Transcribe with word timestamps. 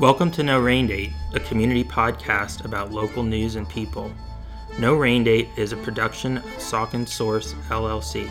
Welcome 0.00 0.30
to 0.30 0.42
No 0.42 0.58
Rain 0.58 0.86
Date, 0.86 1.12
a 1.34 1.40
community 1.40 1.84
podcast 1.84 2.64
about 2.64 2.90
local 2.90 3.22
news 3.22 3.56
and 3.56 3.68
people. 3.68 4.10
No 4.78 4.94
Rain 4.94 5.24
Date 5.24 5.50
is 5.58 5.72
a 5.72 5.76
production 5.76 6.38
of 6.38 6.44
Saucon 6.56 7.06
Source 7.06 7.52
LLC. 7.68 8.26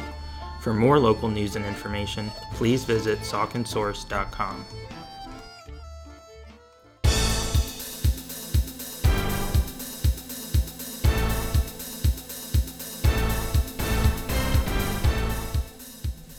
For 0.62 0.74
more 0.74 0.97
local 0.97 1.29
news 1.29 1.55
and 1.55 1.63
information, 1.63 2.32
please 2.55 2.86
visit 2.86 3.20
sauconsource.com. 3.20 4.66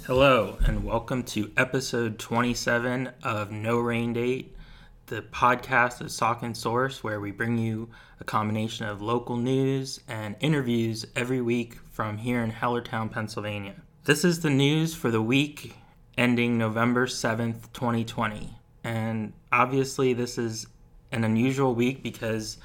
Hello, 0.05 0.59
and 0.67 0.85
welcome 0.85 1.23
to 1.23 1.53
episode 1.57 2.19
27 2.19 3.13
of 3.23 3.53
No 3.53 3.79
Rain 3.79 4.13
Date, 4.13 4.57
the 5.11 5.23
podcast 5.23 6.01
of 6.01 6.07
Saucon 6.07 6.55
Source, 6.55 7.03
where 7.03 7.21
we 7.21 7.33
bring 7.33 7.59
you 7.59 7.91
a 8.21 8.25
combination 8.25 8.87
of 8.87 9.03
local 9.03 9.37
news 9.37 9.99
and 10.07 10.37
interviews 10.39 11.05
every 11.17 11.41
week 11.41 11.79
from 11.91 12.17
here 12.17 12.41
in 12.45 12.53
Hellertown, 12.53 13.11
Pennsylvania. 13.11 13.75
This 14.05 14.25
is 14.25 14.39
the 14.39 14.51
news 14.51 14.95
for 14.95 15.11
the 15.11 15.21
week 15.21 15.75
ending 16.17 16.57
November 16.57 17.09
7th, 17.09 17.73
2020. 17.73 18.57
And 18.85 19.33
obviously, 19.51 20.13
this 20.13 20.39
is 20.39 20.69
an 21.11 21.25
unusual 21.25 21.75
week 21.75 22.05
because 22.05 22.59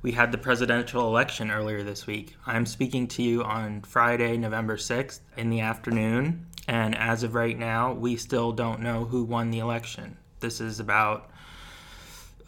we 0.00 0.12
had 0.12 0.30
the 0.30 0.38
presidential 0.38 1.08
election 1.08 1.50
earlier 1.50 1.82
this 1.82 2.06
week. 2.06 2.36
I'm 2.46 2.64
speaking 2.64 3.08
to 3.08 3.24
you 3.24 3.42
on 3.42 3.82
Friday, 3.82 4.36
November 4.36 4.76
6th 4.76 5.18
in 5.36 5.50
the 5.50 5.62
afternoon. 5.62 6.46
And 6.68 6.96
as 6.96 7.24
of 7.24 7.34
right 7.34 7.58
now, 7.58 7.92
we 7.92 8.14
still 8.14 8.52
don't 8.52 8.82
know 8.82 9.04
who 9.04 9.24
won 9.24 9.50
the 9.50 9.58
election. 9.58 10.16
This 10.38 10.60
is 10.60 10.78
about 10.78 11.32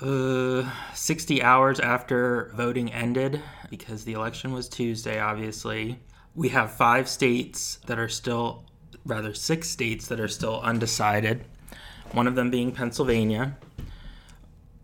uh, 0.02 0.70
60 0.94 1.42
hours 1.42 1.80
after 1.80 2.52
voting 2.54 2.92
ended 2.92 3.42
because 3.68 4.04
the 4.04 4.12
election 4.12 4.52
was 4.52 4.68
Tuesday, 4.68 5.20
obviously. 5.20 6.00
We 6.34 6.48
have 6.50 6.72
five 6.72 7.08
states 7.08 7.78
that 7.86 7.98
are 7.98 8.08
still, 8.08 8.64
rather, 9.04 9.34
six 9.34 9.68
states 9.68 10.08
that 10.08 10.20
are 10.20 10.28
still 10.28 10.60
undecided, 10.60 11.44
one 12.12 12.26
of 12.26 12.34
them 12.34 12.50
being 12.50 12.72
Pennsylvania. 12.72 13.56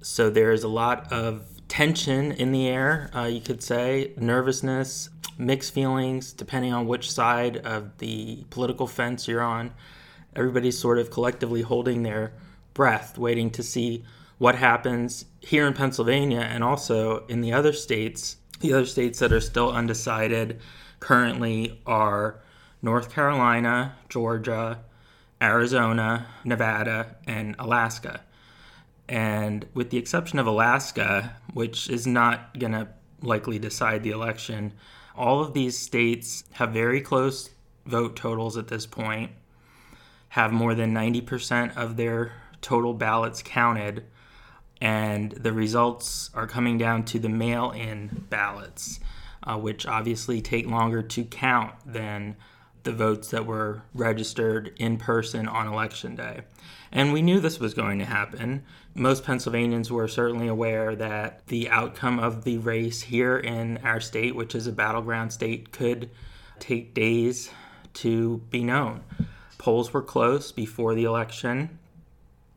So 0.02 0.30
there 0.30 0.52
is 0.52 0.62
a 0.62 0.68
lot 0.68 1.12
of 1.12 1.46
tension 1.68 2.32
in 2.32 2.52
the 2.52 2.68
air, 2.68 3.10
uh, 3.14 3.24
you 3.24 3.40
could 3.40 3.62
say, 3.62 4.12
nervousness, 4.16 5.10
mixed 5.38 5.74
feelings 5.74 6.32
depending 6.32 6.72
on 6.72 6.86
which 6.86 7.10
side 7.10 7.58
of 7.58 7.98
the 7.98 8.44
political 8.50 8.86
fence 8.86 9.26
you're 9.28 9.42
on. 9.42 9.72
Everybody's 10.34 10.78
sort 10.78 10.98
of 10.98 11.10
collectively 11.10 11.62
holding 11.62 12.02
their 12.02 12.32
breath, 12.74 13.18
waiting 13.18 13.50
to 13.50 13.62
see 13.62 14.04
what 14.38 14.54
happens 14.56 15.24
here 15.40 15.66
in 15.66 15.72
Pennsylvania 15.72 16.40
and 16.40 16.62
also 16.62 17.24
in 17.26 17.40
the 17.40 17.52
other 17.52 17.72
states. 17.72 18.36
The 18.60 18.72
other 18.72 18.86
states 18.86 19.18
that 19.18 19.32
are 19.32 19.40
still 19.40 19.72
undecided 19.72 20.60
currently 21.00 21.80
are 21.86 22.40
North 22.82 23.12
Carolina, 23.12 23.96
Georgia, 24.08 24.80
Arizona, 25.40 26.26
Nevada, 26.44 27.16
and 27.26 27.54
Alaska. 27.58 28.20
And 29.08 29.66
with 29.74 29.90
the 29.90 29.98
exception 29.98 30.38
of 30.38 30.46
Alaska, 30.46 31.36
which 31.52 31.88
is 31.88 32.06
not 32.06 32.58
going 32.58 32.72
to 32.72 32.88
likely 33.22 33.58
decide 33.58 34.02
the 34.02 34.10
election, 34.10 34.72
all 35.14 35.40
of 35.40 35.54
these 35.54 35.78
states 35.78 36.44
have 36.52 36.72
very 36.72 37.00
close 37.00 37.50
vote 37.86 38.16
totals 38.16 38.56
at 38.56 38.68
this 38.68 38.86
point, 38.86 39.30
have 40.30 40.52
more 40.52 40.74
than 40.74 40.92
90% 40.92 41.76
of 41.76 41.96
their 41.96 42.32
total 42.60 42.92
ballots 42.94 43.42
counted, 43.42 44.04
and 44.80 45.32
the 45.32 45.52
results 45.52 46.30
are 46.34 46.46
coming 46.46 46.78
down 46.78 47.04
to 47.04 47.18
the 47.18 47.28
mail 47.28 47.70
in 47.70 48.26
ballots, 48.28 49.00
uh, 49.42 49.56
which 49.56 49.86
obviously 49.86 50.40
take 50.40 50.66
longer 50.66 51.02
to 51.02 51.24
count 51.24 51.74
than 51.84 52.36
the 52.82 52.92
votes 52.92 53.30
that 53.30 53.46
were 53.46 53.82
registered 53.94 54.72
in 54.76 54.96
person 54.96 55.48
on 55.48 55.66
election 55.66 56.14
day. 56.14 56.42
And 56.92 57.12
we 57.12 57.20
knew 57.20 57.40
this 57.40 57.58
was 57.58 57.74
going 57.74 57.98
to 57.98 58.04
happen. 58.04 58.64
Most 58.94 59.24
Pennsylvanians 59.24 59.90
were 59.90 60.08
certainly 60.08 60.46
aware 60.46 60.94
that 60.94 61.46
the 61.48 61.68
outcome 61.68 62.20
of 62.20 62.44
the 62.44 62.58
race 62.58 63.02
here 63.02 63.36
in 63.36 63.78
our 63.78 64.00
state, 64.00 64.36
which 64.36 64.54
is 64.54 64.66
a 64.66 64.72
battleground 64.72 65.32
state, 65.32 65.72
could 65.72 66.10
take 66.60 66.94
days 66.94 67.50
to 67.94 68.38
be 68.50 68.62
known. 68.62 69.02
Polls 69.58 69.92
were 69.92 70.02
close 70.02 70.52
before 70.52 70.94
the 70.94 71.04
election. 71.04 71.78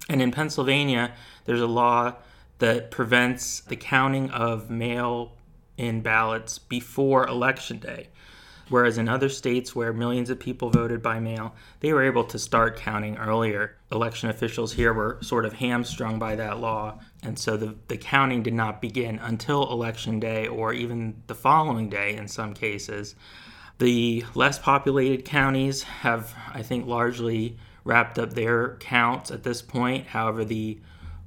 And 0.09 0.21
in 0.21 0.31
Pennsylvania, 0.31 1.13
there's 1.49 1.61
a 1.61 1.65
law 1.65 2.13
that 2.59 2.91
prevents 2.91 3.61
the 3.61 3.75
counting 3.75 4.29
of 4.29 4.69
mail 4.69 5.31
in 5.77 5.99
ballots 5.99 6.59
before 6.59 7.27
election 7.27 7.79
day. 7.79 8.09
Whereas 8.69 8.99
in 8.99 9.09
other 9.09 9.29
states 9.29 9.75
where 9.75 9.91
millions 9.91 10.29
of 10.29 10.39
people 10.39 10.69
voted 10.69 11.01
by 11.01 11.19
mail, 11.19 11.55
they 11.79 11.91
were 11.91 12.03
able 12.03 12.23
to 12.25 12.38
start 12.38 12.77
counting 12.77 13.17
earlier. 13.17 13.77
Election 13.91 14.29
officials 14.29 14.73
here 14.73 14.93
were 14.93 15.17
sort 15.21 15.43
of 15.43 15.53
hamstrung 15.53 16.19
by 16.19 16.35
that 16.35 16.59
law, 16.59 16.99
and 17.23 17.39
so 17.39 17.57
the, 17.57 17.75
the 17.88 17.97
counting 17.97 18.43
did 18.43 18.53
not 18.53 18.79
begin 18.79 19.17
until 19.17 19.71
election 19.71 20.19
day 20.19 20.45
or 20.45 20.71
even 20.71 21.23
the 21.25 21.33
following 21.33 21.89
day 21.89 22.15
in 22.15 22.27
some 22.27 22.53
cases. 22.53 23.15
The 23.79 24.23
less 24.35 24.59
populated 24.59 25.25
counties 25.25 25.81
have, 25.81 26.31
I 26.53 26.61
think, 26.61 26.85
largely 26.85 27.57
wrapped 27.83 28.19
up 28.19 28.33
their 28.33 28.75
counts 28.75 29.31
at 29.31 29.41
this 29.41 29.63
point. 29.63 30.05
However, 30.05 30.45
the 30.45 30.79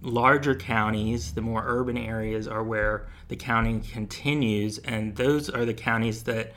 larger 0.03 0.55
counties, 0.55 1.33
the 1.33 1.41
more 1.41 1.63
urban 1.65 1.97
areas, 1.97 2.47
are 2.47 2.63
where 2.63 3.07
the 3.29 3.37
counting 3.37 3.81
continues, 3.81 4.79
and 4.79 5.17
those 5.17 5.49
are 5.49 5.65
the 5.65 5.75
counties 5.75 6.25
that 6.25 6.53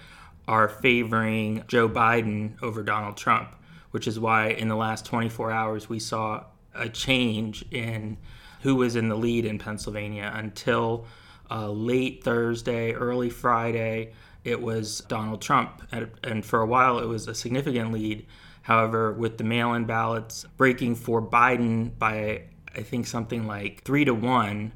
are 0.47 0.67
favoring 0.67 1.63
Joe 1.67 1.87
Biden 1.87 2.61
over 2.61 2.83
Donald 2.83 3.17
Trump, 3.17 3.49
which 3.91 4.07
is 4.07 4.19
why 4.19 4.49
in 4.49 4.67
the 4.67 4.75
last 4.75 5.05
24 5.05 5.51
hours 5.51 5.89
we 5.89 5.99
saw 5.99 6.43
a 6.73 6.89
change 6.89 7.63
in 7.71 8.17
who 8.61 8.75
was 8.75 8.95
in 8.95 9.09
the 9.09 9.15
lead 9.15 9.45
in 9.45 9.59
Pennsylvania 9.59 10.31
until 10.35 11.05
uh, 11.49 11.69
late 11.69 12.23
Thursday, 12.23 12.93
early 12.93 13.29
Friday. 13.29 14.13
It 14.43 14.61
was 14.61 14.99
Donald 15.07 15.41
Trump, 15.41 15.81
and 16.23 16.45
for 16.45 16.61
a 16.61 16.65
while 16.65 16.99
it 16.99 17.05
was 17.05 17.27
a 17.27 17.35
significant 17.35 17.91
lead. 17.91 18.25
However, 18.63 19.11
with 19.13 19.37
the 19.37 19.43
mail 19.43 19.73
in 19.73 19.85
ballots 19.85 20.45
breaking 20.57 20.95
for 20.95 21.21
Biden 21.21 21.97
by, 21.97 22.43
I 22.77 22.83
think, 22.83 23.07
something 23.07 23.47
like 23.47 23.83
three 23.83 24.05
to 24.05 24.13
one, 24.13 24.73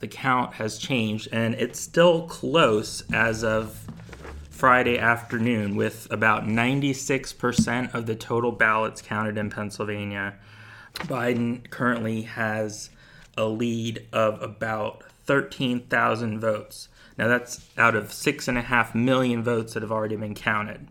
the 0.00 0.08
count 0.08 0.54
has 0.54 0.78
changed, 0.78 1.28
and 1.32 1.54
it's 1.54 1.78
still 1.78 2.26
close 2.26 3.02
as 3.12 3.44
of 3.44 3.86
Friday 4.50 4.98
afternoon, 4.98 5.76
with 5.76 6.06
about 6.10 6.44
96% 6.44 7.94
of 7.94 8.06
the 8.06 8.14
total 8.14 8.52
ballots 8.52 9.02
counted 9.02 9.36
in 9.38 9.50
Pennsylvania. 9.50 10.34
Biden 10.94 11.68
currently 11.70 12.22
has 12.22 12.90
a 13.36 13.46
lead 13.46 14.06
of 14.12 14.40
about 14.42 15.04
13,000 15.24 16.38
votes. 16.40 16.88
Now, 17.18 17.28
that's 17.28 17.68
out 17.76 17.94
of 17.94 18.08
6.5 18.08 18.94
million 18.94 19.42
votes 19.42 19.74
that 19.74 19.82
have 19.82 19.92
already 19.92 20.16
been 20.16 20.34
counted. 20.34 20.88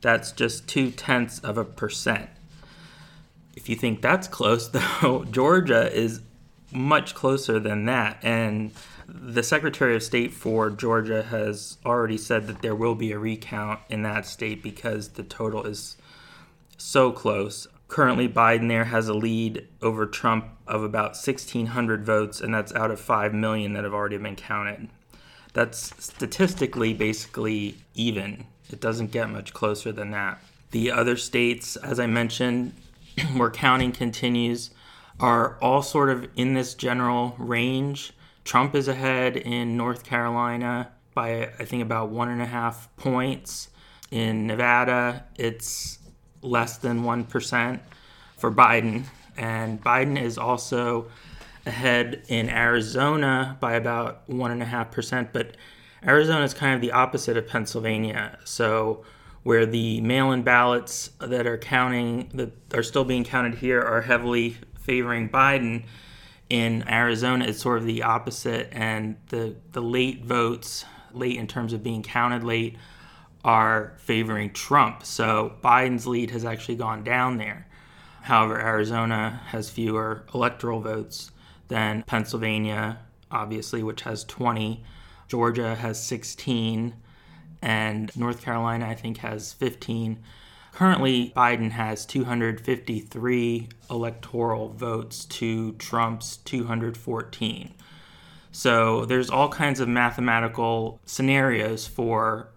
That's 0.00 0.32
just 0.32 0.68
two 0.68 0.90
tenths 0.90 1.38
of 1.40 1.58
a 1.58 1.64
percent. 1.64 2.30
If 3.56 3.68
you 3.68 3.74
think 3.74 4.02
that's 4.02 4.28
close, 4.28 4.68
though, 5.00 5.24
Georgia 5.24 5.92
is 5.92 6.20
much 6.72 7.14
closer 7.14 7.58
than 7.58 7.86
that. 7.86 8.18
And 8.22 8.72
the 9.08 9.42
Secretary 9.42 9.96
of 9.96 10.02
State 10.02 10.32
for 10.32 10.70
Georgia 10.70 11.22
has 11.22 11.78
already 11.84 12.18
said 12.18 12.46
that 12.48 12.62
there 12.62 12.74
will 12.74 12.94
be 12.94 13.12
a 13.12 13.18
recount 13.18 13.80
in 13.88 14.02
that 14.02 14.26
state 14.26 14.62
because 14.62 15.10
the 15.10 15.22
total 15.22 15.64
is 15.64 15.96
so 16.76 17.12
close. 17.12 17.66
Currently, 17.88 18.28
Biden 18.28 18.68
there 18.68 18.84
has 18.84 19.08
a 19.08 19.14
lead 19.14 19.68
over 19.80 20.06
Trump 20.06 20.46
of 20.66 20.82
about 20.82 21.10
1,600 21.10 22.04
votes, 22.04 22.40
and 22.40 22.52
that's 22.52 22.74
out 22.74 22.90
of 22.90 23.00
5 23.00 23.32
million 23.32 23.74
that 23.74 23.84
have 23.84 23.94
already 23.94 24.18
been 24.18 24.36
counted. 24.36 24.88
That's 25.52 25.92
statistically 26.04 26.92
basically 26.92 27.76
even. 27.94 28.46
It 28.70 28.80
doesn't 28.80 29.12
get 29.12 29.30
much 29.30 29.54
closer 29.54 29.92
than 29.92 30.10
that. 30.10 30.40
The 30.72 30.90
other 30.90 31.16
states, 31.16 31.76
as 31.76 32.00
I 32.00 32.06
mentioned, 32.08 32.74
where 33.34 33.50
counting 33.50 33.92
continues, 33.92 34.70
are 35.18 35.58
all 35.60 35.82
sort 35.82 36.10
of 36.10 36.28
in 36.36 36.54
this 36.54 36.74
general 36.74 37.34
range. 37.38 38.12
Trump 38.44 38.74
is 38.74 38.86
ahead 38.88 39.36
in 39.36 39.76
North 39.76 40.04
Carolina 40.04 40.92
by, 41.14 41.50
I 41.58 41.64
think, 41.64 41.82
about 41.82 42.10
one 42.10 42.28
and 42.28 42.42
a 42.42 42.46
half 42.46 42.94
points. 42.96 43.70
In 44.10 44.46
Nevada, 44.46 45.24
it's 45.36 45.98
less 46.42 46.78
than 46.78 47.02
1% 47.02 47.80
for 48.36 48.52
Biden. 48.52 49.04
And 49.36 49.82
Biden 49.82 50.20
is 50.20 50.38
also 50.38 51.10
ahead 51.64 52.22
in 52.28 52.48
Arizona 52.48 53.56
by 53.60 53.74
about 53.74 54.28
1.5%. 54.28 55.28
But 55.32 55.56
Arizona 56.06 56.44
is 56.44 56.54
kind 56.54 56.74
of 56.74 56.80
the 56.80 56.92
opposite 56.92 57.36
of 57.36 57.48
Pennsylvania. 57.48 58.38
So, 58.44 59.04
where 59.46 59.64
the 59.64 60.00
mail 60.00 60.32
in 60.32 60.42
ballots 60.42 61.10
that 61.20 61.46
are 61.46 61.56
counting, 61.56 62.28
that 62.34 62.50
are 62.74 62.82
still 62.82 63.04
being 63.04 63.22
counted 63.22 63.54
here, 63.54 63.80
are 63.80 64.00
heavily 64.00 64.56
favoring 64.80 65.28
Biden 65.28 65.84
In 66.50 66.82
Arizona, 66.88 67.44
it's 67.44 67.62
sort 67.62 67.78
of 67.78 67.84
the 67.84 68.02
opposite, 68.02 68.68
and 68.72 69.14
the, 69.28 69.54
the 69.70 69.80
late 69.80 70.24
votes, 70.24 70.84
late 71.12 71.36
in 71.36 71.46
terms 71.46 71.72
of 71.72 71.84
being 71.84 72.02
counted 72.02 72.42
late, 72.42 72.76
are 73.44 73.94
favoring 73.98 74.52
Trump. 74.52 75.04
So 75.04 75.54
Biden's 75.62 76.08
lead 76.08 76.32
has 76.32 76.44
actually 76.44 76.74
gone 76.74 77.04
down 77.04 77.36
there. 77.36 77.68
However, 78.22 78.58
Arizona 78.60 79.42
has 79.46 79.70
fewer 79.70 80.24
electoral 80.34 80.80
votes 80.80 81.30
than 81.68 82.02
Pennsylvania, 82.02 82.98
obviously, 83.30 83.84
which 83.84 84.02
has 84.02 84.24
20. 84.24 84.82
Georgia 85.28 85.76
has 85.76 86.02
16, 86.02 86.94
and 87.66 88.16
North 88.16 88.42
Carolina, 88.42 88.86
I 88.86 88.94
think, 88.94 89.18
has 89.18 89.52
15. 89.54 90.22
Currently, 90.72 91.32
Biden 91.36 91.72
has 91.72 92.06
253 92.06 93.68
electoral 93.90 94.68
votes 94.68 95.24
to 95.24 95.72
Trump's 95.72 96.36
214. 96.36 97.74
So 98.52 99.04
there's 99.04 99.30
all 99.30 99.48
kinds 99.48 99.80
of 99.80 99.88
mathematical 99.88 101.00
scenarios 101.06 101.88
for 101.88 102.50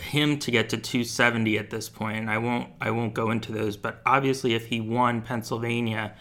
him 0.00 0.38
to 0.38 0.50
get 0.50 0.70
to 0.70 0.78
270 0.78 1.58
at 1.58 1.68
this 1.68 1.90
point. 1.90 2.30
I 2.30 2.38
won't 2.38 2.70
I 2.80 2.92
won't 2.92 3.12
go 3.12 3.30
into 3.30 3.52
those, 3.52 3.76
but 3.76 4.00
obviously 4.06 4.54
if 4.54 4.68
he 4.68 4.80
won 4.80 5.20
Pennsylvania, 5.20 6.14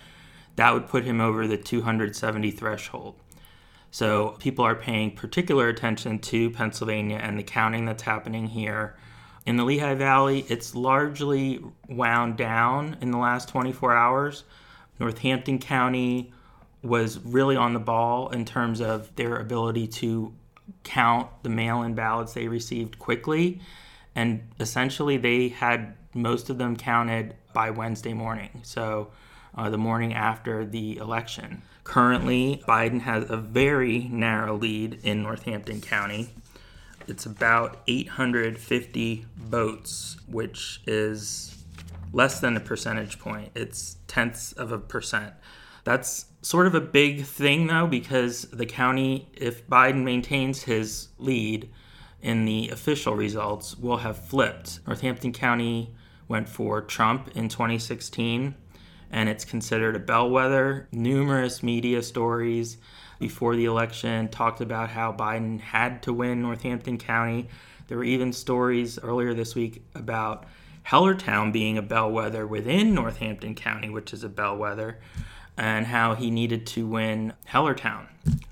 that 0.57 0.73
would 0.73 0.87
put 0.87 1.05
him 1.05 1.21
over 1.21 1.47
the 1.47 1.57
270 1.57 2.51
threshold. 2.51 3.15
So 3.91 4.37
people 4.39 4.65
are 4.65 4.75
paying 4.75 5.15
particular 5.15 5.67
attention 5.67 6.19
to 6.19 6.51
Pennsylvania 6.51 7.17
and 7.17 7.37
the 7.37 7.43
counting 7.43 7.85
that's 7.85 8.03
happening 8.03 8.47
here 8.47 8.95
in 9.49 9.57
the 9.57 9.63
Lehigh 9.63 9.95
Valley, 9.95 10.45
it's 10.47 10.75
largely 10.75 11.59
wound 11.87 12.37
down 12.37 12.97
in 13.01 13.09
the 13.09 13.17
last 13.17 13.49
24 13.49 13.95
hours. 13.95 14.43
Northampton 14.99 15.57
County 15.57 16.31
was 16.83 17.19
really 17.19 17.55
on 17.55 17.73
the 17.73 17.79
ball 17.79 18.29
in 18.29 18.45
terms 18.45 18.79
of 18.79 19.15
their 19.15 19.37
ability 19.37 19.87
to 19.87 20.33
count 20.83 21.29
the 21.41 21.49
mail 21.49 21.81
in 21.81 21.95
ballots 21.95 22.33
they 22.33 22.47
received 22.47 22.99
quickly. 22.99 23.59
And 24.13 24.47
essentially, 24.59 25.17
they 25.17 25.47
had 25.47 25.95
most 26.13 26.51
of 26.51 26.59
them 26.59 26.75
counted 26.75 27.35
by 27.51 27.71
Wednesday 27.71 28.13
morning. 28.13 28.61
So, 28.61 29.11
uh, 29.55 29.71
the 29.71 29.79
morning 29.79 30.13
after 30.13 30.63
the 30.63 30.97
election. 30.97 31.63
Currently, 31.89 32.63
Biden 32.67 33.01
has 33.01 33.29
a 33.29 33.37
very 33.37 34.07
narrow 34.11 34.55
lead 34.55 34.99
in 35.03 35.23
Northampton 35.23 35.81
County 35.81 36.29
it's 37.09 37.25
about 37.25 37.81
850 37.87 39.25
votes, 39.35 40.17
which 40.27 40.81
is 40.85 41.63
less 42.13 42.39
than 42.39 42.55
a 42.55 42.59
percentage 42.59 43.19
point. 43.19 43.51
It's 43.55 43.97
tenths 44.07 44.53
of 44.53 44.71
a 44.71 44.77
percent. 44.77 45.33
That's 45.83 46.27
sort 46.43 46.67
of 46.67 46.75
a 46.75 46.81
big 46.81 47.25
thing, 47.25 47.67
though, 47.67 47.87
because 47.87 48.43
the 48.51 48.65
county, 48.67 49.27
if 49.33 49.67
Biden 49.67 50.03
maintains 50.03 50.63
his 50.63 51.07
lead 51.17 51.69
in 52.21 52.45
the 52.45 52.69
official 52.69 53.15
results, 53.15 53.75
will 53.75 53.97
have 53.97 54.23
flipped. 54.23 54.79
Northampton 54.85 55.33
County 55.33 55.95
went 56.27 56.47
for 56.47 56.81
Trump 56.81 57.29
in 57.35 57.49
2016, 57.49 58.53
and 59.11 59.29
it's 59.29 59.45
considered 59.45 59.95
a 59.95 59.99
bellwether. 59.99 60.87
Numerous 60.91 61.63
media 61.63 62.01
stories 62.01 62.77
before 63.19 63.55
the 63.55 63.65
election 63.65 64.29
talked 64.29 64.61
about 64.61 64.89
how 64.89 65.11
Biden 65.11 65.59
had 65.59 66.01
to 66.03 66.13
win 66.13 66.41
Northampton 66.41 66.97
County. 66.97 67.49
There 67.87 67.97
were 67.97 68.03
even 68.03 68.31
stories 68.33 68.99
earlier 68.99 69.33
this 69.33 69.55
week 69.55 69.83
about 69.95 70.45
Hellertown 70.87 71.51
being 71.51 71.77
a 71.77 71.81
bellwether 71.81 72.47
within 72.47 72.93
Northampton 72.93 73.55
County, 73.55 73.89
which 73.89 74.13
is 74.13 74.23
a 74.23 74.29
bellwether, 74.29 74.99
and 75.57 75.87
how 75.87 76.15
he 76.15 76.31
needed 76.31 76.65
to 76.67 76.87
win 76.87 77.33
Hellertown. 77.49 78.07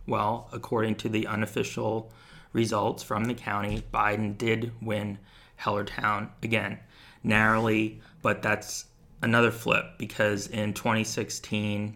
Well, 0.05 0.49
according 0.51 0.95
to 0.95 1.09
the 1.09 1.27
unofficial 1.27 2.11
results 2.51 3.03
from 3.03 3.25
the 3.25 3.33
county, 3.33 3.83
Biden 3.93 4.37
did 4.37 4.71
win 4.81 5.19
Hellertown 5.61 6.29
again, 6.43 6.79
narrowly, 7.23 8.01
but 8.21 8.41
that's 8.41 8.85
another 9.21 9.51
flip 9.51 9.85
because 9.97 10.47
in 10.47 10.73
2016, 10.73 11.95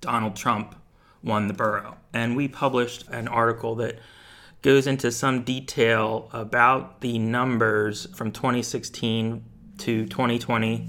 Donald 0.00 0.36
Trump 0.36 0.74
won 1.22 1.48
the 1.48 1.54
borough. 1.54 1.96
And 2.12 2.36
we 2.36 2.48
published 2.48 3.08
an 3.08 3.28
article 3.28 3.74
that 3.76 3.98
goes 4.62 4.86
into 4.86 5.12
some 5.12 5.42
detail 5.42 6.28
about 6.32 7.00
the 7.00 7.18
numbers 7.18 8.06
from 8.14 8.32
2016 8.32 9.44
to 9.78 10.06
2020 10.06 10.88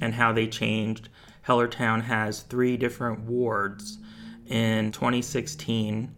and 0.00 0.14
how 0.14 0.32
they 0.32 0.46
changed. 0.46 1.08
Hellertown 1.46 2.02
has 2.02 2.42
three 2.42 2.76
different 2.76 3.20
wards. 3.20 3.98
In 4.46 4.92
2016, 4.92 6.14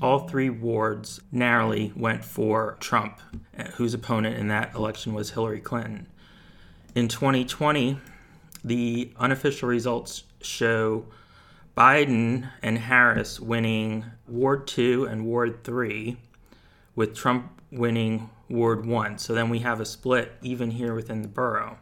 all 0.00 0.20
three 0.20 0.50
wards 0.50 1.20
narrowly 1.30 1.92
went 1.94 2.24
for 2.24 2.76
Trump, 2.80 3.20
whose 3.74 3.94
opponent 3.94 4.36
in 4.36 4.48
that 4.48 4.74
election 4.74 5.14
was 5.14 5.30
Hillary 5.30 5.60
Clinton. 5.60 6.08
In 6.94 7.08
2020, 7.08 7.98
the 8.62 9.12
unofficial 9.16 9.66
results 9.66 10.24
show 10.42 11.06
Biden 11.74 12.50
and 12.62 12.76
Harris 12.76 13.40
winning 13.40 14.04
Ward 14.28 14.66
2 14.66 15.06
and 15.06 15.24
Ward 15.24 15.64
3, 15.64 16.18
with 16.94 17.16
Trump 17.16 17.62
winning 17.70 18.28
Ward 18.50 18.84
1. 18.84 19.16
So 19.16 19.32
then 19.32 19.48
we 19.48 19.60
have 19.60 19.80
a 19.80 19.86
split 19.86 20.32
even 20.42 20.72
here 20.72 20.94
within 20.94 21.22
the 21.22 21.28
borough. 21.28 21.78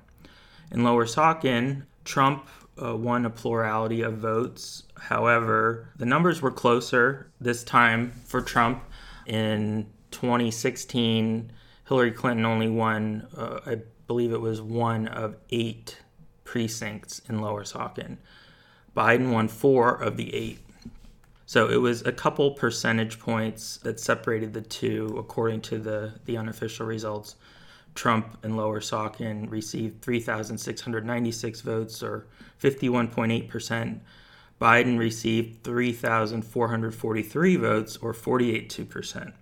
In 0.71 0.85
Lower 0.85 1.07
Saucon, 1.07 1.87
Trump 2.05 2.49
uh, 2.81 2.97
won 2.97 3.27
a 3.27 3.31
plurality 3.31 4.03
of 4.03 4.19
votes. 4.19 4.85
However, 4.95 5.89
the 5.97 6.07
numbers 6.07 6.41
were 6.41 6.53
closer 6.53 7.33
this 7.41 7.65
time 7.65 8.13
for 8.27 8.41
Trump. 8.41 8.85
In 9.27 9.89
2016, 10.13 11.51
Hillary 11.89 12.13
Clinton 12.13 12.47
only 12.47 12.69
won, 12.69 13.27
uh, 13.37 13.59
I 13.67 13.81
believe 14.11 14.33
it 14.33 14.41
was 14.41 14.61
one 14.61 15.07
of 15.07 15.37
eight 15.51 15.99
precincts 16.43 17.23
in 17.29 17.41
Lower 17.41 17.63
Saucon. 17.63 18.17
Biden 18.97 19.31
won 19.31 19.47
four 19.47 19.95
of 19.95 20.17
the 20.17 20.35
eight. 20.35 20.59
So 21.47 21.69
it 21.69 21.77
was 21.77 22.03
a 22.03 22.11
couple 22.11 22.51
percentage 22.51 23.21
points 23.21 23.77
that 23.85 24.01
separated 24.01 24.53
the 24.53 24.63
two, 24.63 25.15
according 25.17 25.61
to 25.61 25.79
the, 25.79 26.15
the 26.25 26.37
unofficial 26.37 26.87
results. 26.87 27.37
Trump 27.95 28.37
and 28.43 28.57
Lower 28.57 28.81
Saucon 28.81 29.49
received 29.49 30.03
3,696 30.03 31.61
votes, 31.61 32.03
or 32.03 32.27
51.8%. 32.61 34.01
Biden 34.61 34.99
received 34.99 35.63
3,443 35.63 37.57
votes, 37.57 37.97
or 37.99 38.13
48.2%. 38.13 39.35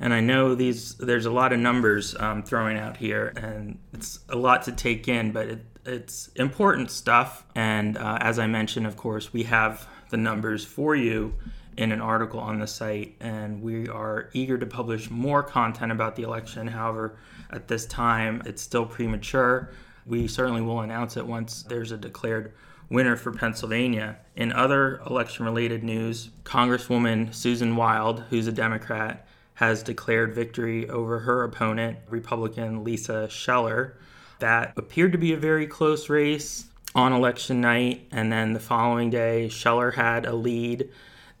And 0.00 0.14
I 0.14 0.20
know 0.20 0.54
these 0.54 0.94
there's 0.94 1.26
a 1.26 1.30
lot 1.30 1.52
of 1.52 1.60
numbers 1.60 2.16
um, 2.18 2.42
throwing 2.42 2.78
out 2.78 2.96
here, 2.96 3.34
and 3.36 3.78
it's 3.92 4.20
a 4.30 4.36
lot 4.36 4.62
to 4.62 4.72
take 4.72 5.06
in, 5.08 5.30
but 5.30 5.48
it, 5.48 5.64
it's 5.84 6.28
important 6.36 6.90
stuff. 6.90 7.44
And 7.54 7.98
uh, 7.98 8.16
as 8.20 8.38
I 8.38 8.46
mentioned, 8.46 8.86
of 8.86 8.96
course, 8.96 9.32
we 9.32 9.42
have 9.44 9.86
the 10.08 10.16
numbers 10.16 10.64
for 10.64 10.96
you 10.96 11.34
in 11.76 11.92
an 11.92 12.00
article 12.00 12.40
on 12.40 12.58
the 12.58 12.66
site, 12.66 13.14
and 13.20 13.62
we 13.62 13.88
are 13.88 14.30
eager 14.32 14.56
to 14.58 14.66
publish 14.66 15.10
more 15.10 15.42
content 15.42 15.92
about 15.92 16.16
the 16.16 16.22
election. 16.22 16.66
However, 16.66 17.18
at 17.50 17.68
this 17.68 17.84
time, 17.86 18.42
it's 18.46 18.62
still 18.62 18.86
premature. 18.86 19.70
We 20.06 20.28
certainly 20.28 20.62
will 20.62 20.80
announce 20.80 21.16
it 21.18 21.26
once 21.26 21.62
there's 21.62 21.92
a 21.92 21.96
declared 21.98 22.54
winner 22.88 23.16
for 23.16 23.32
Pennsylvania. 23.32 24.18
In 24.34 24.52
other 24.52 25.00
election 25.06 25.44
related 25.44 25.84
news, 25.84 26.30
Congresswoman 26.42 27.34
Susan 27.34 27.76
Wild, 27.76 28.24
who's 28.30 28.46
a 28.46 28.52
Democrat, 28.52 29.26
has 29.60 29.82
declared 29.82 30.34
victory 30.34 30.88
over 30.88 31.18
her 31.18 31.44
opponent, 31.44 31.98
Republican 32.08 32.82
Lisa 32.82 33.28
Scheller. 33.28 33.94
That 34.38 34.72
appeared 34.78 35.12
to 35.12 35.18
be 35.18 35.34
a 35.34 35.36
very 35.36 35.66
close 35.66 36.08
race 36.08 36.64
on 36.94 37.12
election 37.12 37.60
night, 37.60 38.08
and 38.10 38.32
then 38.32 38.54
the 38.54 38.58
following 38.58 39.10
day, 39.10 39.50
Scheller 39.50 39.90
had 39.90 40.24
a 40.24 40.34
lead 40.34 40.88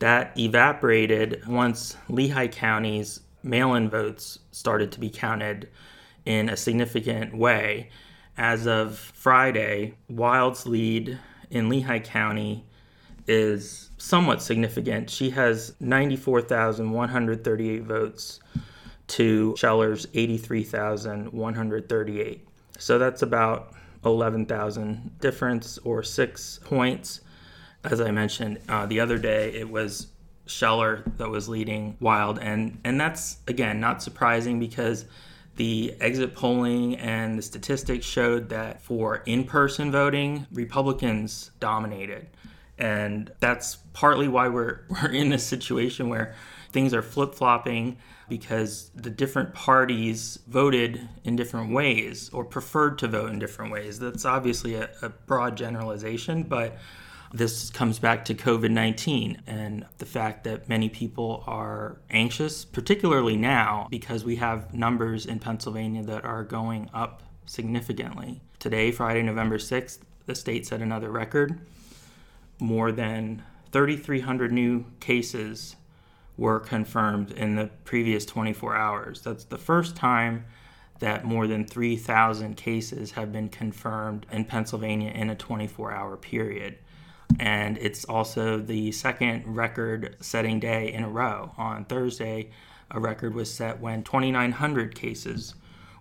that 0.00 0.38
evaporated 0.38 1.46
once 1.48 1.96
Lehigh 2.10 2.48
County's 2.48 3.20
mail 3.42 3.72
in 3.72 3.88
votes 3.88 4.38
started 4.52 4.92
to 4.92 5.00
be 5.00 5.08
counted 5.08 5.70
in 6.26 6.50
a 6.50 6.58
significant 6.58 7.34
way. 7.34 7.88
As 8.36 8.66
of 8.66 8.98
Friday, 8.98 9.94
Wild's 10.10 10.66
lead 10.66 11.18
in 11.48 11.70
Lehigh 11.70 12.00
County 12.00 12.66
is 13.26 13.89
somewhat 14.00 14.42
significant. 14.42 15.10
She 15.10 15.30
has 15.30 15.74
94,138 15.80 17.82
votes 17.82 18.40
to 19.08 19.54
Scheller's 19.58 20.06
83,138. 20.14 22.48
So 22.78 22.98
that's 22.98 23.22
about 23.22 23.74
11,000 24.04 25.18
difference 25.20 25.78
or 25.78 26.02
six 26.02 26.60
points. 26.64 27.20
As 27.84 28.00
I 28.00 28.10
mentioned 28.10 28.58
uh, 28.68 28.86
the 28.86 28.98
other 29.00 29.18
day, 29.18 29.52
it 29.52 29.68
was 29.68 30.08
Scheller 30.46 31.04
that 31.18 31.28
was 31.28 31.48
leading 31.48 31.96
Wild, 32.00 32.38
and 32.40 32.80
and 32.84 33.00
that's 33.00 33.36
again 33.46 33.78
not 33.78 34.02
surprising 34.02 34.58
because 34.58 35.04
the 35.56 35.94
exit 36.00 36.34
polling 36.34 36.96
and 36.96 37.38
the 37.38 37.42
statistics 37.42 38.04
showed 38.04 38.48
that 38.48 38.82
for 38.82 39.22
in-person 39.26 39.92
voting, 39.92 40.48
Republicans 40.52 41.52
dominated 41.60 42.26
And 42.80 43.30
that's 43.40 43.76
partly 43.92 44.26
why 44.26 44.48
we're, 44.48 44.80
we're 44.88 45.12
in 45.12 45.28
this 45.28 45.46
situation 45.46 46.08
where 46.08 46.34
things 46.72 46.94
are 46.94 47.02
flip 47.02 47.34
flopping 47.34 47.98
because 48.28 48.90
the 48.94 49.10
different 49.10 49.52
parties 49.52 50.38
voted 50.46 51.08
in 51.24 51.36
different 51.36 51.72
ways 51.72 52.30
or 52.32 52.44
preferred 52.44 52.96
to 52.98 53.08
vote 53.08 53.30
in 53.30 53.38
different 53.38 53.72
ways. 53.72 53.98
That's 53.98 54.24
obviously 54.24 54.74
a, 54.76 54.88
a 55.02 55.08
broad 55.08 55.56
generalization, 55.56 56.44
but 56.44 56.78
this 57.32 57.70
comes 57.70 57.98
back 57.98 58.24
to 58.26 58.34
COVID 58.34 58.70
19 58.70 59.42
and 59.46 59.86
the 59.98 60.06
fact 60.06 60.44
that 60.44 60.68
many 60.68 60.88
people 60.88 61.44
are 61.46 61.96
anxious, 62.10 62.64
particularly 62.64 63.36
now, 63.36 63.86
because 63.90 64.24
we 64.24 64.36
have 64.36 64.74
numbers 64.74 65.26
in 65.26 65.38
Pennsylvania 65.38 66.02
that 66.04 66.24
are 66.24 66.44
going 66.44 66.88
up 66.94 67.22
significantly. 67.46 68.40
Today, 68.58 68.90
Friday, 68.92 69.22
November 69.22 69.58
6th, 69.58 69.98
the 70.26 70.34
state 70.34 70.66
set 70.66 70.80
another 70.80 71.10
record. 71.10 71.60
More 72.60 72.92
than 72.92 73.42
3,300 73.72 74.52
new 74.52 74.84
cases 75.00 75.76
were 76.36 76.60
confirmed 76.60 77.32
in 77.32 77.56
the 77.56 77.70
previous 77.84 78.24
24 78.24 78.76
hours. 78.76 79.22
That's 79.22 79.44
the 79.44 79.58
first 79.58 79.96
time 79.96 80.44
that 81.00 81.24
more 81.24 81.46
than 81.46 81.66
3,000 81.66 82.56
cases 82.56 83.12
have 83.12 83.32
been 83.32 83.48
confirmed 83.48 84.26
in 84.30 84.44
Pennsylvania 84.44 85.10
in 85.10 85.30
a 85.30 85.34
24 85.34 85.92
hour 85.92 86.16
period. 86.16 86.78
And 87.38 87.78
it's 87.78 88.04
also 88.04 88.58
the 88.58 88.92
second 88.92 89.44
record 89.46 90.16
setting 90.20 90.60
day 90.60 90.92
in 90.92 91.04
a 91.04 91.08
row. 91.08 91.52
On 91.56 91.84
Thursday, 91.84 92.50
a 92.90 93.00
record 93.00 93.34
was 93.34 93.52
set 93.52 93.80
when 93.80 94.02
2,900 94.02 94.94
cases 94.94 95.54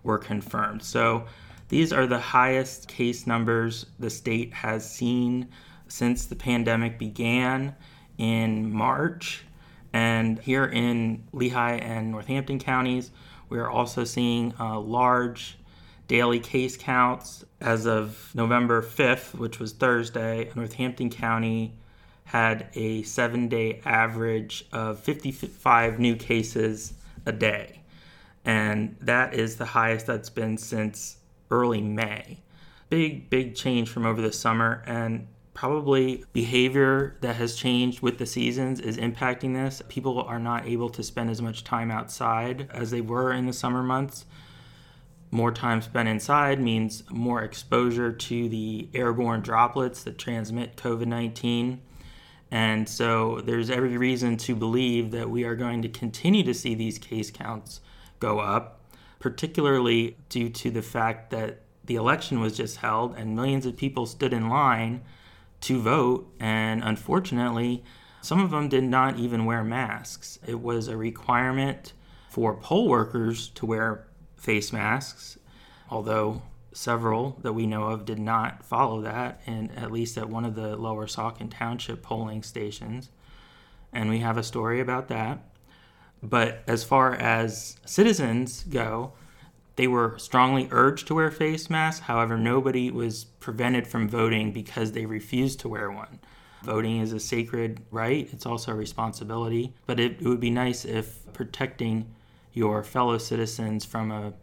were 0.04 0.18
confirmed. 0.18 0.84
So 0.84 1.26
these 1.70 1.94
are 1.94 2.08
the 2.08 2.20
highest 2.20 2.88
case 2.88 3.28
numbers 3.28 3.86
the 4.00 4.10
state 4.10 4.54
has 4.54 4.90
seen 4.90 5.50
since 5.90 6.26
the 6.26 6.36
pandemic 6.36 6.98
began 6.98 7.76
in 8.18 8.72
March. 8.72 9.44
And 9.92 10.40
here 10.40 10.66
in 10.66 11.24
Lehigh 11.32 11.78
and 11.78 12.12
Northampton 12.12 12.60
counties, 12.60 13.12
we 13.50 13.58
are 13.58 13.70
also 13.70 14.04
seeing 14.04 14.54
uh, 14.60 14.80
large 14.80 15.58
daily 16.08 16.40
case 16.40 16.78
counts. 16.78 17.44
As 17.62 17.86
of 17.86 18.32
November 18.34 18.82
5th, 18.82 19.34
which 19.38 19.60
was 19.60 19.74
Thursday, 19.74 20.52
Northampton 20.56 21.10
County 21.10 21.74
had 22.26 22.70
a 22.74 23.02
seven 23.04 23.48
day 23.48 23.82
average 23.86 24.66
of 24.72 25.00
55 25.00 26.00
new 26.00 26.16
cases 26.16 26.94
a 27.26 27.32
day. 27.32 27.82
And 28.46 28.96
that 29.02 29.34
is 29.34 29.58
the 29.58 29.66
highest 29.66 30.06
that's 30.06 30.30
been 30.30 30.58
since 30.58 31.18
early 31.52 31.82
May. 31.82 32.40
Big, 32.90 33.30
big 33.30 33.56
change 33.56 33.90
from 33.90 34.06
over 34.06 34.22
the 34.22 34.32
summer. 34.32 34.84
And 34.86 35.28
probably 35.60 36.24
behavior 36.32 37.18
that 37.20 37.36
has 37.36 37.54
changed 37.54 38.00
with 38.00 38.18
the 38.18 38.26
seasons 38.26 38.80
is 38.80 38.96
impacting 38.96 39.54
this. 39.54 39.82
People 39.90 40.22
are 40.22 40.40
not 40.40 40.66
able 40.66 40.88
to 40.88 41.04
spend 41.04 41.30
as 41.30 41.42
much 41.42 41.66
time 41.66 41.92
outside 41.92 42.70
as 42.72 42.92
they 42.92 43.02
were 43.02 43.34
in 43.34 43.46
the 43.46 43.52
summer 43.52 43.84
months. 43.84 44.24
More 45.32 45.52
time 45.52 45.82
spent 45.82 46.08
inside 46.08 46.62
means 46.62 47.04
more 47.10 47.44
exposure 47.44 48.14
to 48.14 48.48
the 48.48 48.88
airborne 48.94 49.42
droplets 49.42 50.02
that 50.04 50.18
transmit 50.18 50.78
COVID 50.78 51.08
19. 51.08 51.82
And 52.50 52.88
so 52.88 53.42
there's 53.42 53.70
every 53.70 53.98
reason 53.98 54.38
to 54.38 54.56
believe 54.56 55.12
that 55.12 55.30
we 55.30 55.44
are 55.44 55.58
going 55.58 55.82
to 55.82 55.90
continue 55.90 56.44
to 56.44 56.54
see 56.54 56.74
these 56.74 56.98
case 56.98 57.32
counts 57.32 57.82
go 58.22 58.40
up, 58.40 58.80
particularly 59.20 60.16
due 60.30 60.48
to 60.52 60.72
the 60.72 60.82
fact 60.82 61.32
that 61.32 61.64
the 61.84 61.96
election 61.96 62.40
was 62.40 62.56
just 62.56 62.78
held 62.78 63.18
and 63.18 63.36
millions 63.36 63.66
of 63.66 63.76
people 63.76 64.06
stood 64.06 64.32
in 64.32 64.48
line 64.48 65.02
to 65.62 65.82
vote, 65.82 66.34
and 66.40 66.84
unfortunately, 66.84 67.84
some 68.22 68.40
of 68.42 68.52
them 68.52 68.70
did 68.70 68.84
not 68.84 69.18
even 69.18 69.46
wear 69.46 69.64
masks. 69.64 70.40
It 70.46 70.60
was 70.60 70.88
a 70.88 70.98
requirement 70.98 71.94
for 72.30 72.56
poll 72.56 72.88
workers 72.88 73.50
to 73.50 73.66
wear 73.66 74.08
face 74.36 74.72
masks, 74.72 75.38
although 75.90 76.42
several 76.72 77.38
that 77.42 77.54
we 77.54 77.66
know 77.66 77.86
of 77.86 78.06
did 78.06 78.20
not 78.20 78.64
follow 78.64 79.02
that, 79.02 79.42
and 79.46 79.76
at 79.78 79.92
least 79.92 80.18
at 80.18 80.30
one 80.30 80.46
of 80.46 80.56
the 80.56 80.76
lower 80.76 81.08
Saucon 81.08 81.50
Township 81.50 82.02
polling 82.04 82.44
stations. 82.44 83.10
And 83.92 84.10
we 84.10 84.20
have 84.20 84.38
a 84.38 84.44
story 84.44 84.80
about 84.80 85.08
that. 85.08 85.44
But 86.22 86.64
as 86.68 86.84
far 86.84 87.16
as 87.16 87.78
citizens 87.86 88.64
go, 88.64 89.14
they 89.80 89.88
were 89.88 90.18
strongly 90.18 90.68
urged 90.72 91.08
to 91.08 91.16
wear 91.16 91.32
face 91.32 91.70
masks. 91.70 92.02
However, 92.02 92.38
nobody 92.38 92.92
was 92.92 93.24
prevented 93.24 93.88
from 93.88 94.10
voting 94.10 94.52
because 94.52 94.92
they 94.92 95.06
refused 95.06 95.62
to 95.62 95.70
wear 95.70 95.90
one. 95.90 96.20
Voting 96.64 97.00
is 97.00 97.14
a 97.14 97.20
sacred 97.22 97.80
right, 97.90 98.28
it's 98.34 98.46
also 98.46 98.74
a 98.74 98.76
responsibility. 98.76 99.74
But 99.86 99.98
it, 99.98 100.18
it 100.20 100.28
would 100.28 100.42
be 100.42 100.50
nice 100.50 100.84
if 100.84 101.32
protecting 101.32 102.14
your 102.52 102.84
fellow 102.84 103.18
citizens 103.18 103.86
from 103.86 104.12
a 104.12 104.34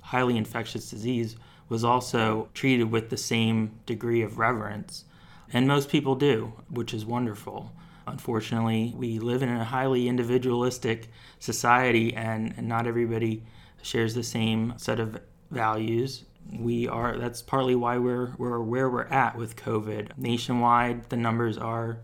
highly 0.00 0.36
infectious 0.36 0.90
disease 0.90 1.36
was 1.68 1.84
also 1.84 2.48
treated 2.52 2.90
with 2.90 3.10
the 3.10 3.16
same 3.16 3.78
degree 3.86 4.22
of 4.22 4.38
reverence. 4.38 5.04
And 5.52 5.68
most 5.68 5.88
people 5.88 6.16
do, 6.16 6.52
which 6.68 6.92
is 6.92 7.06
wonderful. 7.06 7.70
Unfortunately, 8.08 8.92
we 8.96 9.20
live 9.20 9.44
in 9.44 9.50
a 9.50 9.64
highly 9.64 10.08
individualistic 10.08 11.10
society, 11.38 12.12
and, 12.12 12.54
and 12.56 12.66
not 12.66 12.88
everybody 12.88 13.44
shares 13.82 14.14
the 14.14 14.22
same 14.22 14.74
set 14.76 15.00
of 15.00 15.20
values. 15.50 16.24
We 16.52 16.88
are 16.88 17.16
that's 17.18 17.42
partly 17.42 17.74
why 17.74 17.98
we're 17.98 18.34
we're 18.38 18.60
where 18.60 18.90
we're 18.90 19.04
at 19.04 19.36
with 19.36 19.56
COVID. 19.56 20.16
Nationwide, 20.16 21.10
the 21.10 21.16
numbers 21.16 21.56
are 21.58 21.98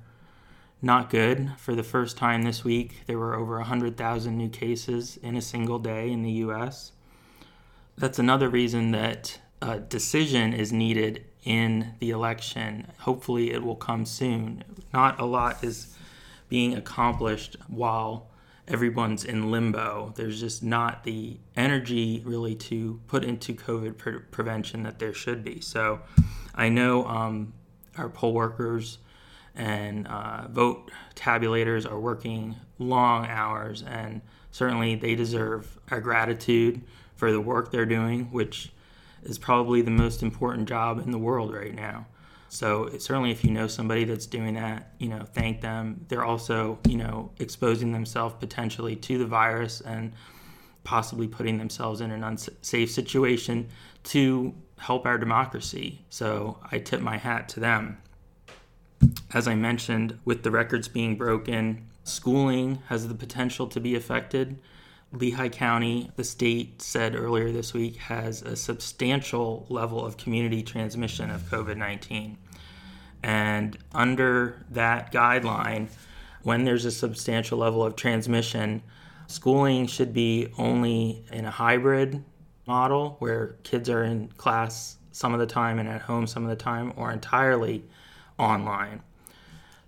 not 0.82 1.10
good. 1.10 1.52
For 1.58 1.74
the 1.74 1.82
first 1.82 2.16
time 2.16 2.42
this 2.42 2.64
week, 2.64 3.02
there 3.06 3.18
were 3.18 3.34
over 3.34 3.56
100,000 3.56 4.36
new 4.36 4.48
cases 4.48 5.16
in 5.22 5.36
a 5.36 5.42
single 5.42 5.78
day 5.78 6.10
in 6.10 6.22
the 6.22 6.30
US. 6.32 6.92
That's 7.96 8.18
another 8.18 8.48
reason 8.48 8.90
that 8.92 9.40
a 9.62 9.78
decision 9.80 10.52
is 10.52 10.72
needed 10.72 11.24
in 11.44 11.94
the 11.98 12.10
election. 12.10 12.92
Hopefully, 13.00 13.52
it 13.52 13.62
will 13.62 13.76
come 13.76 14.04
soon. 14.04 14.64
Not 14.92 15.18
a 15.18 15.24
lot 15.24 15.64
is 15.64 15.96
being 16.48 16.74
accomplished 16.74 17.56
while 17.68 18.28
everyone's 18.68 19.24
in 19.24 19.50
limbo. 19.50 20.12
There's 20.16 20.40
just 20.40 20.62
not 20.62 21.04
the 21.04 21.38
energy 21.56 22.22
really 22.24 22.54
to 22.56 23.00
put 23.06 23.24
into 23.24 23.54
COVID 23.54 23.96
pre- 23.96 24.18
prevention 24.18 24.82
that 24.82 24.98
there 24.98 25.14
should 25.14 25.44
be. 25.44 25.60
So 25.60 26.00
I 26.54 26.68
know 26.68 27.06
um, 27.06 27.52
our 27.96 28.08
poll 28.08 28.34
workers 28.34 28.98
and 29.54 30.06
uh, 30.06 30.48
vote 30.48 30.90
tabulators 31.14 31.90
are 31.90 31.98
working 31.98 32.56
long 32.78 33.26
hours, 33.26 33.82
and 33.82 34.20
certainly 34.50 34.94
they 34.94 35.14
deserve 35.14 35.78
our 35.90 36.00
gratitude 36.00 36.82
for 37.14 37.32
the 37.32 37.40
work 37.40 37.70
they're 37.70 37.86
doing, 37.86 38.24
which 38.26 38.72
is 39.22 39.38
probably 39.38 39.80
the 39.80 39.90
most 39.90 40.22
important 40.22 40.68
job 40.68 40.98
in 40.98 41.10
the 41.10 41.18
world 41.18 41.54
right 41.54 41.74
now. 41.74 42.06
So 42.48 42.90
certainly, 42.98 43.30
if 43.30 43.44
you 43.44 43.50
know 43.50 43.66
somebody 43.66 44.04
that's 44.04 44.26
doing 44.26 44.54
that, 44.54 44.92
you 44.98 45.08
know, 45.08 45.24
thank 45.32 45.60
them. 45.60 46.04
They're 46.08 46.24
also, 46.24 46.78
you 46.86 46.96
know, 46.96 47.30
exposing 47.38 47.92
themselves 47.92 48.34
potentially 48.38 48.96
to 48.96 49.18
the 49.18 49.26
virus 49.26 49.80
and 49.80 50.12
possibly 50.84 51.26
putting 51.26 51.58
themselves 51.58 52.00
in 52.00 52.12
an 52.12 52.22
unsafe 52.22 52.90
situation 52.90 53.68
to 54.04 54.54
help 54.78 55.04
our 55.06 55.18
democracy. 55.18 56.04
So 56.10 56.58
I 56.70 56.78
tip 56.78 57.00
my 57.00 57.16
hat 57.16 57.48
to 57.50 57.60
them. 57.60 57.98
As 59.34 59.48
I 59.48 59.54
mentioned, 59.54 60.18
with 60.24 60.42
the 60.42 60.50
records 60.50 60.88
being 60.88 61.16
broken, 61.16 61.88
schooling 62.04 62.82
has 62.86 63.08
the 63.08 63.14
potential 63.14 63.66
to 63.66 63.80
be 63.80 63.94
affected. 63.94 64.58
Lehigh 65.12 65.48
County, 65.48 66.10
the 66.16 66.24
state 66.24 66.82
said 66.82 67.14
earlier 67.14 67.52
this 67.52 67.72
week, 67.72 67.96
has 67.96 68.42
a 68.42 68.56
substantial 68.56 69.66
level 69.68 70.04
of 70.04 70.16
community 70.16 70.62
transmission 70.62 71.30
of 71.30 71.42
COVID 71.42 71.76
19. 71.76 72.36
And 73.22 73.78
under 73.92 74.64
that 74.70 75.12
guideline, 75.12 75.88
when 76.42 76.64
there's 76.64 76.84
a 76.84 76.90
substantial 76.90 77.58
level 77.58 77.84
of 77.84 77.96
transmission, 77.96 78.82
schooling 79.26 79.86
should 79.86 80.12
be 80.12 80.52
only 80.58 81.24
in 81.32 81.44
a 81.44 81.50
hybrid 81.50 82.22
model 82.66 83.16
where 83.20 83.56
kids 83.62 83.88
are 83.88 84.04
in 84.04 84.28
class 84.36 84.98
some 85.12 85.32
of 85.32 85.40
the 85.40 85.46
time 85.46 85.78
and 85.78 85.88
at 85.88 86.02
home 86.02 86.26
some 86.26 86.42
of 86.42 86.50
the 86.50 86.56
time, 86.56 86.92
or 86.96 87.10
entirely 87.10 87.84
online 88.38 89.02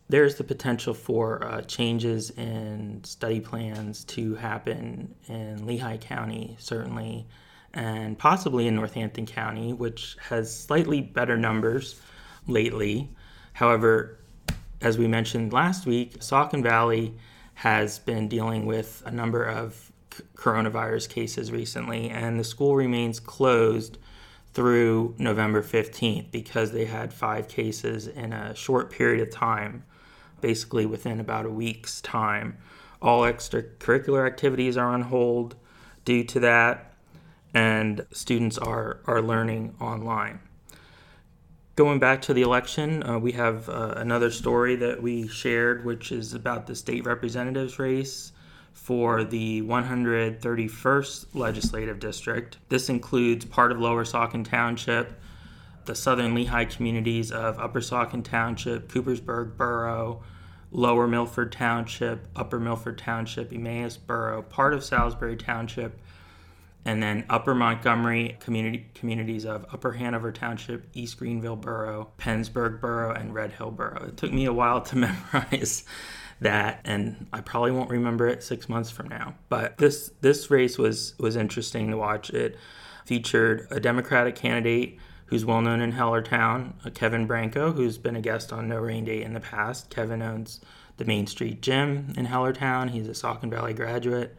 there's 0.08 0.36
the 0.36 0.44
potential 0.44 0.94
for 0.94 1.44
uh, 1.44 1.62
changes 1.62 2.30
in 2.30 3.02
study 3.04 3.40
plans 3.40 4.04
to 4.04 4.34
happen 4.36 5.14
in 5.28 5.66
Lehigh 5.66 5.98
County, 5.98 6.56
certainly, 6.58 7.26
and 7.74 8.18
possibly 8.18 8.66
in 8.66 8.74
Northampton 8.74 9.26
County, 9.26 9.72
which 9.72 10.16
has 10.20 10.54
slightly 10.54 11.02
better 11.02 11.36
numbers 11.36 12.00
lately. 12.46 13.10
However, 13.52 14.18
as 14.80 14.96
we 14.96 15.06
mentioned 15.06 15.52
last 15.52 15.84
week, 15.84 16.20
Saucon 16.20 16.62
Valley 16.62 17.14
has 17.54 17.98
been 17.98 18.28
dealing 18.28 18.64
with 18.64 19.02
a 19.04 19.10
number 19.10 19.44
of 19.44 19.92
coronavirus 20.36 21.08
cases 21.08 21.52
recently, 21.52 22.08
and 22.08 22.38
the 22.38 22.44
school 22.44 22.76
remains 22.76 23.20
closed 23.20 23.98
through 24.54 25.14
November 25.18 25.62
15th 25.62 26.30
because 26.30 26.72
they 26.72 26.84
had 26.84 27.12
five 27.12 27.48
cases 27.48 28.06
in 28.06 28.32
a 28.32 28.54
short 28.54 28.90
period 28.90 29.20
of 29.20 29.32
time, 29.32 29.84
basically 30.40 30.86
within 30.86 31.20
about 31.20 31.46
a 31.46 31.50
week's 31.50 32.00
time. 32.00 32.56
All 33.00 33.22
extracurricular 33.22 34.26
activities 34.26 34.76
are 34.76 34.88
on 34.88 35.02
hold 35.02 35.56
due 36.04 36.24
to 36.24 36.40
that, 36.40 36.94
and 37.54 38.06
students 38.12 38.58
are, 38.58 39.00
are 39.06 39.22
learning 39.22 39.74
online. 39.80 40.40
Going 41.76 42.00
back 42.00 42.22
to 42.22 42.34
the 42.34 42.42
election, 42.42 43.08
uh, 43.08 43.18
we 43.18 43.32
have 43.32 43.68
uh, 43.68 43.94
another 43.96 44.30
story 44.32 44.74
that 44.76 45.00
we 45.00 45.28
shared, 45.28 45.84
which 45.84 46.10
is 46.10 46.34
about 46.34 46.66
the 46.66 46.74
state 46.74 47.04
representatives 47.04 47.78
race 47.78 48.32
for 48.72 49.22
the 49.22 49.62
131st 49.62 51.26
legislative 51.34 52.00
district. 52.00 52.58
This 52.68 52.88
includes 52.88 53.44
part 53.44 53.70
of 53.70 53.78
Lower 53.78 54.04
Saucon 54.04 54.44
Township, 54.44 55.20
the 55.88 55.94
southern 55.94 56.34
Lehigh 56.34 56.66
communities 56.66 57.32
of 57.32 57.58
Upper 57.58 57.80
Saucon 57.80 58.22
Township, 58.22 58.92
Coopersburg 58.92 59.56
Borough, 59.56 60.22
Lower 60.70 61.08
Milford 61.08 61.50
Township, 61.50 62.28
Upper 62.36 62.60
Milford 62.60 62.98
Township, 62.98 63.52
Emmaus 63.52 63.96
Borough, 63.96 64.42
part 64.42 64.74
of 64.74 64.84
Salisbury 64.84 65.34
Township, 65.34 65.98
and 66.84 67.02
then 67.02 67.24
Upper 67.30 67.54
Montgomery 67.54 68.36
community 68.38 68.86
communities 68.94 69.46
of 69.46 69.64
Upper 69.72 69.92
Hanover 69.92 70.30
Township, 70.30 70.86
East 70.92 71.16
Greenville 71.18 71.56
Borough, 71.56 72.10
Pennsburg 72.18 72.82
Borough, 72.82 73.14
and 73.14 73.34
Red 73.34 73.52
Hill 73.52 73.70
Borough. 73.70 74.08
It 74.08 74.18
took 74.18 74.32
me 74.32 74.44
a 74.44 74.52
while 74.52 74.82
to 74.82 74.96
memorize 75.34 75.84
that, 76.42 76.82
and 76.84 77.26
I 77.32 77.40
probably 77.40 77.72
won't 77.72 77.88
remember 77.88 78.28
it 78.28 78.42
six 78.42 78.68
months 78.68 78.90
from 78.90 79.08
now. 79.08 79.36
But 79.48 79.78
this 79.78 80.12
this 80.20 80.50
race 80.50 80.76
was 80.76 81.18
was 81.18 81.34
interesting 81.34 81.90
to 81.90 81.96
watch. 81.96 82.28
It 82.28 82.58
featured 83.06 83.66
a 83.70 83.80
Democratic 83.80 84.36
candidate 84.36 84.98
who's 85.28 85.44
well 85.44 85.60
known 85.60 85.80
in 85.80 85.92
Hellertown, 85.92 86.72
uh, 86.84 86.90
Kevin 86.90 87.26
Branco, 87.26 87.72
who's 87.72 87.98
been 87.98 88.16
a 88.16 88.20
guest 88.20 88.52
on 88.52 88.68
No 88.68 88.78
Rain 88.78 89.04
Date 89.04 89.22
in 89.22 89.34
the 89.34 89.40
past. 89.40 89.90
Kevin 89.90 90.22
owns 90.22 90.60
the 90.96 91.04
Main 91.04 91.26
Street 91.26 91.62
Gym 91.62 92.12
in 92.16 92.26
Hellertown. 92.26 92.90
He's 92.90 93.08
a 93.08 93.12
Saucon 93.12 93.50
Valley 93.50 93.74
graduate, 93.74 94.36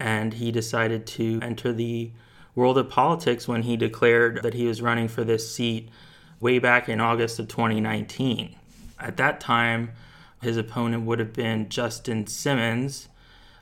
and 0.00 0.34
he 0.34 0.50
decided 0.50 1.06
to 1.08 1.38
enter 1.42 1.72
the 1.72 2.10
world 2.54 2.78
of 2.78 2.88
politics 2.88 3.46
when 3.46 3.62
he 3.62 3.76
declared 3.76 4.42
that 4.42 4.54
he 4.54 4.66
was 4.66 4.80
running 4.80 5.08
for 5.08 5.24
this 5.24 5.52
seat 5.52 5.88
way 6.40 6.58
back 6.58 6.88
in 6.88 7.00
August 7.00 7.38
of 7.38 7.48
2019. 7.48 8.56
At 8.98 9.16
that 9.18 9.40
time, 9.40 9.92
his 10.40 10.56
opponent 10.56 11.04
would 11.04 11.18
have 11.18 11.32
been 11.32 11.68
Justin 11.68 12.26
Simmons, 12.26 13.08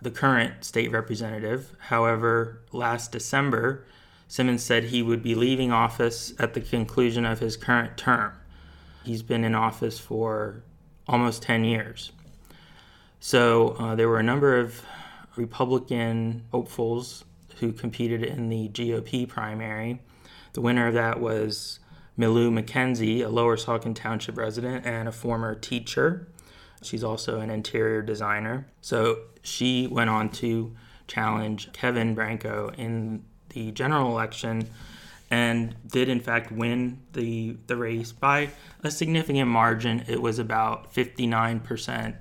the 0.00 0.11
current 0.11 0.64
state 0.64 0.90
representative. 0.90 1.75
However, 1.78 2.61
last 2.73 3.12
December, 3.12 3.85
Simmons 4.33 4.62
said 4.62 4.85
he 4.85 5.03
would 5.03 5.23
be 5.23 5.35
leaving 5.35 5.73
office 5.73 6.33
at 6.39 6.55
the 6.55 6.61
conclusion 6.62 7.27
of 7.27 7.39
his 7.39 7.55
current 7.55 7.99
term. 7.99 8.33
He's 9.05 9.23
been 9.23 9.45
in 9.45 9.55
office 9.55 9.99
for 9.99 10.65
almost 11.07 11.43
10 11.43 11.65
years. 11.65 12.12
So 13.21 13.77
uh, 13.79 13.95
there 13.95 14.09
were 14.09 14.19
a 14.19 14.23
number 14.23 14.59
of 14.59 14.81
Republican 15.37 16.45
hopefuls 16.51 17.27
who 17.57 17.73
competed 17.73 18.25
in 18.25 18.49
the 18.49 18.71
GOP 18.71 19.29
primary. 19.29 20.01
The 20.55 20.62
winner 20.62 20.87
of 20.87 20.95
that 20.95 21.21
was 21.21 21.81
Milou 22.19 22.51
Mackenzie, 22.51 23.21
a 23.21 23.29
Lower 23.29 23.59
Saucon 23.59 23.95
Township 23.95 24.39
resident 24.39 24.87
and 24.87 25.09
a 25.09 25.12
former 25.12 25.55
teacher. 25.55 26.27
She's 26.83 27.05
also 27.05 27.41
an 27.41 27.51
interior 27.51 28.01
designer. 28.01 28.67
So 28.81 29.25
she 29.43 29.87
went 29.89 30.09
on 30.09 30.31
to 30.31 30.75
challenge 31.07 31.71
Kevin 31.75 32.15
Branco 32.15 32.73
in 32.79 33.27
the 33.52 33.71
general 33.73 34.11
election 34.11 34.68
and 35.30 35.75
did 35.87 36.09
in 36.09 36.21
fact 36.21 36.52
win 36.52 37.00
the 37.14 37.56
the 37.66 37.76
race 37.76 38.12
by 38.12 38.50
a 38.82 38.90
significant 38.90 39.49
margin. 39.49 40.04
It 40.06 40.21
was 40.21 40.38
about 40.38 40.92
59% 40.92 42.14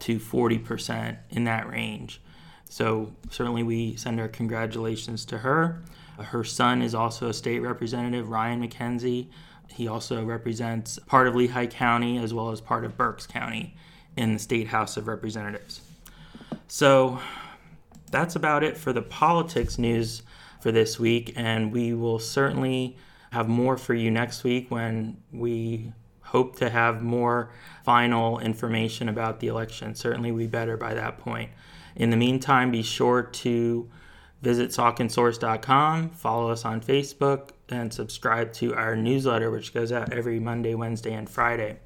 to 0.00 0.18
40% 0.18 1.16
in 1.30 1.44
that 1.44 1.68
range. 1.68 2.20
So 2.68 3.12
certainly 3.30 3.62
we 3.62 3.96
send 3.96 4.20
our 4.20 4.28
congratulations 4.28 5.24
to 5.26 5.38
her. 5.38 5.82
Her 6.18 6.44
son 6.44 6.82
is 6.82 6.94
also 6.94 7.28
a 7.28 7.34
state 7.34 7.60
representative, 7.60 8.28
Ryan 8.28 8.60
Mackenzie. 8.60 9.30
He 9.68 9.88
also 9.88 10.24
represents 10.24 10.98
part 11.06 11.26
of 11.26 11.34
Lehigh 11.34 11.66
County 11.66 12.18
as 12.18 12.32
well 12.32 12.50
as 12.50 12.60
part 12.60 12.84
of 12.84 12.96
Berks 12.96 13.26
County 13.26 13.74
in 14.16 14.32
the 14.32 14.38
State 14.38 14.68
House 14.68 14.96
of 14.96 15.08
Representatives. 15.08 15.80
So 16.68 17.18
that's 18.10 18.36
about 18.36 18.62
it 18.62 18.76
for 18.76 18.92
the 18.92 19.02
politics 19.02 19.78
news 19.78 20.22
for 20.64 20.72
this 20.72 20.98
week, 20.98 21.30
and 21.36 21.70
we 21.70 21.92
will 21.92 22.18
certainly 22.18 22.96
have 23.32 23.50
more 23.50 23.76
for 23.76 23.92
you 23.92 24.10
next 24.10 24.44
week 24.44 24.70
when 24.70 25.14
we 25.30 25.92
hope 26.22 26.56
to 26.56 26.70
have 26.70 27.02
more 27.02 27.50
final 27.84 28.38
information 28.38 29.10
about 29.10 29.40
the 29.40 29.46
election. 29.48 29.94
Certainly, 29.94 30.32
we 30.32 30.46
better 30.46 30.78
by 30.78 30.94
that 30.94 31.18
point. 31.18 31.50
In 31.96 32.08
the 32.08 32.16
meantime, 32.16 32.70
be 32.70 32.82
sure 32.82 33.22
to 33.22 33.90
visit 34.40 34.70
sauconsource.com, 34.70 36.08
follow 36.08 36.48
us 36.50 36.64
on 36.64 36.80
Facebook, 36.80 37.50
and 37.68 37.92
subscribe 37.92 38.50
to 38.54 38.74
our 38.74 38.96
newsletter, 38.96 39.50
which 39.50 39.74
goes 39.74 39.92
out 39.92 40.14
every 40.14 40.40
Monday, 40.40 40.74
Wednesday, 40.74 41.12
and 41.12 41.28
Friday. 41.28 41.78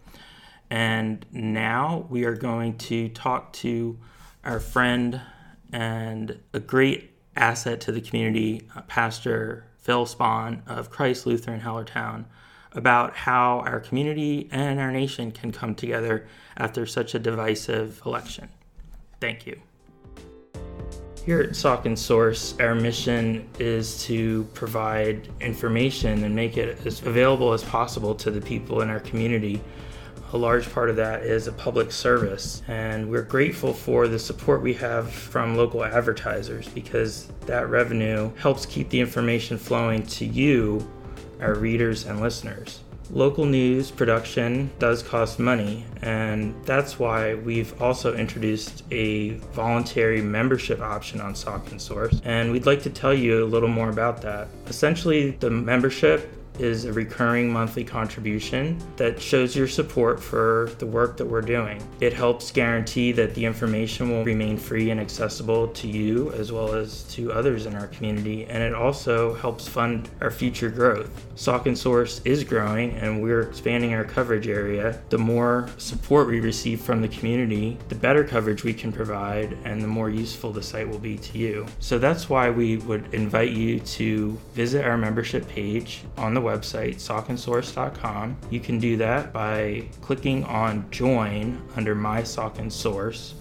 And 0.70 1.26
now 1.32 2.06
we 2.08 2.26
are 2.26 2.36
going 2.36 2.78
to 2.78 3.08
talk 3.08 3.52
to 3.54 3.98
our 4.44 4.60
friend 4.60 5.20
and 5.72 6.38
a 6.54 6.60
great 6.60 7.07
asset 7.38 7.80
to 7.82 7.92
the 7.92 8.00
community, 8.00 8.68
uh, 8.76 8.82
Pastor 8.82 9.64
Phil 9.78 10.04
Spohn 10.04 10.60
of 10.66 10.90
Christ 10.90 11.26
Lutheran 11.26 11.60
Hellertown, 11.60 12.24
about 12.72 13.14
how 13.16 13.60
our 13.60 13.80
community 13.80 14.48
and 14.52 14.78
our 14.78 14.92
nation 14.92 15.32
can 15.32 15.50
come 15.52 15.74
together 15.74 16.26
after 16.56 16.84
such 16.84 17.14
a 17.14 17.18
divisive 17.18 18.02
election. 18.04 18.48
Thank 19.20 19.46
you. 19.46 19.60
Here 21.24 21.40
at 21.40 21.50
Saucon 21.50 21.96
Source, 21.96 22.58
our 22.58 22.74
mission 22.74 23.46
is 23.58 24.02
to 24.04 24.44
provide 24.54 25.28
information 25.40 26.24
and 26.24 26.34
make 26.34 26.56
it 26.56 26.86
as 26.86 27.02
available 27.02 27.52
as 27.52 27.62
possible 27.64 28.14
to 28.14 28.30
the 28.30 28.40
people 28.40 28.80
in 28.80 28.88
our 28.88 29.00
community 29.00 29.60
a 30.32 30.36
large 30.36 30.70
part 30.72 30.90
of 30.90 30.96
that 30.96 31.22
is 31.22 31.46
a 31.46 31.52
public 31.52 31.90
service. 31.90 32.62
And 32.68 33.10
we're 33.10 33.22
grateful 33.22 33.72
for 33.72 34.08
the 34.08 34.18
support 34.18 34.62
we 34.62 34.74
have 34.74 35.10
from 35.10 35.56
local 35.56 35.84
advertisers 35.84 36.68
because 36.68 37.28
that 37.46 37.68
revenue 37.68 38.30
helps 38.36 38.66
keep 38.66 38.90
the 38.90 39.00
information 39.00 39.58
flowing 39.58 40.02
to 40.04 40.24
you, 40.24 40.86
our 41.40 41.54
readers 41.54 42.06
and 42.06 42.20
listeners. 42.20 42.80
Local 43.10 43.46
news 43.46 43.90
production 43.90 44.70
does 44.78 45.02
cost 45.02 45.38
money, 45.38 45.86
and 46.02 46.54
that's 46.66 46.98
why 46.98 47.36
we've 47.36 47.80
also 47.80 48.14
introduced 48.14 48.84
a 48.90 49.30
voluntary 49.54 50.20
membership 50.20 50.82
option 50.82 51.18
on 51.18 51.32
Saucon 51.32 51.80
Source. 51.80 52.20
And 52.24 52.52
we'd 52.52 52.66
like 52.66 52.82
to 52.82 52.90
tell 52.90 53.14
you 53.14 53.42
a 53.42 53.46
little 53.46 53.70
more 53.70 53.88
about 53.88 54.20
that. 54.22 54.48
Essentially, 54.66 55.30
the 55.30 55.48
membership 55.48 56.30
is 56.58 56.84
a 56.84 56.92
recurring 56.92 57.52
monthly 57.52 57.84
contribution 57.84 58.78
that 58.96 59.20
shows 59.20 59.54
your 59.56 59.68
support 59.68 60.20
for 60.20 60.70
the 60.78 60.86
work 60.86 61.16
that 61.16 61.26
we're 61.26 61.40
doing. 61.40 61.82
It 62.00 62.12
helps 62.12 62.50
guarantee 62.50 63.12
that 63.12 63.34
the 63.34 63.44
information 63.44 64.10
will 64.10 64.24
remain 64.24 64.56
free 64.56 64.90
and 64.90 65.00
accessible 65.00 65.68
to 65.68 65.88
you 65.88 66.32
as 66.32 66.52
well 66.52 66.74
as 66.74 67.02
to 67.14 67.32
others 67.32 67.66
in 67.66 67.74
our 67.74 67.86
community, 67.88 68.44
and 68.46 68.62
it 68.62 68.74
also 68.74 69.34
helps 69.34 69.66
fund 69.68 70.08
our 70.20 70.30
future 70.30 70.70
growth. 70.70 71.10
Saucon 71.36 71.76
Source 71.76 72.20
is 72.24 72.44
growing 72.44 72.92
and 72.94 73.22
we're 73.22 73.42
expanding 73.42 73.94
our 73.94 74.04
coverage 74.04 74.48
area. 74.48 75.00
The 75.08 75.18
more 75.18 75.68
support 75.78 76.28
we 76.28 76.40
receive 76.40 76.80
from 76.80 77.00
the 77.00 77.08
community, 77.08 77.78
the 77.88 77.94
better 77.94 78.24
coverage 78.24 78.64
we 78.64 78.74
can 78.74 78.92
provide 78.92 79.56
and 79.64 79.80
the 79.80 79.88
more 79.88 80.10
useful 80.10 80.52
the 80.52 80.62
site 80.62 80.88
will 80.88 80.98
be 80.98 81.16
to 81.18 81.38
you. 81.38 81.66
So 81.78 81.98
that's 81.98 82.28
why 82.28 82.50
we 82.50 82.78
would 82.78 83.14
invite 83.14 83.50
you 83.50 83.80
to 83.80 84.38
visit 84.54 84.84
our 84.84 84.96
membership 84.96 85.48
page 85.48 86.02
on 86.16 86.34
the 86.34 86.40
website, 86.48 86.96
sauconsource.com. 86.96 88.36
You 88.50 88.60
can 88.60 88.78
do 88.78 88.96
that 88.96 89.32
by 89.32 89.84
clicking 90.00 90.44
on 90.44 90.90
Join 90.90 91.62
under 91.76 91.94
My 91.94 92.22
Saucon 92.22 92.72
Source, 92.72 93.34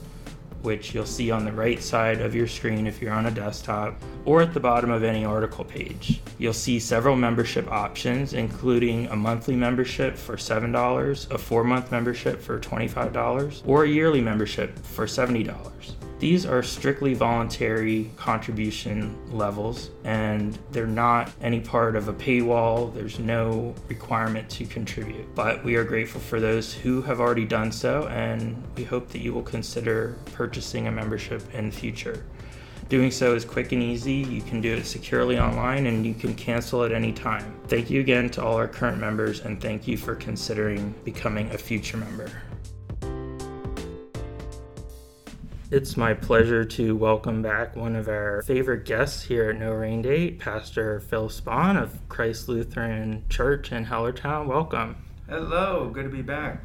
which 0.62 0.94
you'll 0.94 1.06
see 1.06 1.32
on 1.32 1.46
the 1.46 1.52
right 1.52 1.82
side 1.82 2.20
of 2.20 2.36
your 2.36 2.48
screen 2.48 2.88
if 2.88 3.02
you're 3.02 3.14
on 3.14 3.28
a 3.28 3.32
desktop, 3.32 3.96
or 4.26 4.42
at 4.42 4.54
the 4.54 4.60
bottom 4.60 4.92
of 4.92 5.04
any 5.04 5.24
article 5.24 5.64
page. 5.64 6.22
You'll 6.38 6.54
see 6.54 6.80
several 6.80 7.16
membership 7.16 7.72
options, 7.72 8.34
including 8.34 9.08
a 9.08 9.16
monthly 9.16 9.56
membership 9.56 10.18
for 10.18 10.36
$7, 10.36 11.32
a 11.32 11.38
four 11.38 11.64
month 11.64 11.92
membership 11.92 12.42
for 12.42 12.60
$25, 12.60 13.62
or 13.66 13.84
a 13.84 13.88
yearly 13.88 14.22
membership 14.22 14.78
for 14.80 15.06
$70. 15.06 15.97
These 16.20 16.48
are 16.48 16.64
strictly 16.64 17.14
voluntary 17.14 18.10
contribution 18.18 19.16
levels, 19.32 19.92
and 20.04 20.58
they're 20.72 20.88
not 20.88 21.32
any 21.42 21.60
part 21.60 21.96
of 21.96 22.08
a 22.08 22.14
paywall. 22.14 22.92
There's 22.92 23.20
no 23.20 23.76
requirement 23.88 24.50
to 24.52 24.66
contribute. 24.66 25.36
But 25.36 25.64
we 25.64 25.76
are 25.76 25.84
grateful 25.84 26.20
for 26.20 26.40
those 26.40 26.74
who 26.74 27.04
have 27.04 27.20
already 27.20 27.46
done 27.46 27.72
so, 27.72 28.08
and 28.08 28.62
we 28.76 28.84
hope 28.84 29.10
that 29.10 29.20
you 29.20 29.32
will 29.32 29.44
consider 29.44 30.18
purchasing 30.34 30.88
a 30.88 30.92
membership 30.92 31.44
in 31.54 31.70
the 31.70 31.76
future. 31.76 32.26
Doing 32.90 33.12
so 33.12 33.36
is 33.36 33.46
quick 33.46 33.74
and 33.74 33.84
easy. 33.84 34.14
You 34.14 34.42
can 34.42 34.60
do 34.60 34.74
it 34.74 34.86
securely 34.86 35.38
online 35.38 35.88
and 35.88 36.06
you 36.06 36.14
can 36.14 36.34
cancel 36.34 36.86
at 36.86 36.94
any 36.94 37.12
time. 37.12 37.54
Thank 37.68 37.90
you 37.90 38.00
again 38.00 38.30
to 38.30 38.44
all 38.44 38.56
our 38.56 38.68
current 38.68 38.98
members 38.98 39.42
and 39.42 39.62
thank 39.62 39.90
you 39.90 39.98
for 39.98 40.16
considering 40.16 40.96
becoming 41.04 41.52
a 41.52 41.58
future 41.58 41.98
member. 41.98 42.32
It's 45.70 45.98
my 45.98 46.14
pleasure 46.14 46.64
to 46.64 46.96
welcome 46.96 47.42
back 47.42 47.76
one 47.76 47.98
of 47.98 48.08
our 48.08 48.42
favorite 48.44 48.86
guests 48.86 49.24
here 49.24 49.50
at 49.50 49.58
No 49.58 49.74
Rain 49.74 50.02
Date, 50.02 50.40
Pastor 50.40 51.02
Phil 51.02 51.28
Spohn 51.28 51.76
of 51.76 52.00
Christ 52.08 52.48
Lutheran 52.48 53.26
Church 53.28 53.74
in 53.74 53.86
Hellertown. 53.86 54.48
Welcome. 54.48 54.96
Hello, 55.28 55.90
good 55.90 56.04
to 56.04 56.10
be 56.10 56.22
back 56.22 56.64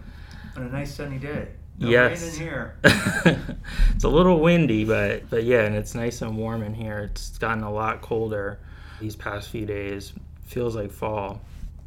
on 0.57 0.63
a 0.63 0.69
nice 0.69 0.95
sunny 0.95 1.19
day. 1.19 1.49
No 1.79 1.89
yes. 1.89 2.23
rain 2.23 2.33
in 2.33 2.39
here. 2.39 2.77
it's 2.85 4.05
a 4.05 4.09
little 4.09 4.39
windy, 4.39 4.85
but 4.85 5.29
but 5.29 5.43
yeah, 5.43 5.63
and 5.63 5.75
it's 5.75 5.97
nice 5.97 6.23
and 6.23 6.39
warm 6.39 6.63
in 6.63 6.73
here. 6.73 7.11
It's 7.11 7.37
gotten 7.39 7.65
a 7.65 7.73
lot 7.73 8.03
colder 8.03 8.61
these 9.01 9.17
past 9.17 9.49
few 9.49 9.67
days. 9.67 10.13
Feels 10.45 10.77
like 10.77 10.93
fall. 10.93 11.41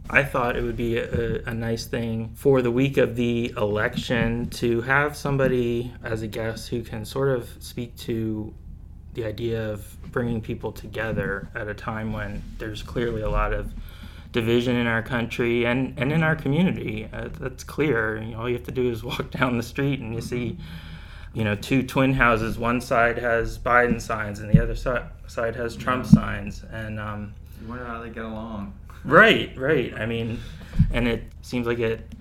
I 0.09 0.23
thought 0.23 0.55
it 0.55 0.61
would 0.61 0.77
be 0.77 0.97
a, 0.97 1.41
a, 1.45 1.53
nice 1.53 1.85
thing 1.85 2.31
for 2.35 2.61
the 2.61 2.69
week 2.69 2.97
of 2.97 3.15
the 3.15 3.51
election 3.57 4.49
to 4.51 4.81
have 4.81 5.17
somebody 5.17 5.91
as 6.03 6.21
a 6.21 6.27
guest 6.27 6.69
who 6.69 6.83
can 6.83 7.05
sort 7.05 7.29
of 7.29 7.49
speak 7.59 7.95
to 7.97 8.53
the 9.15 9.25
idea 9.25 9.71
of 9.71 10.11
bringing 10.11 10.41
people 10.41 10.71
together 10.71 11.49
at 11.55 11.67
a 11.67 11.73
time 11.73 12.13
when 12.13 12.43
there's 12.59 12.83
clearly 12.83 13.23
a 13.23 13.29
lot 13.29 13.51
of 13.51 13.73
division 14.31 14.75
in 14.75 14.85
our 14.85 15.01
country 15.01 15.65
and, 15.65 15.97
and 15.97 16.11
in 16.11 16.21
our 16.21 16.35
community. 16.35 17.09
Uh, 17.11 17.29
that's 17.39 17.63
clear. 17.63 18.21
You 18.21 18.31
know, 18.31 18.41
all 18.41 18.49
you 18.49 18.55
have 18.55 18.65
to 18.65 18.71
do 18.71 18.91
is 18.91 19.03
walk 19.03 19.31
down 19.31 19.57
the 19.57 19.63
street 19.63 20.01
and 20.01 20.13
you 20.13 20.21
see, 20.21 20.57
you 21.33 21.43
know, 21.43 21.55
two 21.55 21.81
twin 21.81 22.13
houses. 22.13 22.59
One 22.59 22.79
side 22.79 23.17
has 23.17 23.57
Biden 23.57 23.99
signs 23.99 24.39
and 24.39 24.53
the 24.53 24.61
other 24.61 24.75
side, 24.75 25.07
side 25.25 25.55
has 25.55 25.75
Trump 25.75 26.05
yeah. 26.05 26.11
signs. 26.11 26.63
And 26.71 26.99
um, 26.99 27.33
you 27.59 27.67
wonder 27.67 27.85
how 27.85 28.01
they 28.01 28.09
get 28.09 28.25
along. 28.25 28.73
Right, 29.05 29.55
right. 29.57 29.93
I 29.93 30.05
mean, 30.05 30.39
and 30.91 31.07
it 31.07 31.23
seems 31.41 31.67
like 31.67 31.79
it 31.79 32.11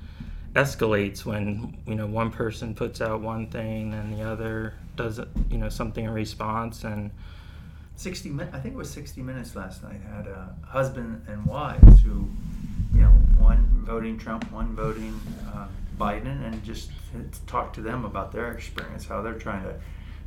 escalates 0.55 1.25
when 1.25 1.77
you 1.87 1.97
know 1.97 2.07
one 2.07 2.31
person 2.31 2.75
puts 2.75 3.01
out 3.01 3.21
one 3.21 3.49
thing 3.49 3.93
and 3.93 4.17
the 4.17 4.23
other 4.23 4.75
does 4.95 5.19
you 5.51 5.59
know 5.59 5.69
something 5.69 6.05
in 6.05 6.11
response 6.13 6.85
and 6.85 7.11
60 7.97 8.29
minutes 8.31 8.55
i 8.55 8.61
think 8.61 8.75
it 8.75 8.79
was 8.79 8.89
60 8.91 9.21
minutes 9.21 9.57
last 9.57 9.83
night 9.83 10.01
had 10.15 10.29
a 10.29 10.55
husband 10.65 11.25
and 11.27 11.45
wives 11.45 12.01
who 12.03 12.29
you 12.95 13.01
know 13.01 13.11
one 13.37 13.67
voting 13.85 14.17
trump 14.17 14.51
one 14.53 14.77
voting 14.77 15.21
uh, 15.53 15.67
biden 15.99 16.45
and 16.47 16.63
just 16.63 16.91
talk 17.49 17.73
to 17.73 17.81
them 17.81 18.05
about 18.05 18.31
their 18.31 18.53
experience 18.53 19.05
how 19.05 19.21
they're 19.21 19.35
trying 19.35 19.65
to 19.65 19.75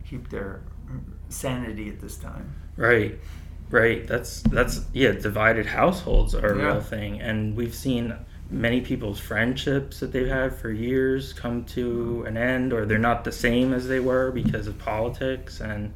keep 0.09 0.29
their 0.29 0.61
sanity 1.29 1.87
at 1.87 2.01
this 2.01 2.17
time 2.17 2.53
right 2.75 3.17
Right. 3.69 4.07
That's 4.07 4.41
that's 4.43 4.81
yeah. 4.93 5.11
Divided 5.11 5.65
households 5.65 6.33
are 6.33 6.53
a 6.53 6.57
yeah. 6.57 6.65
real 6.65 6.81
thing, 6.81 7.21
and 7.21 7.55
we've 7.55 7.75
seen 7.75 8.15
many 8.49 8.79
people's 8.79 9.19
friendships 9.19 9.99
that 9.99 10.13
they've 10.13 10.27
had 10.27 10.55
for 10.55 10.71
years 10.71 11.33
come 11.33 11.65
to 11.65 12.23
an 12.25 12.37
end, 12.37 12.71
or 12.71 12.85
they're 12.85 12.97
not 12.97 13.25
the 13.25 13.31
same 13.31 13.73
as 13.73 13.87
they 13.87 13.99
were 13.99 14.31
because 14.31 14.67
of 14.67 14.77
politics, 14.79 15.59
and 15.59 15.93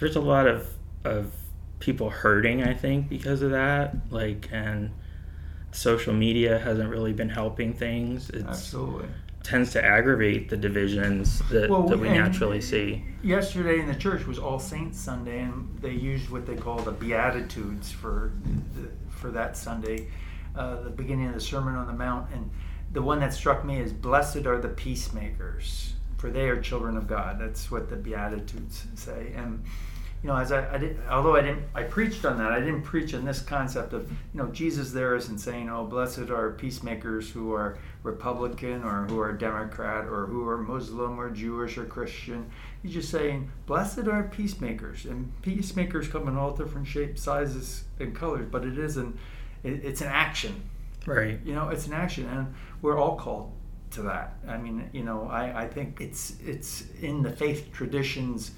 there's 0.00 0.16
a 0.16 0.20
lot 0.20 0.46
of 0.46 0.68
of 1.04 1.32
people 1.80 2.08
hurting. 2.08 2.62
I 2.62 2.72
think 2.72 3.10
because 3.10 3.42
of 3.42 3.50
that, 3.50 3.94
like 4.10 4.48
and 4.50 4.90
social 5.72 6.14
media 6.14 6.58
hasn't 6.58 6.88
really 6.88 7.12
been 7.12 7.28
helping 7.28 7.74
things. 7.74 8.30
It's, 8.30 8.46
Absolutely 8.46 9.08
tends 9.46 9.70
to 9.72 9.84
aggravate 9.84 10.48
the 10.48 10.56
divisions 10.56 11.40
that, 11.50 11.70
well, 11.70 11.84
that 11.84 11.98
we 11.98 12.08
naturally 12.08 12.60
see. 12.60 13.04
Yesterday 13.22 13.78
in 13.78 13.86
the 13.86 13.94
church 13.94 14.26
was 14.26 14.38
All 14.38 14.58
Saints 14.58 14.98
Sunday, 14.98 15.40
and 15.40 15.78
they 15.80 15.92
used 15.92 16.28
what 16.30 16.46
they 16.46 16.56
call 16.56 16.78
the 16.78 16.90
Beatitudes 16.90 17.92
for 17.92 18.32
the, 18.74 18.88
for 19.08 19.30
that 19.30 19.56
Sunday, 19.56 20.08
uh, 20.56 20.82
the 20.82 20.90
beginning 20.90 21.28
of 21.28 21.34
the 21.34 21.40
Sermon 21.40 21.76
on 21.76 21.86
the 21.86 21.92
Mount. 21.92 22.28
And 22.32 22.50
the 22.92 23.02
one 23.02 23.20
that 23.20 23.32
struck 23.32 23.64
me 23.64 23.78
is, 23.78 23.92
"Blessed 23.92 24.46
are 24.46 24.60
the 24.60 24.68
peacemakers, 24.68 25.94
for 26.18 26.28
they 26.28 26.48
are 26.48 26.60
children 26.60 26.96
of 26.96 27.06
God." 27.06 27.38
That's 27.38 27.70
what 27.70 27.88
the 27.88 27.96
Beatitudes 27.96 28.86
say, 28.94 29.32
and 29.36 29.64
you 30.26 30.32
know, 30.32 30.38
as 30.38 30.50
I, 30.50 30.74
I 30.74 30.78
did, 30.78 30.98
although 31.08 31.36
I 31.36 31.40
didn't, 31.40 31.62
I 31.72 31.84
preached 31.84 32.24
on 32.24 32.36
that. 32.38 32.50
I 32.50 32.58
didn't 32.58 32.82
preach 32.82 33.14
on 33.14 33.24
this 33.24 33.40
concept 33.40 33.92
of, 33.92 34.10
you 34.10 34.16
know, 34.42 34.48
Jesus 34.48 34.90
there 34.90 35.14
isn't 35.14 35.38
saying, 35.38 35.70
"Oh, 35.70 35.84
blessed 35.84 36.30
are 36.30 36.50
peacemakers 36.50 37.30
who 37.30 37.52
are 37.52 37.78
Republican 38.02 38.82
or 38.82 39.04
who 39.04 39.20
are 39.20 39.32
Democrat 39.32 40.06
or 40.06 40.26
who 40.26 40.44
are 40.48 40.58
Muslim 40.58 41.20
or 41.20 41.30
Jewish 41.30 41.78
or 41.78 41.84
Christian." 41.84 42.50
He's 42.82 42.92
just 42.92 43.08
saying, 43.08 43.52
"Blessed 43.66 44.08
are 44.08 44.24
peacemakers," 44.24 45.04
and 45.04 45.30
peacemakers 45.42 46.08
come 46.08 46.26
in 46.26 46.36
all 46.36 46.50
different 46.50 46.88
shapes, 46.88 47.22
sizes, 47.22 47.84
and 48.00 48.12
colors. 48.12 48.48
But 48.50 48.64
it 48.64 48.78
isn't. 48.78 49.16
It, 49.62 49.84
it's 49.84 50.00
an 50.00 50.08
action, 50.08 50.60
right? 51.06 51.38
You 51.44 51.54
know, 51.54 51.68
it's 51.68 51.86
an 51.86 51.92
action, 51.92 52.26
and 52.26 52.52
we're 52.82 52.98
all 52.98 53.14
called 53.14 53.52
to 53.92 54.02
that. 54.02 54.38
I 54.48 54.56
mean, 54.56 54.90
you 54.92 55.04
know, 55.04 55.28
I, 55.30 55.62
I 55.62 55.68
think 55.68 56.00
it's 56.00 56.34
it's 56.44 56.82
in 57.00 57.22
the 57.22 57.30
faith 57.30 57.72
traditions 57.72 58.50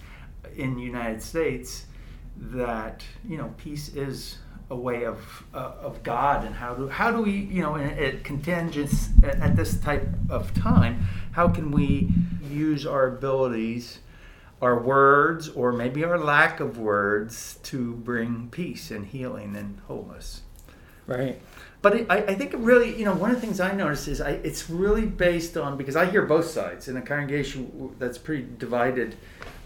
in 0.56 0.74
the 0.74 0.82
United 0.82 1.22
States 1.22 1.86
that 2.36 3.04
you 3.28 3.36
know 3.36 3.52
peace 3.58 3.88
is 3.94 4.38
a 4.70 4.76
way 4.76 5.04
of 5.04 5.44
uh, 5.54 5.72
of 5.80 6.02
God. 6.02 6.44
And 6.44 6.54
how 6.54 6.74
do 6.74 6.88
how 6.88 7.10
do 7.10 7.22
we 7.22 7.32
you 7.32 7.62
know 7.62 7.76
at 7.76 8.24
contingents 8.24 9.08
at, 9.22 9.56
this 9.56 9.78
type 9.80 10.08
of 10.28 10.54
time 10.54 11.06
how 11.32 11.48
can 11.48 11.70
we 11.70 12.10
use 12.50 12.86
our 12.86 13.06
abilities 13.06 13.98
our 14.60 14.78
words 14.78 15.48
or 15.48 15.72
maybe 15.72 16.02
our 16.02 16.18
lack 16.18 16.58
of 16.58 16.78
words 16.78 17.60
to 17.62 17.94
bring 17.94 18.48
peace 18.50 18.90
and 18.90 19.06
healing 19.06 19.56
and 19.56 19.80
wholeness? 19.86 20.42
Right. 21.06 21.40
But 21.80 21.94
it, 21.94 22.06
I, 22.10 22.16
I 22.18 22.34
think 22.34 22.52
it 22.54 22.58
really 22.58 22.96
you 22.98 23.04
know 23.04 23.14
one 23.14 23.30
of 23.30 23.36
the 23.36 23.40
things 23.40 23.60
i 23.60 23.72
notice 23.72 24.08
is 24.08 24.20
I, 24.20 24.32
it's 24.32 24.68
really 24.68 25.06
based 25.06 25.56
on 25.56 25.76
because 25.76 25.96
i 25.96 26.04
hear 26.06 26.22
both 26.22 26.46
sides 26.46 26.88
in 26.88 26.96
a 26.96 27.02
congregation 27.02 27.94
that's 27.98 28.18
pretty 28.18 28.46
divided 28.58 29.16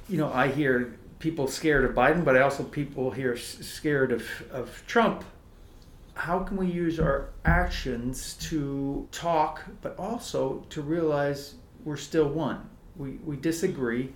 you 0.08 0.18
know, 0.18 0.32
I 0.32 0.48
hear 0.48 0.96
people 1.18 1.46
scared 1.46 1.84
of 1.84 1.94
Biden, 1.94 2.24
but 2.24 2.36
I 2.36 2.40
also 2.40 2.64
people 2.64 3.10
here 3.10 3.36
scared 3.36 4.12
of, 4.12 4.26
of 4.50 4.82
Trump. 4.86 5.24
How 6.14 6.40
can 6.40 6.56
we 6.56 6.66
use 6.66 7.00
our 7.00 7.30
actions 7.44 8.34
to 8.48 9.08
talk, 9.12 9.62
but 9.80 9.98
also 9.98 10.64
to 10.70 10.82
realize 10.82 11.54
we're 11.84 11.96
still 11.96 12.28
one? 12.28 12.68
We, 12.96 13.12
we 13.24 13.36
disagree. 13.36 14.12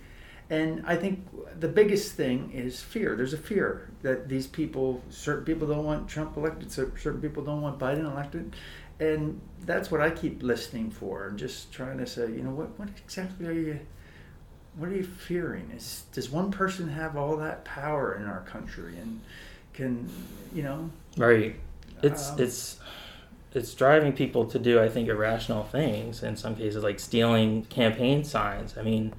And 0.49 0.83
I 0.85 0.95
think 0.95 1.27
the 1.59 1.67
biggest 1.67 2.13
thing 2.13 2.51
is 2.53 2.81
fear. 2.81 3.15
There's 3.15 3.33
a 3.33 3.37
fear 3.37 3.89
that 4.01 4.29
these 4.29 4.47
people, 4.47 5.01
certain 5.09 5.43
people 5.43 5.67
don't 5.67 5.83
want 5.83 6.07
Trump 6.07 6.37
elected, 6.37 6.71
certain 6.71 7.21
people 7.21 7.43
don't 7.43 7.61
want 7.61 7.79
Biden 7.79 8.09
elected. 8.09 8.55
And 8.99 9.41
that's 9.65 9.91
what 9.91 10.01
I 10.01 10.09
keep 10.09 10.43
listening 10.43 10.89
for 10.89 11.27
and 11.27 11.37
just 11.37 11.71
trying 11.71 11.97
to 11.99 12.07
say, 12.07 12.31
you 12.31 12.41
know, 12.43 12.51
what, 12.51 12.77
what 12.79 12.89
exactly 13.03 13.47
are 13.47 13.51
you 13.51 13.79
what 14.77 14.89
are 14.89 14.95
you 14.95 15.03
fearing? 15.03 15.71
Is 15.75 16.03
does 16.11 16.29
one 16.29 16.51
person 16.51 16.87
have 16.89 17.17
all 17.17 17.35
that 17.37 17.65
power 17.65 18.15
in 18.15 18.25
our 18.25 18.41
country 18.41 18.95
and 18.97 19.19
can 19.73 20.09
you 20.53 20.63
know? 20.63 20.89
Right. 21.17 21.55
It's 22.03 22.29
um, 22.29 22.39
it's 22.39 22.79
it's 23.53 23.73
driving 23.73 24.13
people 24.13 24.45
to 24.45 24.59
do 24.59 24.79
I 24.79 24.87
think 24.87 25.09
irrational 25.09 25.63
things 25.63 26.21
in 26.21 26.37
some 26.37 26.55
cases 26.55 26.83
like 26.83 26.99
stealing 26.99 27.65
campaign 27.65 28.23
signs. 28.23 28.77
I 28.77 28.83
mean, 28.83 29.13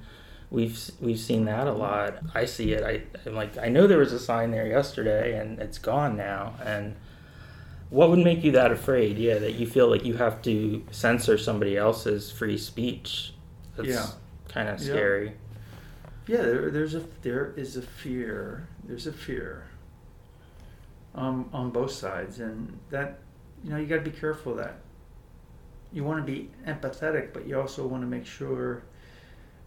we've 0.49 0.79
we've 1.01 1.19
seen 1.19 1.45
that 1.45 1.67
a 1.67 1.73
lot. 1.73 2.19
I 2.33 2.45
see 2.45 2.71
it. 2.71 2.83
I 2.83 3.01
I'm 3.27 3.35
like 3.35 3.57
I 3.57 3.67
know 3.67 3.85
there 3.85 3.99
was 3.99 4.13
a 4.13 4.19
sign 4.19 4.51
there 4.51 4.67
yesterday 4.67 5.37
and 5.37 5.59
it's 5.59 5.77
gone 5.77 6.15
now 6.15 6.53
and 6.63 6.95
what 7.89 8.11
would 8.11 8.19
make 8.19 8.43
you 8.43 8.51
that 8.51 8.71
afraid? 8.71 9.17
Yeah, 9.17 9.39
that 9.39 9.55
you 9.55 9.65
feel 9.65 9.89
like 9.89 10.05
you 10.05 10.13
have 10.13 10.43
to 10.43 10.85
censor 10.91 11.39
somebody 11.39 11.75
else's 11.75 12.31
free 12.31 12.55
speech. 12.55 13.33
That's 13.75 13.89
yeah. 13.89 14.05
kind 14.47 14.69
of 14.69 14.79
scary. 14.79 15.25
Yeah 15.25 15.33
yeah, 16.29 16.43
there, 16.43 16.69
there's 16.69 16.93
a 16.93 17.03
there 17.23 17.53
is 17.57 17.75
a 17.75 17.81
fear. 17.81 18.67
There's 18.83 19.07
a 19.07 19.11
fear. 19.11 19.65
Um, 21.15 21.49
on 21.51 21.71
both 21.71 21.91
sides, 21.91 22.39
and 22.39 22.77
that 22.91 23.17
you 23.63 23.71
know 23.71 23.77
you 23.77 23.87
got 23.87 23.95
to 23.95 24.09
be 24.09 24.15
careful 24.15 24.53
that 24.55 24.75
you 25.91 26.03
want 26.03 26.23
to 26.23 26.31
be 26.31 26.51
empathetic, 26.67 27.33
but 27.33 27.47
you 27.47 27.59
also 27.59 27.87
want 27.87 28.03
to 28.03 28.07
make 28.07 28.27
sure 28.27 28.83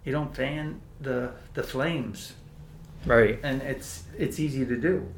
you 0.05 0.13
don't 0.13 0.35
fan 0.37 0.81
the 1.01 1.33
the 1.55 1.65
flames. 1.65 2.35
Right. 3.05 3.41
And 3.43 3.61
it's 3.63 4.05
it's 4.17 4.39
easy 4.39 4.65
to 4.65 4.77
do. 4.77 5.13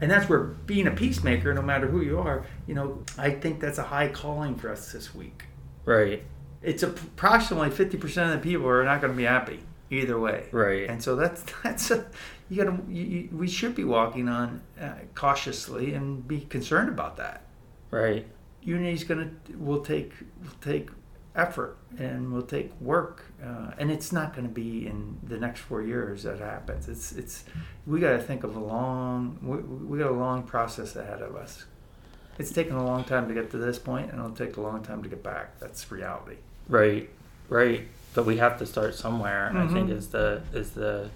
And 0.00 0.10
that's 0.10 0.28
where 0.28 0.40
being 0.40 0.88
a 0.88 0.90
peacemaker, 0.90 1.54
no 1.54 1.62
matter 1.62 1.86
who 1.86 2.00
you 2.00 2.18
are, 2.18 2.44
you 2.66 2.74
know, 2.74 3.04
I 3.16 3.30
think 3.30 3.60
that's 3.60 3.78
a 3.78 3.84
high 3.84 4.08
calling 4.08 4.56
for 4.56 4.70
us 4.70 4.90
this 4.90 5.14
week. 5.14 5.44
Right. 5.84 6.24
It's 6.60 6.82
approximately 6.82 7.70
fifty 7.70 7.96
percent 7.96 8.34
of 8.34 8.42
the 8.42 8.50
people 8.50 8.66
are 8.66 8.82
not 8.82 9.00
going 9.00 9.12
to 9.12 9.16
be 9.16 9.24
happy 9.24 9.60
either 9.90 10.18
way. 10.18 10.46
Right. 10.52 10.88
And 10.88 11.02
so 11.02 11.16
that's 11.16 11.44
that's 11.62 11.90
a 11.90 12.06
you 12.48 12.64
got 12.64 12.70
to 12.70 13.28
we 13.36 13.48
should 13.48 13.74
be 13.74 13.84
walking 13.84 14.28
on 14.28 14.62
uh, 14.80 14.94
cautiously 15.14 15.94
and 15.94 16.26
be 16.26 16.40
concerned 16.40 16.88
about 16.88 17.16
that. 17.18 17.44
Right. 17.90 18.26
Unity's 18.62 19.04
gonna 19.04 19.30
will 19.58 19.80
take 19.80 20.12
will 20.42 20.56
take 20.60 20.90
effort 21.34 21.78
and 21.98 22.32
will 22.32 22.42
take 22.42 22.78
work, 22.80 23.24
uh, 23.42 23.70
and 23.78 23.90
it's 23.90 24.12
not 24.12 24.34
going 24.34 24.46
to 24.46 24.52
be 24.52 24.86
in 24.86 25.18
the 25.22 25.38
next 25.38 25.60
four 25.60 25.82
years 25.82 26.24
that 26.24 26.38
happens. 26.38 26.88
It's 26.88 27.12
it's 27.12 27.44
we 27.86 28.00
got 28.00 28.12
to 28.12 28.18
think 28.18 28.44
of 28.44 28.56
a 28.56 28.60
long 28.60 29.38
we, 29.42 29.58
we 29.58 29.98
got 29.98 30.10
a 30.10 30.14
long 30.14 30.42
process 30.42 30.96
ahead 30.96 31.22
of 31.22 31.36
us. 31.36 31.64
It's 32.38 32.52
taken 32.52 32.74
a 32.74 32.84
long 32.84 33.04
time 33.04 33.28
to 33.28 33.34
get 33.34 33.50
to 33.50 33.58
this 33.58 33.78
point, 33.78 34.10
and 34.10 34.18
it'll 34.18 34.32
take 34.32 34.56
a 34.56 34.60
long 34.60 34.82
time 34.82 35.02
to 35.02 35.08
get 35.08 35.22
back. 35.22 35.58
That's 35.58 35.90
reality. 35.90 36.36
Right, 36.68 37.10
right. 37.48 37.86
But 38.14 38.26
we 38.26 38.38
have 38.38 38.58
to 38.58 38.66
start 38.66 38.94
somewhere. 38.94 39.52
I 39.54 39.66
think 39.68 39.88
Mhm. 39.88 39.96
is 39.96 40.08
the 40.08 40.42
is 40.52 40.70
the 40.70 41.08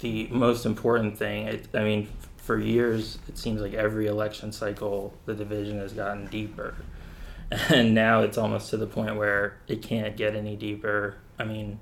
the 0.00 0.26
most 0.30 0.66
important 0.66 1.16
thing. 1.16 1.46
It, 1.46 1.68
I 1.74 1.82
mean, 1.82 2.08
for 2.36 2.58
years 2.58 3.18
it 3.28 3.38
seems 3.38 3.60
like 3.60 3.72
every 3.74 4.06
election 4.06 4.52
cycle 4.52 5.14
the 5.26 5.34
division 5.34 5.78
has 5.78 5.92
gotten 5.92 6.26
deeper, 6.26 6.74
and 7.70 7.94
now 7.94 8.20
it's 8.20 8.36
almost 8.38 8.70
to 8.70 8.76
the 8.76 8.86
point 8.86 9.16
where 9.16 9.54
it 9.66 9.82
can't 9.82 10.16
get 10.16 10.34
any 10.36 10.56
deeper. 10.56 11.16
I 11.38 11.44
mean, 11.44 11.78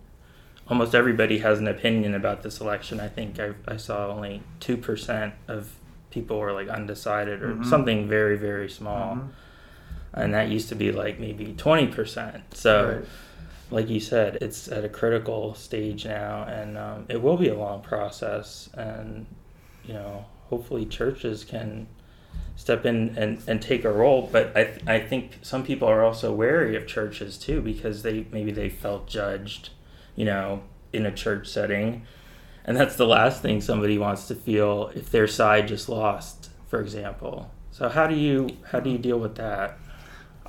almost 0.69 0.95
everybody 0.95 1.39
has 1.39 1.59
an 1.59 1.69
opinion 1.69 2.15
about 2.15 2.43
this 2.43 2.61
election. 2.61 3.01
I 3.01 3.09
think 3.09 3.39
I, 3.41 3.53
I 3.67 3.77
saw 3.77 4.09
only 4.09 4.43
two 4.61 4.77
percent 4.77 5.35
of 5.49 5.73
people 6.11 6.39
were 6.39 6.53
like 6.53 6.69
undecided 6.69 7.43
or 7.43 7.55
Mhm. 7.55 7.65
something 7.67 8.07
very 8.09 8.37
very 8.37 8.69
small 8.69 9.17
Mhm. 9.17 9.29
and 10.15 10.35
that 10.35 10.49
used 10.51 10.69
to 10.69 10.75
be 10.75 10.93
like 10.93 11.19
maybe 11.19 11.55
20% 11.57 12.43
so 12.55 12.97
Right. 12.97 13.05
Like 13.73 13.89
you 13.89 14.01
said 14.01 14.39
it's 14.41 14.69
at 14.69 14.85
a 14.85 14.89
critical 14.89 15.55
stage 15.55 16.05
now 16.05 16.45
and 16.45 16.79
um, 16.79 17.05
it 17.09 17.21
will 17.21 17.37
be 17.37 17.49
a 17.49 17.55
long 17.55 17.81
process 17.81 18.69
and 18.75 19.27
you 19.85 19.95
know 19.95 20.25
hopefully 20.49 20.85
churches 20.85 21.45
can 21.45 21.87
step 22.55 22.85
in 22.85 23.17
and, 23.17 23.43
and 23.49 23.61
take 23.63 23.85
a 23.85 23.91
role 23.91 24.29
but 24.31 24.57
I, 24.57 24.65
th- 24.65 24.87
I 24.87 25.01
think 25.01 25.39
some 25.43 25.65
people 25.65 25.89
are 25.89 26.05
also 26.05 26.33
wary 26.33 26.77
of 26.77 26.87
churches 26.87 27.39
too 27.39 27.61
because 27.61 28.03
they 28.03 28.27
maybe 28.31 28.53
they 28.53 28.69
felt 28.69 29.07
judged 29.09 29.71
you 30.15 30.25
know 30.25 30.63
in 30.93 31.07
a 31.07 31.13
church 31.13 31.49
setting. 31.49 32.07
And 32.65 32.77
that's 32.77 32.97
the 32.97 33.07
last 33.07 33.43
thing 33.43 33.61
somebody 33.61 33.99
wants 33.99 34.29
to 34.29 34.35
feel 34.35 34.93
if 34.95 35.11
their 35.11 35.27
side 35.27 35.69
just 35.69 35.89
lost 35.89 36.51
for 36.69 36.81
example. 36.81 37.51
So 37.71 37.89
how 37.89 38.07
do 38.07 38.15
you 38.15 38.57
how 38.71 38.81
do 38.81 38.91
you 38.91 38.99
deal 38.99 39.19
with 39.19 39.37
that 39.37 39.79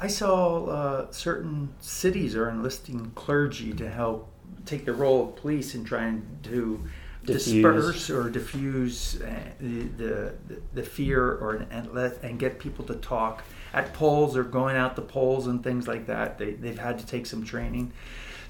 I 0.04 0.08
saw 0.08 0.66
uh, 0.66 1.12
certain 1.12 1.74
cities 1.80 2.36
are 2.36 2.50
enlisting 2.50 3.12
clergy 3.16 3.72
to 3.76 3.90
help 3.90 4.30
take 4.66 4.84
the 4.84 4.92
role 4.92 5.30
of 5.30 5.38
police 5.38 5.76
in 5.76 5.86
trying 5.86 6.28
to 6.44 6.84
Diffuse. 7.24 7.46
disperse 7.46 8.10
or 8.10 8.30
diffuse 8.30 9.22
uh, 9.22 9.34
the, 9.62 9.84
the 9.84 10.34
the 10.74 10.84
fear 10.84 11.24
or 11.26 11.66
and 11.72 11.94
let 11.94 12.22
and 12.22 12.38
get 12.38 12.60
people 12.60 12.84
to 12.84 12.96
talk 12.96 13.46
at 13.74 13.94
polls 13.94 14.36
or 14.36 14.44
going 14.44 14.76
out 14.76 14.98
to 14.98 15.02
polls 15.02 15.48
and 15.48 15.64
things 15.64 15.88
like 15.88 16.06
that. 16.08 16.38
They 16.38 16.52
they've 16.52 16.78
had 16.78 17.00
to 17.00 17.06
take 17.06 17.26
some 17.26 17.46
training. 17.46 17.94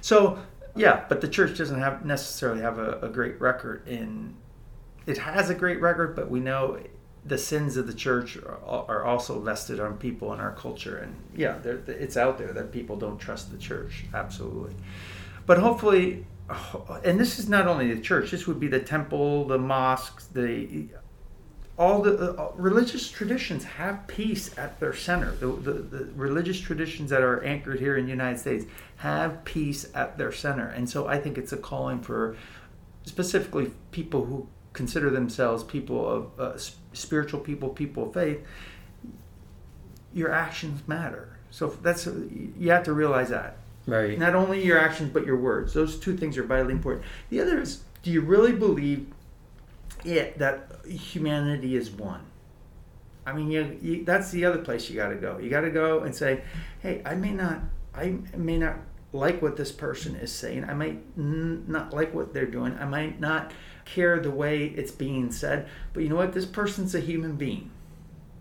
So 0.02 0.40
yeah, 0.76 1.06
but 1.08 1.22
the 1.22 1.28
church 1.28 1.56
doesn't 1.56 1.80
have 1.80 2.04
necessarily 2.04 2.64
have 2.64 2.80
a, 2.80 2.98
a 3.02 3.10
great 3.10 3.40
record 3.40 3.88
in. 3.88 4.34
It 5.06 5.20
has 5.20 5.52
a 5.52 5.56
great 5.56 5.80
record, 5.80 6.16
but 6.16 6.32
we 6.32 6.40
know 6.40 6.80
the 7.26 7.38
sins 7.38 7.78
of 7.78 7.88
the 7.88 7.94
church 7.94 8.38
are, 8.38 9.04
also 9.04 9.40
vested 9.40 9.80
on 9.80 9.98
people 9.98 10.34
in 10.34 10.40
our 10.40 10.54
culture, 10.54 10.98
and 10.98 11.16
yeah, 11.36 11.58
it's 11.88 12.18
out 12.18 12.38
there 12.38 12.52
that 12.54 12.72
people 12.72 12.98
don't 12.98 13.18
trust 13.18 13.52
the 13.52 13.58
church. 13.58 14.06
Absolutely, 14.14 14.76
but 15.46 15.58
hopefully, 15.58 16.26
and 17.04 17.20
this 17.20 17.40
is 17.40 17.48
not 17.48 17.68
only 17.68 17.94
the 17.94 18.02
church. 18.02 18.32
This 18.32 18.46
would 18.48 18.60
be 18.60 18.68
the 18.68 18.80
temple, 18.80 19.46
the 19.46 19.58
mosques, 19.58 20.28
the 20.28 20.88
all 21.78 22.02
the 22.02 22.34
uh, 22.34 22.52
religious 22.56 23.10
traditions 23.10 23.64
have 23.64 24.06
peace 24.08 24.56
at 24.58 24.80
their 24.80 24.94
center. 24.94 25.32
The, 25.32 25.48
the, 25.48 25.72
the 25.72 26.06
religious 26.16 26.60
traditions 26.60 27.10
that 27.10 27.22
are 27.22 27.44
anchored 27.44 27.80
here 27.80 27.98
in 27.98 28.06
the 28.06 28.12
United 28.12 28.40
States 28.40 28.66
have 28.98 29.44
peace 29.44 29.90
at 29.96 30.18
their 30.18 30.32
center. 30.32 30.68
And 30.68 30.88
so 30.88 31.08
I 31.08 31.20
think 31.20 31.38
it's 31.38 31.52
a 31.52 31.58
calling 31.58 32.00
for 32.00 32.36
specifically 33.06 33.72
people 33.92 34.26
who 34.26 34.48
consider 34.74 35.10
themselves 35.10 35.64
people 35.64 36.10
of 36.10 36.40
uh, 36.40 36.58
spiritual 36.94 37.40
people, 37.40 37.70
people 37.70 38.08
of 38.08 38.14
faith. 38.14 38.40
Your 40.14 40.32
actions 40.32 40.88
matter. 40.88 41.38
So 41.50 41.68
that's 41.82 42.06
you 42.06 42.72
have 42.72 42.84
to 42.84 42.94
realize 42.94 43.30
that 43.30 43.58
right 43.86 44.18
not 44.18 44.34
only 44.34 44.64
your 44.64 44.80
actions 44.80 45.12
but 45.12 45.26
your 45.26 45.38
words. 45.38 45.74
Those 45.74 46.00
two 46.00 46.18
things 46.18 46.38
are 46.38 46.44
vitally 46.44 46.74
important. 46.74 47.06
The 47.30 47.42
other 47.42 47.60
is, 47.60 47.84
do 48.02 48.12
you 48.12 48.22
really 48.22 48.54
believe 48.54 49.08
it 50.04 50.38
that 50.40 50.86
humanity 50.86 51.76
is 51.76 51.92
one? 51.92 52.22
I 53.26 53.34
mean, 53.34 53.50
you, 53.50 53.78
you, 53.82 54.04
that's 54.04 54.32
the 54.32 54.46
other 54.46 54.60
place 54.60 54.90
you 54.90 54.96
got 54.96 55.10
to 55.10 55.16
go. 55.16 55.38
You 55.38 55.50
got 55.50 55.62
to 55.62 55.72
go 55.72 56.02
and 56.02 56.14
say, 56.14 56.44
"Hey, 56.82 57.02
I 57.06 57.16
may 57.16 57.32
not, 57.32 57.62
I 57.96 58.18
may 58.36 58.58
not 58.58 58.76
like 59.14 59.42
what 59.42 59.56
this 59.56 59.72
person 59.72 60.16
is 60.16 60.32
saying. 60.32 60.66
I 60.66 60.74
might 60.74 61.00
n- 61.18 61.64
not 61.68 61.94
like 61.94 62.14
what 62.14 62.34
they're 62.34 62.46
doing. 62.48 62.76
I 62.80 62.86
might 62.86 63.20
not 63.20 63.54
care 63.86 64.20
the 64.20 64.32
way 64.32 64.66
it's 64.66 64.92
being 64.92 65.32
said. 65.32 65.68
But 65.94 66.04
you 66.04 66.10
know 66.10 66.16
what? 66.16 66.34
This 66.34 66.46
person's 66.46 66.96
a 66.96 67.00
human 67.00 67.36
being." 67.36 67.72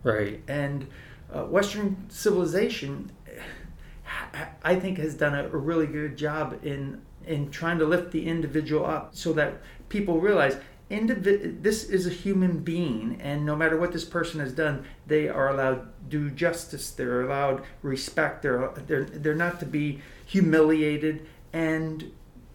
right 0.03 0.41
and 0.49 0.87
uh, 1.33 1.45
Western 1.45 2.05
civilization, 2.11 3.11
I 4.63 4.77
think, 4.77 4.99
has 4.99 5.15
done 5.15 5.35
a, 5.35 5.45
a 5.45 5.57
really 5.57 5.87
good 5.87 6.17
job 6.17 6.59
in 6.63 7.01
in 7.27 7.51
trying 7.51 7.79
to 7.79 7.85
lift 7.85 8.11
the 8.11 8.27
individual 8.27 8.85
up, 8.85 9.11
so 9.15 9.33
that 9.33 9.63
people 9.89 10.21
realize 10.21 10.57
indivi- 10.91 11.63
this 11.63 11.85
is 11.85 12.07
a 12.07 12.11
human 12.11 12.59
being, 12.59 13.19
and 13.21 13.47
no 13.47 13.57
matter 13.57 13.79
what 13.79 13.93
this 13.93 14.05
person 14.05 14.41
has 14.41 14.53
done, 14.53 14.85
they 15.07 15.29
are 15.29 15.49
allowed 15.49 15.89
due 16.09 16.31
justice. 16.31 16.91
They're 16.91 17.23
allowed 17.23 17.63
respect. 17.81 18.43
They're 18.43 18.73
they're 18.87 19.05
they're 19.05 19.35
not 19.35 19.61
to 19.61 19.67
be 19.67 20.03
humiliated 20.27 21.27
and 21.53 22.11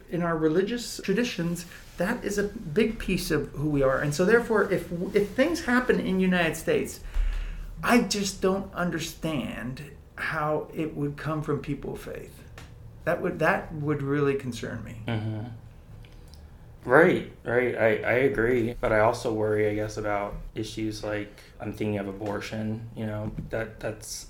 in 0.10 0.22
our 0.22 0.38
religious 0.38 1.00
traditions, 1.04 1.66
that 1.98 2.24
is 2.24 2.38
a 2.38 2.44
big 2.44 3.00
piece 3.00 3.32
of 3.32 3.50
who 3.52 3.70
we 3.70 3.84
are. 3.84 4.00
And 4.00 4.14
so, 4.14 4.26
therefore, 4.26 4.72
if 4.72 4.92
if 5.14 5.30
things 5.30 5.66
happen 5.66 6.00
in 6.00 6.20
United 6.20 6.56
States, 6.56 7.00
I 7.84 8.02
just 8.02 8.42
don't 8.42 8.74
understand 8.74 9.84
how 10.16 10.68
it 10.74 10.96
would 10.96 11.18
come 11.18 11.42
from 11.42 11.60
people 11.60 11.94
of 11.94 12.02
faith. 12.02 12.44
That 13.06 13.22
would 13.22 13.40
that 13.40 13.74
would 13.74 14.02
really 14.02 14.36
concern 14.36 14.84
me. 14.84 15.02
hmm 15.08 15.40
Right, 16.86 17.34
right. 17.44 17.76
I, 17.76 17.98
I 17.98 18.14
agree. 18.32 18.74
But 18.80 18.94
I 18.94 19.00
also 19.00 19.34
worry, 19.34 19.70
I 19.70 19.76
guess, 19.76 19.98
about 19.98 20.36
issues 20.56 21.04
like 21.04 21.42
I'm 21.60 21.74
thinking 21.74 21.98
of 21.98 22.08
abortion, 22.08 22.90
you 22.96 23.06
know, 23.06 23.32
that 23.50 23.82
that's 23.82 24.28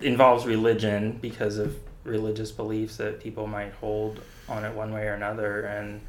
involves 0.00 0.46
religion 0.46 1.18
because 1.20 1.58
of 1.58 1.76
religious 2.04 2.52
beliefs 2.52 2.96
that 2.98 3.18
people 3.20 3.48
might 3.48 3.72
hold 3.72 4.20
on 4.48 4.64
it 4.64 4.74
one 4.74 4.92
way 4.92 5.06
or 5.06 5.14
another. 5.14 5.62
And 5.62 6.00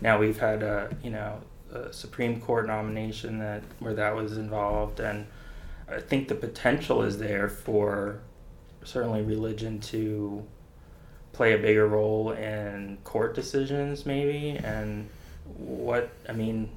now 0.00 0.18
we've 0.18 0.38
had 0.38 0.62
a, 0.62 0.94
you 1.02 1.10
know, 1.10 1.40
a 1.72 1.92
Supreme 1.92 2.40
Court 2.40 2.66
nomination 2.66 3.38
that 3.38 3.62
where 3.78 3.94
that 3.94 4.14
was 4.14 4.36
involved. 4.36 5.00
And 5.00 5.26
I 5.88 6.00
think 6.00 6.28
the 6.28 6.34
potential 6.34 7.02
is 7.02 7.18
there 7.18 7.48
for 7.48 8.20
certainly 8.84 9.22
religion 9.22 9.80
to 9.80 10.44
play 11.32 11.52
a 11.52 11.58
bigger 11.58 11.88
role 11.88 12.30
in 12.30 12.96
court 13.02 13.34
decisions 13.34 14.06
maybe 14.06 14.50
and 14.62 15.08
what 15.56 16.10
i 16.28 16.32
mean 16.32 16.70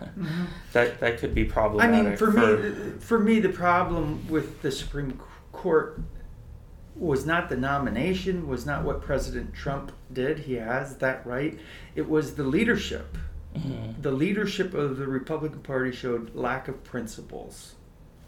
mm-hmm. 0.00 0.44
that 0.72 1.00
that 1.00 1.18
could 1.18 1.34
be 1.34 1.44
problematic. 1.44 1.94
I 1.94 2.02
mean, 2.02 2.16
for, 2.16 2.30
me, 2.30 2.98
for 3.00 3.18
me, 3.18 3.40
the 3.40 3.48
problem 3.48 4.26
with 4.28 4.62
the 4.62 4.70
Supreme 4.70 5.20
Court 5.52 6.00
was 6.98 7.26
not 7.26 7.48
the 7.48 7.56
nomination, 7.56 8.48
was 8.48 8.64
not 8.64 8.84
what 8.84 9.02
President 9.02 9.52
Trump 9.54 9.92
did. 10.12 10.40
He 10.40 10.54
has 10.54 10.96
that 10.96 11.26
right. 11.26 11.58
It 11.94 12.08
was 12.08 12.34
the 12.34 12.44
leadership. 12.44 13.18
Mhm. 13.54 14.00
The 14.02 14.12
leadership 14.12 14.74
of 14.74 14.96
the 14.96 15.06
Republican 15.06 15.60
Party 15.60 15.92
showed 15.92 16.34
lack 16.34 16.68
of 16.68 16.82
principles, 16.84 17.74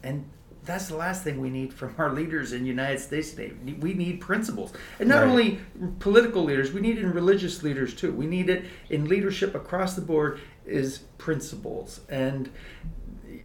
and 0.02 0.24
that's 0.64 0.88
the 0.88 0.96
last 0.96 1.22
thing 1.22 1.40
we 1.40 1.50
need 1.50 1.72
from 1.72 1.94
our 1.98 2.12
leaders 2.12 2.52
in 2.52 2.62
the 2.62 2.68
United 2.68 2.98
States 3.00 3.30
today. 3.30 3.52
We 3.80 3.94
need 3.94 4.20
principles, 4.20 4.72
and 4.98 5.08
not 5.08 5.22
Right. 5.22 5.30
only 5.30 5.60
political 5.98 6.44
leaders. 6.44 6.72
We 6.72 6.80
need 6.80 6.98
it 6.98 7.04
in 7.04 7.12
religious 7.12 7.62
leaders 7.62 7.94
too. 7.94 8.12
We 8.12 8.26
need 8.26 8.48
it 8.50 8.64
in 8.90 9.06
leadership 9.06 9.54
across 9.54 9.94
the 9.94 10.02
board. 10.02 10.40
Is 10.66 10.98
principles 11.16 12.00
and 12.10 12.50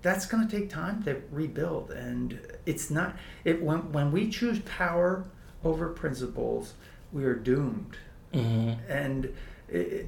that's 0.01 0.25
going 0.25 0.47
to 0.47 0.57
take 0.59 0.69
time 0.69 1.03
to 1.03 1.21
rebuild 1.31 1.91
and 1.91 2.39
it's 2.65 2.89
not 2.89 3.15
it 3.43 3.61
when 3.61 3.91
when 3.91 4.11
we 4.11 4.29
choose 4.29 4.59
power 4.59 5.25
over 5.63 5.89
principles 5.89 6.73
we 7.11 7.23
are 7.25 7.35
doomed. 7.35 7.97
Mhm. 8.33 8.77
and 8.89 9.33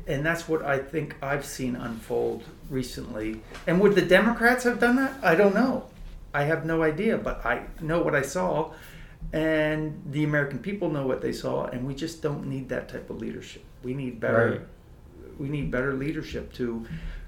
and 0.07 0.25
that's 0.25 0.47
what 0.47 0.63
I 0.63 0.77
think 0.77 1.15
I've 1.21 1.45
seen 1.45 1.75
unfold 1.75 2.43
recently. 2.69 3.41
And 3.67 3.79
would 3.81 3.95
the 3.95 4.01
Democrats 4.01 4.63
have 4.63 4.79
done 4.79 4.95
that? 4.97 5.13
I 5.23 5.33
don't 5.35 5.55
know. 5.55 5.85
I 6.33 6.43
have 6.43 6.65
no 6.65 6.83
idea 6.83 7.17
but 7.17 7.45
I 7.45 7.63
know 7.81 8.01
what 8.01 8.15
I 8.15 8.21
saw. 8.21 8.73
And 9.33 10.01
the 10.11 10.23
American 10.23 10.59
people 10.59 10.89
know 10.91 11.05
what 11.07 11.21
they 11.21 11.31
saw 11.33 11.65
and 11.65 11.85
we 11.87 11.95
just 11.95 12.21
don't 12.21 12.47
need 12.47 12.69
that 12.69 12.89
type 12.89 13.09
of 13.09 13.19
leadership. 13.19 13.63
We 13.83 13.93
need 13.93 14.19
better 14.19 14.49
Right. 14.51 14.61
we 15.39 15.49
need 15.49 15.69
better 15.71 15.93
leadership 15.93 16.53
to 16.53 16.85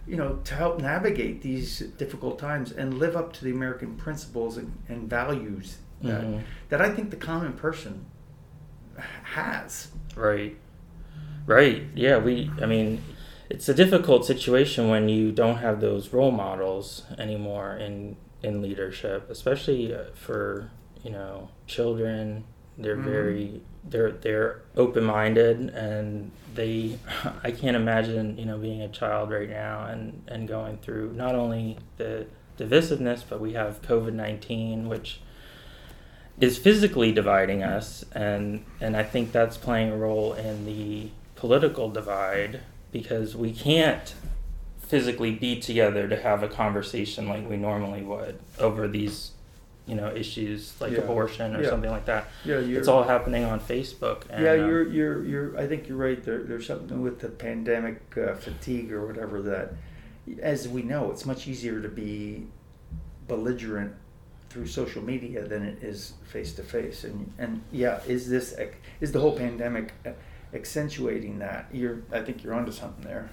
you 0.08 0.16
know 0.16 0.40
to 0.46 0.54
help 0.56 0.80
navigate 0.80 1.42
these 1.42 1.80
difficult 1.98 2.40
times 2.40 2.72
and 2.72 2.98
live 2.98 3.16
up 3.16 3.34
to 3.34 3.44
the 3.44 3.52
american 3.52 3.96
principles 3.96 4.58
and, 4.58 4.72
and 4.88 5.10
values 5.10 5.78
that, 6.02 6.24
Mhm. 6.24 6.42
that 6.70 6.82
i 6.82 6.90
think 6.90 7.10
the 7.10 7.18
common 7.18 7.54
person 7.54 8.06
has. 9.24 9.90
Right. 10.16 10.58
Right. 11.46 11.84
Yeah, 11.96 12.18
we 12.18 12.52
I 12.62 12.66
mean, 12.66 13.02
it's 13.50 13.70
a 13.70 13.74
difficult 13.74 14.26
situation 14.26 14.90
when 14.90 15.08
you 15.08 15.32
don't 15.32 15.58
have 15.58 15.80
those 15.82 16.12
role 16.12 16.32
models 16.32 17.04
anymore 17.18 17.76
in 17.78 18.18
in 18.44 18.62
leadership, 18.62 19.30
especially 19.30 19.94
uh, 19.94 20.06
for, 20.14 20.70
you 21.04 21.12
know, 21.12 21.50
children. 21.66 22.44
They're 22.78 22.98
Mhm. 22.98 23.04
very 23.04 23.62
they're 23.90 24.12
they're 24.12 24.60
open-minded 24.76 25.70
and 25.70 26.32
they 26.56 26.98
I 27.44 27.52
can't 27.52 27.76
imagine, 27.78 28.38
you 28.38 28.46
know, 28.46 28.58
being 28.58 28.82
a 28.82 28.90
child 28.90 29.32
right 29.32 29.50
now 29.50 29.86
and 29.86 30.24
and 30.28 30.48
going 30.48 30.78
through 30.80 31.14
not 31.14 31.36
only 31.36 31.78
the 31.98 32.26
divisiveness, 32.58 33.24
but 33.28 33.40
we 33.40 33.54
have 33.54 33.82
COVID-19 33.84 34.88
which 34.88 35.22
is 36.40 36.58
physically 36.58 37.12
dividing 37.12 37.64
us 37.64 38.06
and 38.14 38.64
and 38.82 38.96
I 38.98 39.04
think 39.04 39.32
that's 39.32 39.58
playing 39.58 39.92
a 39.92 39.98
role 39.98 40.34
in 40.34 40.66
the 40.66 41.10
political 41.36 41.90
divide 41.90 42.60
because 42.92 43.36
we 43.36 43.52
can't 43.54 44.14
physically 44.80 45.32
be 45.32 45.60
together 45.60 46.08
to 46.08 46.16
have 46.22 46.44
a 46.44 46.48
conversation 46.48 47.28
like 47.28 47.48
we 47.48 47.58
normally 47.58 48.02
would 48.02 48.40
over 48.60 48.88
these 48.88 49.32
you 49.88 49.96
know 49.96 50.14
issues 50.14 50.74
like 50.82 50.92
Yeah. 50.92 51.00
abortion 51.00 51.56
or 51.56 51.62
Yeah. 51.64 51.70
something 51.70 51.90
like 51.90 52.06
that 52.06 52.28
Yeah, 52.44 52.60
you're, 52.60 52.80
it's 52.80 52.88
all 52.90 53.04
happening 53.04 53.44
on 53.46 53.60
facebook 53.60 54.24
and, 54.30 54.44
yeah, 54.44 54.52
um, 54.52 54.70
you're 54.70 54.88
you're 54.88 55.24
you're. 55.26 55.58
I 55.58 55.66
think 55.68 55.88
you're 55.88 55.98
right. 55.98 56.22
There, 56.24 56.44
there's 56.44 56.68
something 56.68 57.02
with 57.02 57.20
the 57.20 57.30
pandemic 57.30 58.02
uh, 58.18 58.34
fatigue 58.36 58.92
or 58.92 59.08
whatever 59.08 59.42
that, 59.44 59.74
as 60.42 60.68
we 60.68 60.82
know, 60.84 61.10
it's 61.12 61.26
much 61.26 61.48
easier 61.48 61.82
to 61.82 61.88
be 61.90 62.48
belligerent 63.28 63.94
through 64.50 64.68
social 64.68 65.04
media 65.04 65.46
than 65.48 65.64
it 65.64 65.84
is 65.84 66.14
face 66.26 66.54
to 66.54 66.64
face. 66.64 67.04
And 67.04 67.32
and 67.38 67.62
yeah, 67.72 68.00
is 68.08 68.30
this 68.30 68.56
is 69.00 69.12
the 69.14 69.20
whole 69.20 69.38
pandemic 69.38 69.94
accentuating 70.54 71.40
that? 71.40 71.68
You're. 71.72 72.00
I 72.12 72.22
think 72.22 72.44
you're 72.44 72.54
onto 72.54 72.72
something 72.72 73.04
there. 73.06 73.30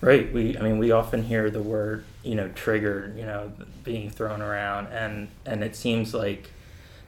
Right. 0.00 0.32
We, 0.32 0.56
I 0.58 0.62
mean, 0.62 0.78
we 0.78 0.90
often 0.90 1.22
hear 1.22 1.48
the 1.50 1.62
word, 1.62 2.04
you 2.22 2.34
know, 2.34 2.48
triggered, 2.50 3.16
you 3.18 3.24
know, 3.24 3.52
being 3.84 4.10
thrown 4.10 4.40
around, 4.42 4.86
and 4.88 5.28
and 5.46 5.62
it 5.64 5.74
seems 5.76 6.14
like 6.14 6.50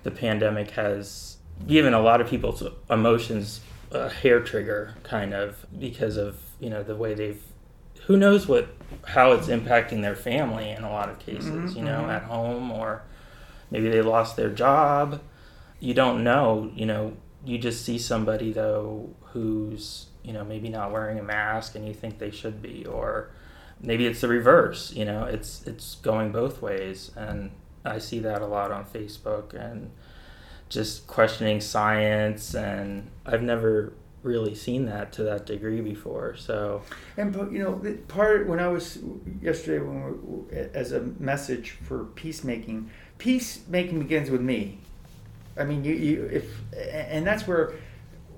the 0.02 0.10
pandemic 0.10 0.70
has 0.72 1.36
given 1.66 1.94
a 1.94 2.00
lot 2.00 2.20
of 2.20 2.28
people's 2.28 2.62
emotions 2.90 3.60
a 3.92 4.08
hair 4.10 4.40
trigger, 4.40 4.94
kind 5.04 5.32
of, 5.32 5.64
because 5.78 6.16
of 6.16 6.36
you 6.60 6.68
know 6.68 6.82
the 6.82 6.96
way 6.96 7.14
they've, 7.14 7.40
who 8.06 8.16
knows 8.16 8.48
what, 8.48 8.68
how 9.06 9.32
it's 9.32 9.46
impacting 9.46 10.02
their 10.02 10.16
family 10.16 10.70
in 10.70 10.82
a 10.82 10.90
lot 10.90 11.08
of 11.08 11.18
cases, 11.20 11.72
Mhm, 11.72 11.76
you 11.76 11.82
know, 11.82 12.02
mhm. 12.02 12.08
at 12.08 12.22
home 12.24 12.70
or 12.72 13.02
maybe 13.70 13.88
they 13.88 14.02
lost 14.02 14.36
their 14.36 14.50
job. 14.50 15.20
You 15.80 15.94
don't 15.94 16.24
know, 16.24 16.70
you 16.74 16.86
know, 16.86 17.12
you 17.44 17.58
just 17.58 17.84
see 17.84 17.98
somebody 17.98 18.52
though 18.52 19.10
who's 19.32 20.06
you 20.24 20.32
know 20.32 20.44
maybe 20.44 20.68
not 20.70 20.90
wearing 20.90 21.18
a 21.18 21.22
mask 21.22 21.74
and 21.74 21.86
you 21.86 21.92
think 21.94 22.18
they 22.18 22.30
should 22.30 22.62
be 22.62 22.84
or 22.86 23.28
maybe 23.84 24.06
it's 24.06 24.20
the 24.20 24.28
reverse 24.28 24.92
you 24.92 25.04
know 25.04 25.24
it's 25.24 25.62
it's 25.66 25.96
going 25.96 26.32
both 26.32 26.62
ways. 26.62 27.10
And 27.16 27.50
i 27.84 27.98
see 27.98 28.18
that 28.20 28.40
a 28.40 28.46
lot 28.46 28.72
on 28.72 28.84
facebook 28.84 29.54
and 29.54 29.90
just 30.68 31.06
questioning 31.06 31.60
science. 31.60 32.54
And 32.54 33.10
i've 33.26 33.42
never 33.42 33.92
really 34.24 34.54
seen 34.54 34.86
that 34.86 35.12
to 35.12 35.22
that 35.22 35.46
degree 35.46 35.80
before. 35.80 36.34
So 36.36 36.82
And 37.16 37.34
you 37.52 37.62
know, 37.62 37.96
part 38.08 38.48
when 38.48 38.58
I 38.58 38.68
was 38.68 38.98
yesterday 39.40 39.84
when 39.84 40.46
we, 40.48 40.56
as 40.56 40.92
a 40.92 41.02
message 41.20 41.72
for 41.72 42.06
peacemaking, 42.16 42.90
peacemaking 43.18 44.00
begins 44.00 44.30
with 44.30 44.40
me. 44.40 44.78
I 45.56 45.64
mean, 45.64 45.84
you, 45.84 45.94
you 45.94 46.24
if 46.32 46.60
and 46.74 47.24
that's 47.26 47.46
where 47.46 47.74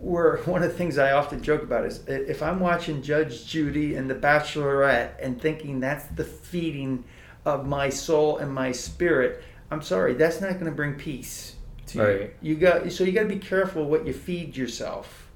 where 0.01 0.37
one 0.45 0.63
of 0.63 0.71
the 0.71 0.77
things 0.77 0.99
I 0.99 1.13
often 1.13 1.43
joke 1.43 1.63
about 1.63 1.85
is 1.85 2.07
if 2.07 2.43
I'm 2.43 2.61
watching 2.61 3.03
Judge 3.03 3.47
Judy 3.47 3.95
and 3.95 4.09
The 4.11 4.15
Bachelorette 4.15 5.13
and 5.21 5.41
thinking 5.41 5.81
that's 5.81 6.07
the 6.07 6.25
feeding 6.25 7.05
of 7.45 7.67
my 7.67 7.89
soul 7.89 8.39
and 8.39 8.53
my 8.53 8.73
spirit, 8.73 9.43
I'm 9.71 9.83
sorry, 9.83 10.15
that's 10.15 10.41
not 10.41 10.53
going 10.55 10.67
to 10.67 10.73
bring 10.73 10.95
peace 10.95 11.57
to 11.89 11.99
you. 11.99 12.05
Right. 12.05 12.35
You 12.43 12.55
got 12.57 12.91
so 12.93 13.05
you 13.05 13.13
got 13.13 13.23
to 13.23 13.29
be 13.29 13.39
careful 13.39 13.85
what 13.85 14.07
you 14.07 14.13
feed 14.13 14.57
yourself 14.57 15.31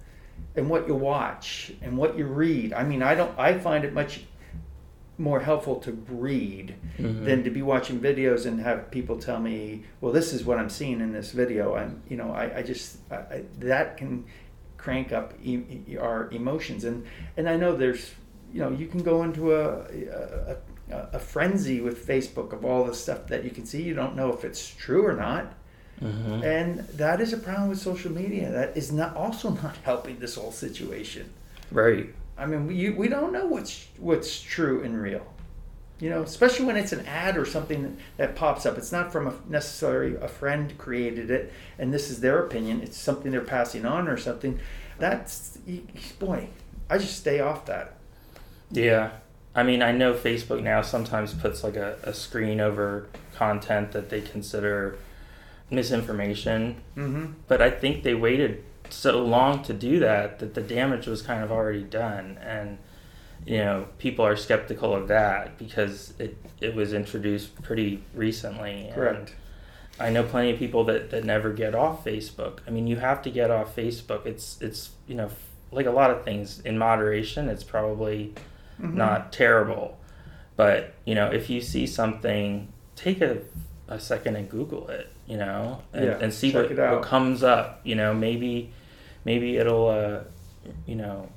and 0.57 0.69
what 0.69 0.87
you 0.89 0.95
watch 0.95 1.73
and 1.83 1.97
what 1.97 2.17
you 2.17 2.27
read. 2.27 2.73
I 2.73 2.85
mean, 2.85 3.03
I 3.03 3.15
don't. 3.15 3.37
I 3.39 3.59
find 3.59 3.85
it 3.85 3.93
much 3.93 4.25
more 5.19 5.41
helpful 5.41 5.77
to 5.77 5.93
read 6.09 6.75
mhm. 6.99 7.27
than 7.27 7.45
to 7.45 7.51
be 7.51 7.61
watching 7.61 8.01
videos 8.01 8.47
and 8.47 8.59
have 8.61 8.91
people 8.91 9.19
tell 9.19 9.39
me, 9.39 9.85
"Well, 10.01 10.13
this 10.13 10.33
is 10.33 10.45
what 10.45 10.59
I'm 10.59 10.71
seeing 10.71 11.01
in 11.01 11.13
this 11.13 11.33
video." 11.33 11.77
I'm, 11.77 12.03
you 12.09 12.17
know, 12.17 12.33
I, 12.33 12.59
I 12.59 12.63
just 12.63 12.99
I, 13.13 13.43
that 13.59 13.97
can 13.97 14.25
crank 14.85 15.13
up 15.13 15.35
e- 15.43 15.97
our 16.01 16.29
emotions, 16.31 16.85
and 16.85 17.05
and 17.37 17.49
I 17.49 17.57
know 17.57 17.77
there's, 17.77 18.15
you 18.53 18.61
know, 18.63 18.71
you 18.71 18.87
can 18.87 19.03
go 19.03 19.23
into 19.23 19.43
a 19.55 19.65
a, 20.51 20.57
a 20.97 21.09
a 21.13 21.19
frenzy 21.19 21.81
with 21.81 22.07
Facebook 22.07 22.53
of 22.53 22.65
all 22.65 22.85
the 22.85 22.95
stuff 22.95 23.27
that 23.29 23.45
you 23.45 23.51
can 23.51 23.65
see. 23.67 23.83
You 23.83 23.95
don't 23.95 24.17
know 24.17 24.33
if 24.33 24.45
it's 24.45 24.75
true 24.75 25.05
or 25.07 25.15
not. 25.15 25.45
Mhm. 26.03 26.43
And 26.43 26.79
that 26.97 27.21
is 27.21 27.33
a 27.33 27.37
problem 27.37 27.69
with 27.69 27.79
social 27.79 28.11
media. 28.11 28.51
That 28.51 28.77
is 28.77 28.91
not 28.91 29.15
also 29.17 29.51
not 29.65 29.77
helping 29.85 30.19
this 30.19 30.35
whole 30.37 30.53
situation. 30.53 31.27
right 31.71 32.09
I 32.39 32.47
mean, 32.47 32.67
we 32.67 32.91
we 33.03 33.09
don't 33.09 33.33
know 33.37 33.47
what's 33.55 33.75
what's 33.99 34.41
true 34.55 34.83
and 34.87 34.95
real. 35.09 35.27
You 36.01 36.09
know, 36.11 36.23
especially 36.23 36.65
when 36.65 36.77
it's 36.77 36.93
an 36.93 37.05
ad 37.07 37.37
or 37.37 37.45
something 37.45 37.83
that, 37.83 37.93
that 38.17 38.35
pops 38.37 38.65
up. 38.65 38.79
It's 38.79 38.91
not 38.91 39.13
from 39.13 39.27
a 39.27 39.35
necessarily 39.49 40.17
a 40.17 40.29
friend 40.29 40.77
created 40.79 41.31
it, 41.31 41.53
and 41.79 41.93
this 41.93 42.11
is 42.11 42.21
their 42.21 42.39
opinion. 42.45 42.81
It's 42.83 42.97
something 42.97 43.31
they're 43.31 43.43
passing 43.43 43.85
on 43.85 44.09
or 44.09 44.17
something. 44.17 44.59
That's 44.99 45.59
boy, 46.19 46.49
I 46.89 46.99
just 46.99 47.17
stay 47.19 47.41
off 47.41 47.67
that. 47.67 47.97
Yeah. 48.71 49.11
I 49.55 49.63
mean, 49.63 49.83
I 49.83 49.93
know 49.93 50.15
Facebook 50.15 50.63
now 50.63 50.81
sometimes 50.81 51.35
puts 51.35 51.63
like 51.65 51.77
a, 51.77 51.99
a 52.05 52.15
screen 52.15 52.61
over 52.61 53.09
content 53.35 53.93
that 53.93 54.09
they 54.09 54.21
consider 54.21 54.97
misinformation, 55.71 56.77
Mm-hmm. 56.97 57.33
but 57.49 57.61
I 57.61 57.71
think 57.71 58.03
they 58.03 58.15
waited 58.15 58.65
so 58.89 59.23
long 59.25 59.63
to 59.65 59.73
do 59.73 59.99
that 60.01 60.39
that 60.41 60.55
the 60.55 60.61
damage 60.63 61.07
was 61.07 61.23
kind 61.23 61.43
of 61.45 61.51
already 61.53 61.83
done. 61.85 62.39
And, 62.43 62.79
you 63.47 63.59
know, 63.59 63.87
people 63.99 64.25
are 64.25 64.37
skeptical 64.37 64.95
of 64.95 65.09
that 65.09 65.59
because 65.59 66.15
it, 66.19 66.37
it 66.61 66.75
was 66.75 66.93
introduced 66.93 67.61
pretty 67.63 68.03
recently. 68.15 68.91
Correct. 68.95 69.35
I 69.99 70.11
know 70.11 70.23
plenty 70.23 70.51
of 70.53 70.59
people 70.59 70.85
that, 70.85 71.11
that 71.11 71.25
never 71.25 71.53
get 71.53 71.75
off 71.75 72.05
Facebook. 72.05 72.59
I 72.67 72.71
mean, 72.71 72.87
you 72.87 72.97
have 72.97 73.23
to 73.23 73.31
get 73.31 73.51
off 73.51 73.75
Facebook. 73.77 74.25
It's, 74.27 74.61
it's, 74.63 74.91
you 75.07 75.15
know, 75.15 75.31
like 75.73 75.87
a 75.87 75.91
lot 75.91 76.11
of 76.11 76.25
things 76.25 76.61
in 76.61 76.79
moderation, 76.79 77.49
it's 77.49 77.65
probably 77.65 78.35
Mhm. 78.81 78.95
not 78.95 79.31
terrible. 79.33 79.99
But, 80.57 80.95
you 81.05 81.15
know, 81.15 81.31
if 81.31 81.51
you 81.51 81.61
see 81.61 81.87
something, 81.87 82.69
take 82.97 83.21
a, 83.21 83.39
a 83.89 84.01
second 84.01 84.37
and 84.37 84.49
Google 84.49 84.89
it, 84.89 85.09
you 85.27 85.37
know, 85.37 85.83
and, 85.93 86.05
Yeah, 86.07 86.19
and 86.21 86.33
see 86.33 86.51
what, 86.53 86.75
what 86.77 87.03
comes 87.03 87.43
up. 87.43 87.81
You 87.85 87.95
know, 87.95 88.15
maybe 88.15 88.73
maybe 89.25 89.59
it'll, 89.59 89.89
uh, 89.89 90.21
you 90.87 90.95
know, 90.95 91.29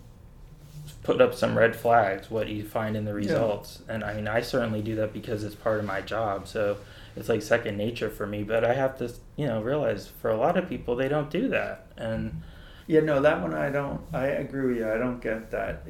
put 1.03 1.21
up 1.21 1.35
some 1.35 1.57
red 1.57 1.75
flags, 1.75 2.31
what 2.31 2.47
you 2.47 2.63
find 2.65 2.95
in 2.95 3.05
the 3.05 3.13
results. 3.13 3.81
And 3.89 4.03
I 4.03 4.13
mean, 4.13 4.27
I 4.27 4.41
certainly 4.41 4.81
do 4.81 4.95
that 4.95 5.13
because 5.13 5.43
it's 5.43 5.55
part 5.55 5.79
of 5.79 5.85
my 5.85 6.01
job. 6.01 6.47
So 6.47 6.77
it's 7.15 7.29
like 7.29 7.41
second 7.41 7.77
nature 7.77 8.09
for 8.09 8.25
me. 8.25 8.43
But 8.43 8.63
I 8.63 8.73
have 8.73 8.97
to, 8.99 9.13
you 9.35 9.45
know, 9.45 9.61
realize 9.61 10.07
for 10.07 10.31
a 10.31 10.37
lot 10.37 10.57
of 10.57 10.67
people, 10.69 10.95
they 10.95 11.09
don't 11.09 11.29
do 11.29 11.49
that. 11.49 11.87
And, 11.97 12.41
Yeah, 12.87 12.99
no, 13.01 13.21
that 13.21 13.41
one 13.41 13.53
I 13.53 13.69
don't. 13.69 14.01
I 14.13 14.27
agree 14.27 14.67
with 14.67 14.77
you. 14.77 14.91
I 14.91 14.97
don't 14.97 15.21
get 15.21 15.51
that. 15.51 15.83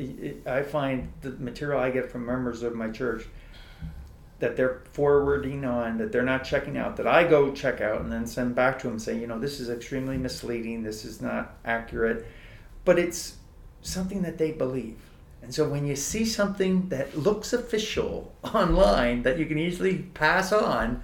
I 0.46 0.62
find 0.62 1.12
the 1.22 1.32
material 1.32 1.80
I 1.80 1.90
get 1.90 2.12
from 2.12 2.26
members 2.26 2.62
of 2.62 2.76
my 2.76 2.90
church 2.90 3.26
that 4.40 4.56
they're 4.58 4.82
forwarding 4.92 5.64
on, 5.64 5.98
that 5.98 6.12
they're 6.12 6.22
not 6.22 6.44
checking 6.44 6.78
out, 6.78 6.98
that 6.98 7.08
I 7.08 7.24
go 7.24 7.52
check 7.54 7.82
out 7.82 8.02
and 8.02 8.12
then 8.12 8.28
send 8.28 8.56
back 8.56 8.78
to 8.80 8.88
them 8.88 9.00
saying, 9.00 9.22
you 9.22 9.28
know, 9.28 9.40
this 9.40 9.60
is 9.60 9.70
extremely 9.70 10.18
misleading. 10.18 10.84
This 10.84 11.06
is 11.06 11.22
not 11.22 11.56
accurate, 11.64 12.28
but 12.84 13.00
it's 13.00 13.38
something 13.84 14.22
that 14.24 14.38
they 14.38 14.52
believe. 14.52 14.98
And 15.42 15.54
so 15.54 15.68
when 15.68 15.86
you 15.86 15.96
see 15.96 16.26
something 16.26 16.88
that 16.90 17.18
looks 17.18 17.52
official 17.54 18.34
online 18.44 19.24
that 19.24 19.38
you 19.38 19.46
can 19.46 19.60
easily 19.60 20.00
pass 20.14 20.52
on, 20.52 21.04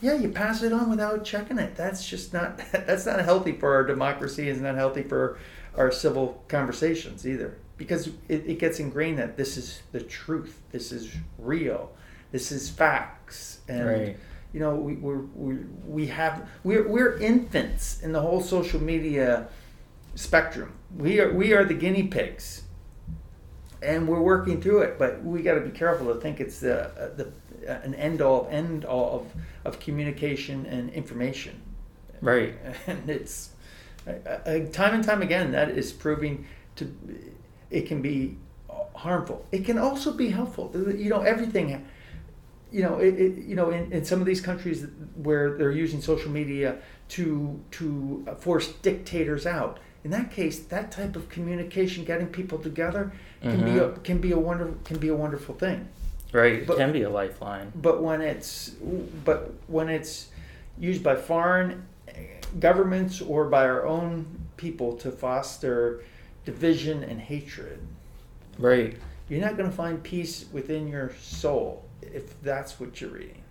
yeah, 0.00 0.14
you 0.14 0.28
pass 0.28 0.62
it 0.62 0.72
on 0.72 0.90
without 0.90 1.24
checking 1.24 1.58
it. 1.58 1.74
That's 1.76 2.06
just 2.06 2.32
not 2.32 2.58
that's 2.72 3.06
not 3.06 3.20
healthy 3.20 3.52
for 3.52 3.74
our 3.74 3.84
democracy. 3.84 4.48
It's 4.48 4.60
not 4.60 4.74
healthy 4.74 5.02
for 5.02 5.38
our 5.76 5.90
civil 5.90 6.42
conversations 6.48 7.26
either, 7.26 7.56
because 7.78 8.08
it, 8.28 8.44
it 8.46 8.58
gets 8.58 8.78
ingrained 8.78 9.18
that 9.18 9.36
this 9.38 9.56
is 9.56 9.80
the 9.92 10.00
truth. 10.00 10.60
This 10.70 10.92
is 10.92 11.10
real. 11.38 11.92
This 12.30 12.52
is 12.52 12.68
facts. 12.68 13.60
And 13.68 13.86
Right. 13.86 14.16
you 14.52 14.60
know, 14.60 14.74
we 14.74 14.94
we 14.96 15.56
we 15.86 16.06
have 16.08 16.46
we're 16.64 16.86
we're 16.88 17.16
infants 17.18 18.02
in 18.02 18.12
the 18.12 18.20
whole 18.20 18.42
social 18.42 18.82
media 18.82 19.48
spectrum. 20.14 20.72
We 20.96 21.20
are 21.20 21.32
we 21.32 21.52
are 21.52 21.64
the 21.64 21.74
guinea 21.74 22.04
pigs 22.04 22.62
and 23.82 24.08
we're 24.08 24.20
working 24.20 24.60
through 24.60 24.82
it. 24.82 24.98
But 24.98 25.22
we 25.22 25.42
got 25.42 25.54
to 25.54 25.60
be 25.60 25.70
careful 25.70 26.12
to 26.12 26.20
think 26.20 26.40
it's 26.40 26.60
the 26.60 26.86
uh, 26.86 27.14
the 27.16 27.26
uh, 27.68 27.80
an 27.82 27.94
end 27.94 28.20
all 28.22 28.48
end 28.50 28.84
all 28.84 29.20
of 29.20 29.32
of 29.64 29.80
communication 29.80 30.66
and 30.66 30.90
information. 30.90 31.60
right. 32.20 32.54
And 32.86 33.08
it's 33.08 33.50
time 34.72 34.94
and 34.94 35.04
time 35.04 35.22
again, 35.22 35.52
that 35.52 35.70
is 35.70 35.92
proving 35.92 36.46
to 36.76 36.92
it 37.70 37.86
can 37.86 38.02
be 38.02 38.36
harmful. 38.94 39.46
It 39.52 39.64
can 39.64 39.78
also 39.78 40.12
be 40.12 40.30
helpful. 40.30 40.72
You 40.74 41.10
know, 41.10 41.20
everything. 41.22 41.86
You 42.70 42.82
know, 42.82 42.98
it, 42.98 43.14
it 43.14 43.44
you 43.44 43.54
know 43.54 43.70
in, 43.70 43.92
in 43.92 44.04
some 44.04 44.20
of 44.20 44.26
these 44.26 44.40
countries 44.40 44.86
where 45.14 45.56
they're 45.56 45.70
using 45.72 46.00
social 46.00 46.30
media 46.30 46.78
to 47.10 47.60
to 47.72 48.26
force 48.40 48.68
dictators 48.82 49.46
out. 49.46 49.78
In 50.04 50.10
that 50.10 50.32
case, 50.32 50.60
that 50.60 50.90
type 50.90 51.14
of 51.14 51.28
communication, 51.28 52.04
getting 52.04 52.26
people 52.26 52.58
together, 52.58 53.12
can 53.40 53.58
mm-hmm. 53.58 53.64
be 53.64 53.78
a, 53.78 53.90
can 54.00 54.18
be 54.18 54.32
a 54.32 54.38
wonderful 54.38 54.76
can 54.84 54.98
be 54.98 55.08
a 55.08 55.16
wonderful 55.16 55.54
thing. 55.54 55.88
Right, 56.32 56.66
but, 56.66 56.74
it 56.74 56.78
can 56.78 56.92
be 56.92 57.02
a 57.02 57.10
lifeline. 57.10 57.72
But 57.74 58.02
when 58.02 58.20
it's 58.20 58.70
but 59.24 59.52
when 59.66 59.88
it's 59.88 60.28
used 60.78 61.02
by 61.02 61.16
foreign 61.16 61.86
governments 62.58 63.20
or 63.20 63.46
by 63.46 63.64
our 63.64 63.86
own 63.86 64.26
people 64.56 64.96
to 64.98 65.10
foster 65.10 66.02
division 66.44 67.02
and 67.04 67.20
hatred. 67.20 67.80
Right. 68.58 68.96
You're 69.28 69.40
not 69.40 69.56
going 69.56 69.70
to 69.70 69.74
find 69.74 70.02
peace 70.02 70.46
within 70.52 70.88
your 70.88 71.12
soul 71.20 71.84
if 72.02 72.40
that's 72.42 72.78
what 72.78 73.00
you're 73.00 73.10
reading. 73.10 73.42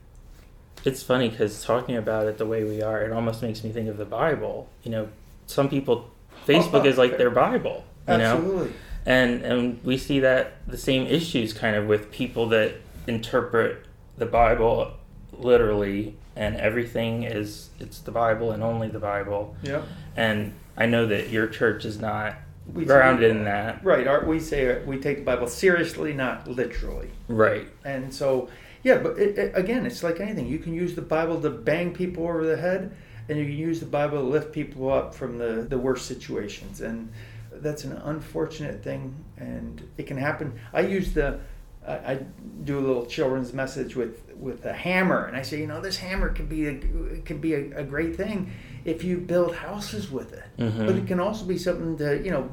It's 0.83 1.03
funny 1.03 1.29
because 1.29 1.63
talking 1.63 1.95
about 1.95 2.27
it 2.27 2.37
the 2.37 2.45
way 2.45 2.63
we 2.63 2.81
are, 2.81 3.03
it 3.03 3.11
almost 3.11 3.41
makes 3.41 3.63
me 3.63 3.71
think 3.71 3.87
of 3.87 3.97
the 3.97 4.05
Bible. 4.05 4.67
You 4.83 4.91
know, 4.91 5.09
some 5.47 5.69
people, 5.69 6.09
Facebook 6.47 6.83
oh, 6.83 6.85
is 6.85 6.97
like 6.97 7.17
their 7.17 7.29
Bible. 7.29 7.85
You 8.07 8.15
Absolutely. 8.15 8.69
Know? 8.69 8.75
And 9.05 9.41
and 9.43 9.83
we 9.83 9.97
see 9.97 10.19
that 10.19 10.67
the 10.67 10.77
same 10.77 11.07
issues 11.07 11.53
kind 11.53 11.75
of 11.75 11.87
with 11.87 12.11
people 12.11 12.47
that 12.49 12.75
interpret 13.07 13.85
the 14.17 14.25
Bible 14.25 14.93
literally 15.33 16.15
and 16.35 16.55
everything 16.55 17.23
is 17.23 17.69
it's 17.79 17.99
the 17.99 18.11
Bible 18.11 18.51
and 18.51 18.63
only 18.63 18.87
the 18.87 18.99
Bible. 18.99 19.55
Yeah. 19.63 19.81
And 20.15 20.53
I 20.77 20.85
know 20.85 21.05
that 21.07 21.29
your 21.29 21.47
church 21.47 21.85
is 21.85 21.99
not 21.99 22.35
we 22.73 22.85
grounded 22.85 23.31
in 23.31 23.43
that. 23.45 23.83
Right. 23.83 24.07
Our, 24.07 24.25
we 24.25 24.39
say 24.39 24.83
we 24.83 24.97
take 24.97 25.17
the 25.17 25.23
Bible 25.23 25.47
seriously, 25.47 26.13
not 26.13 26.47
literally. 26.47 27.09
Right. 27.27 27.67
And 27.83 28.13
so, 28.13 28.49
yeah, 28.83 28.97
but 28.97 29.17
it, 29.17 29.37
it, 29.37 29.51
again, 29.55 29.85
it's 29.85 30.03
like 30.03 30.19
anything. 30.19 30.47
You 30.47 30.59
can 30.59 30.73
use 30.73 30.95
the 30.95 31.01
Bible 31.01 31.41
to 31.41 31.49
bang 31.49 31.93
people 31.93 32.23
over 32.23 32.45
the 32.45 32.57
head, 32.57 32.95
and 33.31 33.39
you 33.39 33.45
can 33.45 33.57
use 33.57 33.79
the 33.79 33.85
Bible 33.85 34.17
to 34.17 34.23
lift 34.23 34.51
people 34.51 34.91
up 34.91 35.15
from 35.15 35.37
the, 35.37 35.65
the 35.69 35.77
worst 35.77 36.05
situations. 36.05 36.81
And 36.81 37.09
that's 37.53 37.85
an 37.85 37.93
unfortunate 37.93 38.83
thing, 38.83 39.15
and 39.37 39.81
it 39.97 40.05
can 40.05 40.17
happen. 40.17 40.59
I 40.73 40.81
use 40.81 41.13
the 41.13 41.39
I, 41.87 41.93
I 41.93 42.19
do 42.65 42.77
a 42.77 42.81
little 42.81 43.05
children's 43.05 43.53
message 43.53 43.95
with 43.95 44.21
with 44.35 44.65
a 44.65 44.73
hammer, 44.73 45.25
and 45.25 45.37
I 45.37 45.43
say, 45.43 45.61
you 45.61 45.67
know, 45.67 45.79
this 45.79 45.97
hammer 45.97 46.29
can 46.33 46.47
be 46.47 46.67
a 46.67 46.75
can 47.23 47.37
be 47.39 47.53
a, 47.53 47.79
a 47.79 47.83
great 47.85 48.17
thing 48.17 48.51
if 48.83 49.01
you 49.01 49.17
build 49.17 49.55
houses 49.55 50.11
with 50.11 50.33
it. 50.33 50.43
Mm-hmm. 50.57 50.85
But 50.85 50.95
it 50.95 51.07
can 51.07 51.21
also 51.21 51.45
be 51.45 51.57
something 51.57 51.97
to 51.99 52.21
you 52.21 52.31
know 52.31 52.49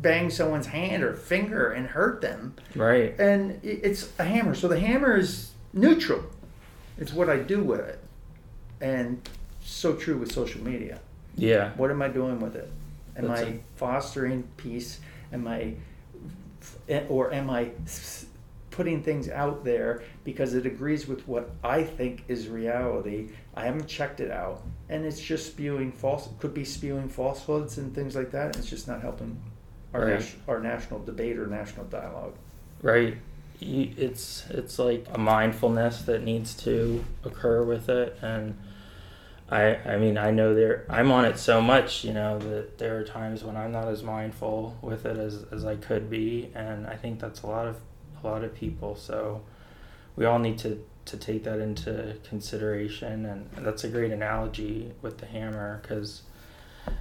bang 0.00 0.30
someone's 0.30 0.66
hand 0.66 1.02
or 1.02 1.14
finger 1.14 1.72
and 1.72 1.86
hurt 1.86 2.22
them. 2.22 2.54
Right. 2.74 3.18
And 3.20 3.60
it's 3.62 4.10
a 4.18 4.24
hammer, 4.24 4.54
so 4.54 4.68
the 4.68 4.80
hammer 4.80 5.18
is 5.18 5.50
neutral. 5.74 6.22
It's 6.96 7.12
what 7.12 7.28
I 7.28 7.38
do 7.38 7.62
with 7.62 7.80
it, 7.80 8.00
and 8.80 9.20
so 9.64 9.94
true 9.94 10.16
with 10.16 10.32
social 10.32 10.62
media. 10.62 11.00
Yeah. 11.36 11.72
What 11.76 11.90
am 11.90 12.02
I 12.02 12.08
doing 12.08 12.40
with 12.40 12.54
it? 12.54 12.70
Am 13.16 13.28
That's 13.28 13.40
I 13.40 13.44
a... 13.44 13.58
fostering 13.76 14.44
peace? 14.56 15.00
Am 15.32 15.48
I, 15.48 15.74
or 17.08 17.32
am 17.32 17.50
I 17.50 17.70
putting 18.74 19.00
things 19.02 19.28
out 19.28 19.64
there 19.64 20.02
because 20.24 20.54
it 20.54 20.66
agrees 20.66 21.06
with 21.06 21.26
what 21.28 21.50
I 21.62 21.84
think 21.84 22.24
is 22.26 22.48
reality. 22.48 23.30
I 23.54 23.66
haven't 23.66 23.86
checked 23.86 24.18
it 24.18 24.32
out, 24.32 24.62
and 24.88 25.04
it's 25.04 25.20
just 25.20 25.46
spewing 25.46 25.92
false. 25.92 26.28
Could 26.40 26.54
be 26.54 26.64
spewing 26.64 27.08
falsehoods 27.08 27.78
and 27.78 27.94
things 27.94 28.16
like 28.16 28.32
that. 28.32 28.56
It's 28.56 28.68
just 28.68 28.88
not 28.88 29.00
helping 29.00 29.40
our 29.92 30.04
right. 30.04 30.14
nas- 30.14 30.34
our 30.48 30.60
national 30.60 31.04
debate 31.04 31.38
or 31.38 31.46
national 31.46 31.86
dialogue. 31.86 32.34
Right. 32.82 33.16
It's 33.60 34.44
it's 34.50 34.78
like 34.80 35.06
a 35.12 35.18
mindfulness 35.18 36.02
that 36.02 36.24
needs 36.24 36.54
to 36.64 37.04
occur 37.22 37.62
with 37.62 37.88
it, 37.88 38.18
and 38.22 38.58
I 39.50 39.76
I 39.76 39.96
mean 39.98 40.18
I 40.18 40.30
know 40.30 40.54
there 40.54 40.84
I'm 40.88 41.12
on 41.12 41.24
it 41.24 41.38
so 41.38 41.60
much, 41.60 42.04
you 42.04 42.12
know, 42.12 42.38
that 42.38 42.78
there 42.78 42.98
are 42.98 43.04
times 43.04 43.44
when 43.44 43.56
I'm 43.56 43.72
not 43.72 43.88
as 43.88 44.02
mindful 44.02 44.76
with 44.82 45.06
it 45.06 45.16
as 45.16 45.44
as 45.52 45.64
I 45.64 45.76
could 45.76 46.08
be, 46.10 46.50
and 46.54 46.86
I 46.86 46.96
think 46.96 47.20
that's 47.20 47.42
a 47.42 47.46
lot 47.46 47.66
of 47.66 47.76
a 48.22 48.26
lot 48.26 48.42
of 48.44 48.54
people. 48.54 48.96
So 48.96 49.42
we 50.16 50.24
all 50.24 50.38
need 50.38 50.58
to, 50.58 50.84
to 51.06 51.16
take 51.16 51.44
that 51.44 51.60
into 51.60 52.16
consideration. 52.28 53.26
And 53.26 53.50
that's 53.64 53.84
a 53.84 53.88
great 53.88 54.12
analogy 54.12 54.92
with 55.02 55.18
the 55.18 55.26
hammer 55.26 55.80
because 55.82 56.22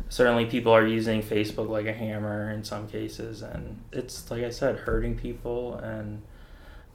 certainly 0.10 0.46
people 0.46 0.72
are 0.72 0.86
using 0.86 1.22
Facebook 1.22 1.70
like 1.70 1.86
a 1.86 1.94
hammer 1.94 2.52
in 2.52 2.64
some 2.64 2.88
cases. 2.88 3.42
And 3.42 3.82
it's, 3.92 4.30
like 4.30 4.44
I 4.44 4.50
said, 4.50 4.78
hurting 4.80 5.18
people. 5.18 5.76
And 5.76 6.22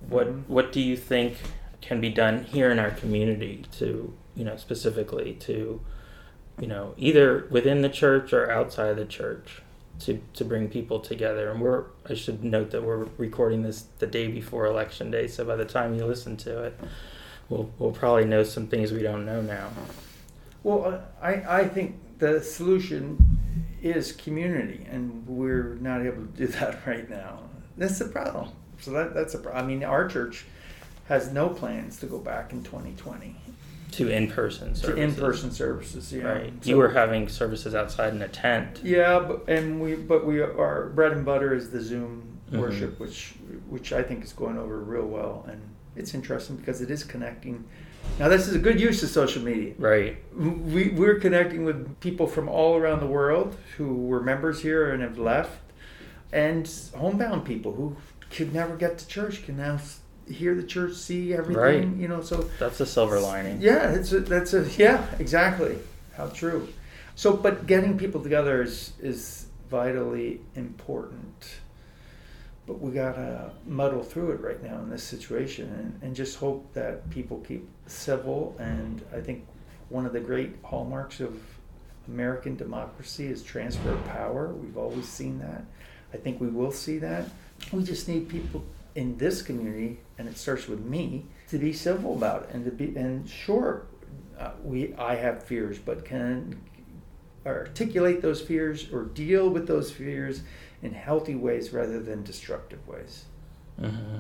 what, 0.09 0.29
mm-hmm. 0.29 0.53
what 0.53 0.73
do 0.73 0.81
you 0.81 0.97
think 0.97 1.37
can 1.81 2.01
be 2.01 2.11
done 2.11 2.45
here 2.45 2.71
in 2.71 2.79
our 2.79 2.91
community 2.91 3.65
to, 3.79 4.13
you 4.39 4.45
know, 4.45 4.57
specifically 4.57 5.35
to, 5.41 5.81
you 6.59 6.67
know, 6.67 6.95
either 6.97 7.47
within 7.51 7.83
the 7.83 7.91
church 7.91 8.33
or 8.33 8.51
outside 8.51 8.95
the 8.95 9.05
church? 9.05 9.61
to 10.01 10.21
to 10.35 10.45
bring 10.45 10.69
people 10.69 11.01
together. 11.01 11.51
And 11.51 11.61
we're 11.61 11.85
I 12.09 12.15
should 12.15 12.45
note 12.45 12.71
that 12.71 12.83
we're 12.83 13.07
recording 13.17 13.63
this 13.63 13.87
the 13.99 14.07
day 14.07 14.29
before 14.29 14.67
election 14.67 15.11
day, 15.11 15.27
so 15.27 15.45
by 15.45 15.57
the 15.57 15.65
time 15.65 15.95
you 15.95 16.05
listen 16.05 16.37
to 16.39 16.65
it, 16.65 16.79
we'll 17.49 17.71
we'll 17.79 17.93
probably 17.93 18.25
know 18.25 18.45
some 18.45 18.67
things 18.67 18.93
we 18.93 19.03
don't 19.03 19.27
know 19.27 19.41
now. 19.41 19.71
Well, 20.63 21.03
I 21.21 21.61
I 21.61 21.69
think 21.69 21.97
the 22.19 22.41
solution 22.41 23.39
is 23.83 24.13
community, 24.13 24.87
and 24.91 25.27
we're 25.27 25.77
not 25.81 26.03
able 26.03 26.27
to 26.27 26.33
do 26.33 26.47
that 26.59 26.87
right 26.87 27.09
now. 27.09 27.41
That's 27.77 27.99
the 27.99 28.07
problem. 28.07 28.51
So 28.81 28.93
that 28.93 29.15
that's 29.15 29.35
a 29.35 29.39
problem. 29.39 29.65
I 29.65 29.67
mean, 29.67 29.85
our 29.85 30.09
church 30.09 30.45
has 31.09 31.33
no 31.33 31.49
plans 31.49 31.99
to 32.01 32.07
go 32.07 32.19
back 32.19 32.53
in 32.53 32.63
2020 32.63 33.35
to 33.93 34.09
in-person 34.09 34.75
services. 34.75 34.95
To 34.95 34.97
in-person 34.97 35.51
services, 35.51 36.13
yeah. 36.13 36.23
Right. 36.25 36.53
So, 36.65 36.71
you 36.71 36.77
were 36.77 36.91
having 36.91 37.29
services 37.29 37.75
outside 37.75 38.15
in 38.15 38.23
a 38.23 38.29
tent. 38.29 38.81
Yeah, 38.83 39.19
but, 39.21 39.49
and 39.49 39.81
we 39.81 39.95
but 39.95 40.27
we 40.27 40.41
our 40.41 40.91
bread 40.95 41.13
and 41.13 41.25
butter 41.25 41.55
is 41.55 41.71
the 41.71 41.81
Zoom 41.81 42.39
mm-hmm. 42.47 42.61
worship, 42.61 42.99
which 43.01 43.35
which 43.69 43.93
I 43.93 44.03
think 44.03 44.25
is 44.25 44.33
going 44.33 44.59
over 44.59 44.79
real 44.79 45.07
well, 45.07 45.47
and 45.49 45.61
it's 45.97 46.15
interesting 46.15 46.57
because 46.57 46.81
it 46.81 46.91
is 46.91 47.05
connecting. 47.05 47.65
Now 48.19 48.29
this 48.29 48.49
is 48.49 48.55
a 48.55 48.59
good 48.59 48.81
use 48.81 49.03
of 49.03 49.11
social 49.11 49.43
media. 49.43 49.75
Right. 49.79 50.19
We 50.35 50.91
we're 50.91 51.19
connecting 51.19 51.65
with 51.65 52.01
people 52.01 52.27
from 52.27 52.49
all 52.49 52.77
around 52.77 53.01
the 53.01 53.07
world 53.07 53.57
who 53.77 53.95
were 53.95 54.21
members 54.21 54.63
here 54.63 54.93
and 54.93 55.03
have 55.03 55.19
left, 55.19 55.61
and 56.33 56.71
homebound 56.97 57.45
people 57.45 57.73
who 57.73 57.97
could 58.31 58.53
never 58.53 58.77
get 58.77 58.99
to 58.99 59.07
church 59.07 59.45
can 59.45 59.57
now 59.57 59.79
hear 60.31 60.55
the 60.55 60.63
church, 60.63 60.95
see 60.95 61.35
everything. 61.35 61.63
Right. 61.63 62.01
You 62.01 62.09
know, 62.09 62.21
so 62.21 62.49
that's 62.59 62.81
a 62.81 62.87
silver 62.87 63.21
lining. 63.21 63.61
Yeah, 63.61 63.93
it's 63.93 64.13
a, 64.13 64.21
that's 64.21 64.55
a 64.55 64.69
yeah, 64.77 65.07
exactly. 65.19 65.79
How 66.17 66.29
true. 66.29 66.69
So, 67.15 67.37
but 67.37 67.67
getting 67.67 67.99
people 67.99 68.23
together 68.23 68.63
is 68.63 68.93
is 69.01 69.47
vitally 69.71 70.41
important. 70.55 71.59
But 72.67 72.81
we 72.81 72.93
gotta 72.93 73.53
muddle 73.67 74.03
through 74.03 74.33
it 74.33 74.41
right 74.41 74.63
now 74.63 74.79
in 74.81 74.91
this 74.91 75.03
situation, 75.03 75.73
and, 75.73 76.03
and 76.03 76.17
just 76.17 76.37
hope 76.37 76.73
that 76.75 77.09
people 77.11 77.39
keep 77.47 77.67
civil. 77.87 78.55
And 78.59 79.03
I 79.15 79.21
think 79.21 79.47
one 79.89 80.05
of 80.05 80.13
the 80.13 80.21
great 80.21 80.57
hallmarks 80.63 81.21
of 81.21 81.41
American 82.09 82.57
democracy 82.57 83.27
is 83.27 83.43
transfer 83.43 83.93
of 83.93 84.05
power. 84.07 84.49
We've 84.49 84.77
always 84.77 85.09
seen 85.09 85.39
that. 85.39 85.65
I 86.13 86.17
think 86.17 86.41
we 86.41 86.49
will 86.49 86.73
see 86.73 86.99
that. 86.99 87.29
We 87.73 87.83
just 87.85 88.09
need 88.09 88.29
people 88.29 88.65
in 88.95 89.17
this 89.19 89.43
community, 89.43 89.99
and 90.19 90.29
it 90.29 90.37
starts 90.37 90.67
with 90.67 90.81
me, 90.81 91.25
to 91.49 91.59
be 91.59 91.73
civil 91.73 92.15
about 92.15 92.43
it 92.43 92.51
and 92.53 92.65
to 92.65 92.71
be 92.71 92.97
and 92.97 93.29
sure, 93.29 93.87
uh, 94.39 94.51
we 94.63 94.95
I 94.95 95.15
have 95.15 95.43
fears, 95.43 95.79
but 95.79 96.05
can 96.05 96.61
articulate 97.47 98.21
those 98.21 98.41
fears 98.41 98.93
or 98.93 99.05
deal 99.05 99.49
with 99.49 99.67
those 99.67 99.91
fears 99.91 100.43
in 100.83 100.93
healthy 100.93 101.35
ways 101.35 101.73
rather 101.73 102.01
than 102.01 102.23
destructive 102.23 102.87
ways. 102.87 103.25
Mm-hmm. 103.81 104.19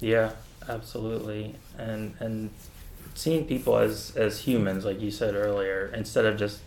Yeah, 0.00 0.32
absolutely, 0.68 1.54
and 1.78 2.14
and 2.18 2.50
seeing 3.14 3.46
people 3.46 3.76
as 3.76 4.16
as 4.16 4.40
humans, 4.40 4.84
like 4.84 5.00
you 5.00 5.10
said 5.10 5.34
earlier, 5.34 5.92
instead 5.94 6.24
of 6.24 6.38
just 6.38 6.60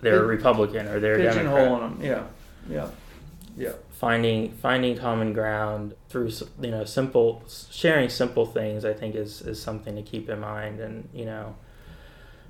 they're 0.00 0.22
a 0.22 0.26
Republican 0.26 0.88
or 0.88 1.00
they're 1.00 1.18
a 1.18 1.22
Democrat. 1.22 1.80
them. 1.80 2.00
Yeah, 2.02 2.24
yeah, 2.68 2.88
yeah 3.56 3.72
finding 4.02 4.50
finding 4.54 4.98
common 4.98 5.32
ground 5.32 5.94
through 6.08 6.28
you 6.60 6.72
know 6.72 6.84
simple 6.84 7.40
sharing 7.70 8.08
simple 8.08 8.44
things 8.44 8.84
I 8.84 8.92
think 8.92 9.14
is 9.14 9.42
is 9.42 9.62
something 9.62 9.94
to 9.94 10.02
keep 10.02 10.28
in 10.28 10.40
mind 10.40 10.80
and 10.80 11.08
you 11.14 11.24
know 11.24 11.54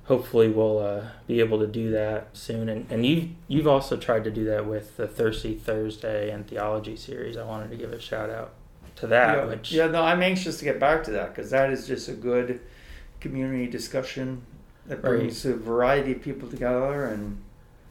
hopefully 0.05 0.49
we'll 0.49 0.79
uh, 0.79 1.03
be 1.27 1.39
able 1.39 1.59
to 1.59 1.67
do 1.67 1.91
that 1.91 2.29
soon 2.33 2.69
and 2.69 2.91
and 2.91 3.05
you 3.05 3.29
you've 3.47 3.67
also 3.67 3.97
tried 3.97 4.23
to 4.23 4.31
do 4.31 4.45
that 4.45 4.65
with 4.65 4.97
the 4.97 5.07
Thirsty 5.07 5.53
Thursday 5.53 6.31
and 6.31 6.47
theology 6.47 6.95
series 6.95 7.37
I 7.37 7.45
wanted 7.45 7.69
to 7.69 7.77
give 7.77 7.93
a 7.93 7.99
shout 7.99 8.31
out 8.31 8.53
to 8.95 9.05
that 9.07 9.37
yeah, 9.37 9.45
which 9.45 9.71
yeah 9.71 9.85
no 9.85 10.01
I'm 10.01 10.23
anxious 10.23 10.57
to 10.57 10.65
get 10.65 10.79
back 10.79 11.03
to 11.03 11.11
that 11.11 11.35
because 11.35 11.51
that 11.51 11.69
is 11.69 11.85
just 11.85 12.09
a 12.09 12.13
good 12.13 12.61
community 13.19 13.67
discussion 13.67 14.41
that 14.87 15.03
brings 15.03 15.45
right. 15.45 15.53
a 15.53 15.57
variety 15.57 16.13
of 16.13 16.21
people 16.23 16.49
together 16.49 17.05
and 17.05 17.43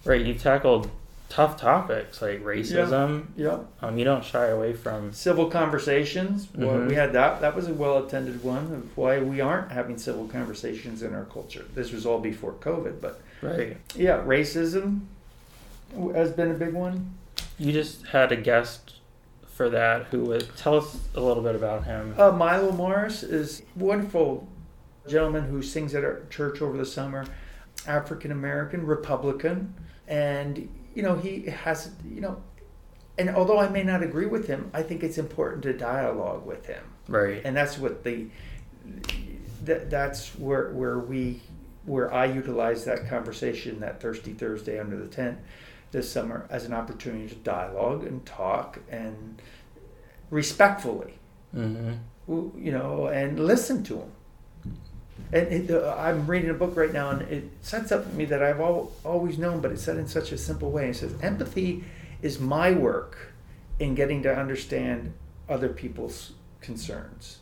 Right, 0.05 0.27
you've 0.27 0.43
tackled 0.43 0.91
tough 1.33 1.57
topics 1.57 2.21
like 2.21 2.45
racism. 2.45 3.25
Yeah. 3.37 3.61
Um, 3.81 3.97
you 3.97 4.05
don't 4.05 4.23
shy 4.23 4.49
away 4.49 4.75
from. 4.75 5.15
Civil 5.15 5.49
conversations. 5.49 6.47
Well, 6.55 6.77
Mhm. 6.77 6.89
we 6.89 6.95
had 6.95 7.15
that. 7.15 7.41
That 7.41 7.57
was 7.57 7.69
a 7.69 7.73
well 7.73 8.05
attended 8.05 8.45
one 8.45 8.65
of 8.73 8.97
why 8.99 9.19
we 9.19 9.41
aren't 9.41 9.73
having 9.73 9.97
civil 9.97 10.29
conversations 10.29 11.03
in 11.03 11.15
our 11.15 11.25
culture. 11.25 11.65
This 11.75 11.91
was 11.91 12.05
all 12.05 12.19
before 12.21 12.53
COVID, 12.61 13.01
but 13.01 13.19
Right. 13.41 13.79
yeah, 13.95 14.19
racism 14.23 15.01
has 16.15 16.33
been 16.33 16.51
a 16.51 16.55
big 16.55 16.75
one. 16.75 17.15
You 17.59 17.73
just 17.73 18.07
had 18.09 18.31
a 18.31 18.37
guest 18.37 18.97
for 19.47 19.71
that 19.71 20.07
who 20.11 20.25
was. 20.25 20.47
Tell 20.59 20.77
us 20.77 20.99
a 21.15 21.21
little 21.21 21.43
bit 21.43 21.55
about 21.55 21.85
him. 21.85 22.15
Uh, 22.19 22.31
Milo 22.33 22.73
Morris 22.73 23.23
is 23.23 23.63
a 23.75 23.83
wonderful 23.83 24.47
gentleman 25.09 25.45
who 25.45 25.63
sings 25.63 25.95
at 25.95 26.05
our 26.05 26.21
church 26.29 26.61
over 26.61 26.77
the 26.77 26.85
summer, 26.87 27.25
African 27.87 28.31
American, 28.31 28.85
Republican, 28.87 29.73
and 30.07 30.69
you 30.95 31.03
know 31.03 31.17
he 31.17 31.43
has 31.47 31.91
you 32.09 32.21
know, 32.21 32.43
and 33.19 33.31
although 33.31 33.59
I 33.59 33.69
may 33.69 33.83
not 33.83 34.03
agree 34.03 34.27
with 34.27 34.47
him, 34.47 34.71
I 34.75 34.83
think 34.83 35.03
it's 35.03 35.19
important 35.19 35.63
to 35.65 35.73
dialogue 35.73 36.45
with 36.47 36.67
him, 36.67 36.85
Right. 37.09 37.41
and 37.45 37.57
that's 37.57 37.79
what 37.79 38.05
the 38.05 38.27
that, 39.65 39.91
that's 39.91 40.31
where 40.39 40.71
where 40.73 40.99
we 40.99 41.41
where 41.85 42.13
I 42.13 42.27
utilize 42.27 42.85
that 42.85 43.09
conversation 43.09 43.81
that 43.81 44.01
Thirsty 44.01 44.33
Thursday 44.33 44.79
under 44.79 44.97
the 44.97 45.09
tent 45.09 45.39
this 45.91 46.11
summer 46.11 46.47
as 46.49 46.65
an 46.65 46.73
opportunity 46.73 47.29
to 47.29 47.35
dialogue 47.35 48.05
and 48.05 48.25
talk 48.25 48.79
and 48.91 49.41
respectfully 50.31 51.15
Mm-hmm. 51.55 52.59
you 52.65 52.73
know, 52.73 53.09
and 53.09 53.39
listen 53.39 53.83
to 53.85 53.95
them. 53.97 54.13
And 55.33 55.49
it, 55.49 55.71
uh, 55.71 55.95
I'm 55.99 56.27
reading 56.27 56.51
a 56.51 56.55
book 56.55 56.77
right 56.77 56.93
now, 56.93 57.11
and 57.11 57.23
it 57.23 57.51
sets 57.63 57.91
up 57.91 58.05
for 58.05 58.15
me 58.15 58.25
that 58.27 58.43
I've 58.43 58.61
al- 58.61 58.93
always 59.05 59.39
known, 59.39 59.61
but 59.61 59.73
it's 59.73 59.83
said 59.83 59.97
in 59.97 60.07
such 60.07 60.33
a 60.33 60.39
simple 60.39 60.71
way. 60.71 60.91
It 60.91 60.97
says, 60.97 61.15
"Empathy 61.23 61.85
is 62.21 62.39
my 62.39 62.73
work 62.73 63.33
in 63.79 63.95
getting 63.95 64.23
to 64.23 64.35
understand 64.35 65.13
other 65.49 65.69
people's 65.69 66.33
concerns. 66.61 67.39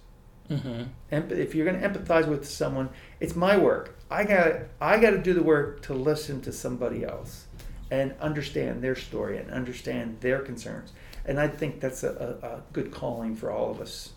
Mm-hmm. 0.49 0.85
Emp- 1.13 1.33
if 1.33 1.55
you're 1.55 1.65
going 1.65 1.81
to 1.81 1.89
empathize 1.89 2.27
with 2.27 2.49
someone, 2.49 2.89
it's 3.21 3.37
my 3.37 3.57
work. 3.57 3.97
I 4.11 4.25
got 4.25 4.53
I 4.81 4.99
got 4.99 5.11
to 5.11 5.19
do 5.19 5.33
the 5.33 5.43
work 5.43 5.83
to 5.83 5.95
listen 5.95 6.41
to 6.43 6.53
somebody 6.53 7.05
else 7.05 7.47
and 7.91 8.15
understand 8.21 8.83
their 8.83 8.97
story 8.97 9.39
and 9.39 9.51
understand 9.51 10.21
their 10.21 10.41
concerns. 10.41 10.93
And 11.25 11.39
I 11.39 11.49
think 11.49 11.81
that's 11.81 12.03
a, 12.03 12.39
a, 12.43 12.47
a 12.47 12.63
good 12.73 12.91
calling 12.91 13.37
for 13.37 13.51
all 13.51 13.71
of 13.71 13.81
us." 13.81 14.11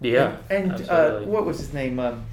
Yeah. 0.00 0.36
And, 0.50 0.72
and 0.72 0.88
uh, 0.88 1.20
what 1.20 1.46
was 1.46 1.58
his 1.58 1.72
name? 1.72 1.98
Um, 1.98 2.26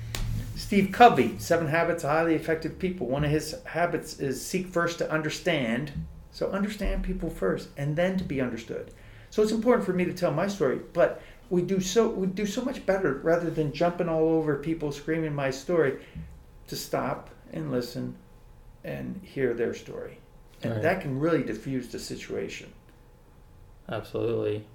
Steve 0.63 0.93
Covey, 0.93 1.35
Seven 1.39 1.67
Habits 1.67 2.05
of 2.05 2.09
Highly 2.09 2.35
Effective 2.35 2.79
People. 2.79 3.07
One 3.07 3.25
of 3.25 3.29
his 3.29 3.53
habits 3.65 4.21
is 4.21 4.43
seek 4.43 4.67
first 4.67 4.97
to 4.99 5.11
understand. 5.11 5.91
So 6.31 6.51
understand 6.51 7.03
people 7.03 7.29
first, 7.29 7.67
and 7.75 7.97
then 7.97 8.15
to 8.17 8.23
be 8.23 8.39
understood. 8.39 8.91
So 9.29 9.43
it's 9.43 9.51
important 9.51 9.85
for 9.85 9.91
me 9.91 10.05
to 10.05 10.13
tell 10.13 10.31
my 10.31 10.47
story, 10.47 10.79
but 10.93 11.21
we 11.49 11.63
do 11.63 11.81
so 11.81 12.07
we 12.07 12.27
do 12.27 12.45
so 12.45 12.63
much 12.63 12.85
better 12.85 13.15
rather 13.15 13.49
than 13.49 13.73
jumping 13.73 14.07
all 14.07 14.29
over 14.29 14.55
people 14.55 14.93
screaming 14.93 15.35
my 15.35 15.51
story, 15.51 15.99
to 16.67 16.77
stop 16.77 17.29
and 17.51 17.69
listen, 17.69 18.15
and 18.85 19.19
hear 19.21 19.53
their 19.53 19.73
story, 19.73 20.17
and 20.63 20.71
Right. 20.71 20.81
that 20.81 21.01
can 21.01 21.19
really 21.19 21.43
diffuse 21.43 21.89
the 21.89 21.99
situation. 21.99 22.71
Absolutely. 23.89 24.65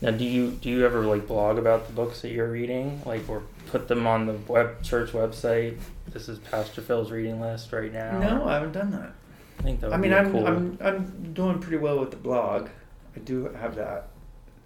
Now, 0.00 0.10
do 0.10 0.24
you 0.24 0.50
do 0.50 0.68
you 0.70 0.84
ever 0.84 1.04
like 1.04 1.26
blog 1.26 1.58
about 1.58 1.86
the 1.86 1.92
books 1.92 2.20
that 2.22 2.30
you're 2.30 2.50
reading, 2.50 3.00
like 3.06 3.28
or 3.28 3.42
put 3.66 3.88
them 3.88 4.06
on 4.06 4.26
the 4.26 4.34
web 4.48 4.82
church 4.82 5.12
website? 5.12 5.78
This 6.08 6.28
is 6.28 6.38
Pastor 6.38 6.82
Phil's 6.82 7.10
reading 7.10 7.40
list 7.40 7.72
right 7.72 7.92
now. 7.92 8.18
No, 8.18 8.44
I 8.46 8.54
haven't 8.54 8.72
done 8.72 8.90
that. 8.90 9.12
I 9.58 9.62
think 9.62 9.80
that 9.80 9.90
would 9.90 9.94
I 9.94 9.98
mean, 9.98 10.12
I'm, 10.12 10.32
cool. 10.32 10.46
I'm 10.46 10.78
I'm 10.80 11.32
doing 11.32 11.58
pretty 11.58 11.78
well 11.78 11.98
with 12.00 12.10
the 12.10 12.16
blog. 12.16 12.68
I 13.16 13.20
do 13.20 13.48
have 13.48 13.76
that 13.76 14.08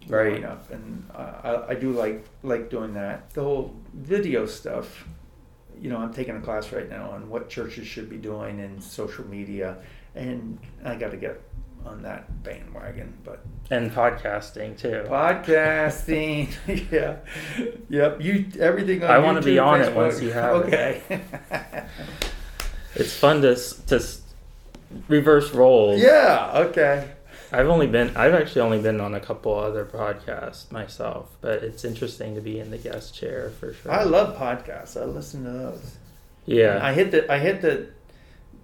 Right. 0.09 0.43
up, 0.43 0.71
and 0.71 1.07
I 1.15 1.65
I 1.69 1.75
do 1.75 1.93
like 1.93 2.25
like 2.43 2.71
doing 2.71 2.95
that. 2.95 3.31
The 3.31 3.43
whole 3.43 3.75
video 3.93 4.47
stuff. 4.47 5.07
You 5.81 5.91
know, 5.91 5.99
I'm 5.99 6.13
taking 6.13 6.37
a 6.37 6.41
class 6.41 6.73
right 6.73 6.89
now 6.89 7.11
on 7.11 7.29
what 7.29 7.49
churches 7.49 7.87
should 7.87 8.11
be 8.11 8.17
doing 8.17 8.59
in 8.59 8.81
social 8.81 9.25
media, 9.29 9.77
and 10.15 10.59
I 10.85 10.97
got 10.97 11.13
to 11.13 11.17
get 11.17 11.41
on 11.87 12.03
that 12.03 12.43
bandwagon. 12.43 13.15
But 13.25 13.41
and 13.71 13.91
podcasting 13.93 14.79
too. 14.79 15.05
podcasting, 15.09 16.49
yeah, 16.93 17.17
yep. 17.89 18.21
You 18.23 18.47
everything. 18.59 19.03
On 19.05 19.11
I 19.11 19.19
wanna 19.19 19.41
be 19.43 19.55
YouTube, 19.57 19.67
on 19.67 19.81
it 19.81 19.85
Facebook. 19.91 19.95
once 19.95 20.23
you 20.23 20.33
have 20.33 20.57
it. 20.63 20.67
Okay. 20.67 21.21
It's 22.95 23.15
fun 23.15 23.43
to 23.43 23.55
to 23.89 24.03
reverse 25.09 25.53
roles. 25.53 26.01
yeah. 26.01 26.51
Okay. 26.55 27.09
I've 27.53 27.69
only 27.69 27.87
been 27.87 28.15
I've 28.17 28.35
actually 28.35 28.63
only 28.63 28.81
been 28.81 29.01
on 29.01 29.15
a 29.15 29.21
couple 29.21 29.55
other 29.55 29.85
podcasts 29.85 30.71
myself, 30.73 31.29
but 31.41 31.63
it's 31.63 31.85
interesting 31.85 32.35
to 32.35 32.41
be 32.41 32.59
in 32.59 32.71
the 32.71 32.79
guest 32.79 33.15
chair 33.15 33.51
for 33.61 33.73
sure. 33.73 33.93
I 33.93 34.03
love 34.03 34.37
podcasts. 34.37 35.01
I 35.01 35.05
listen 35.05 35.45
to 35.45 35.51
those. 35.51 35.97
yeah. 36.47 36.79
I 36.83 36.93
hit 36.93 37.11
the 37.11 37.31
I 37.33 37.39
hit 37.39 37.63
the 37.63 37.89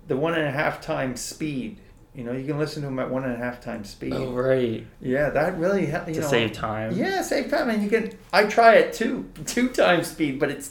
the 0.09 0.17
one 0.17 0.35
and 0.35 0.47
a 0.47 0.51
half 0.51 0.81
times 0.81 1.21
speed. 1.21 1.79
You 2.15 2.23
know, 2.23 2.33
you 2.33 2.47
can 2.47 2.59
listen 2.59 2.83
to 2.83 2.89
them 2.89 2.99
at 3.01 3.11
one 3.11 3.25
and 3.25 3.33
a 3.33 3.37
half 3.37 3.61
times 3.61 3.91
speed. 3.91 4.13
oh 4.13 4.33
right. 4.33 4.87
Yeah, 5.01 5.31
that 5.31 5.59
really 5.59 5.87
helps. 5.87 6.13
To 6.13 6.21
know, 6.21 6.29
save 6.29 6.53
time. 6.53 6.97
Yeah, 6.97 7.23
save 7.23 7.51
time, 7.51 7.71
and 7.71 7.83
you 7.83 7.91
can. 7.91 8.13
I 8.33 8.45
try 8.45 8.77
it 8.77 8.93
two 8.93 9.29
two 9.47 9.69
times 9.71 10.09
speed, 10.09 10.39
but 10.39 10.49
it's 10.51 10.69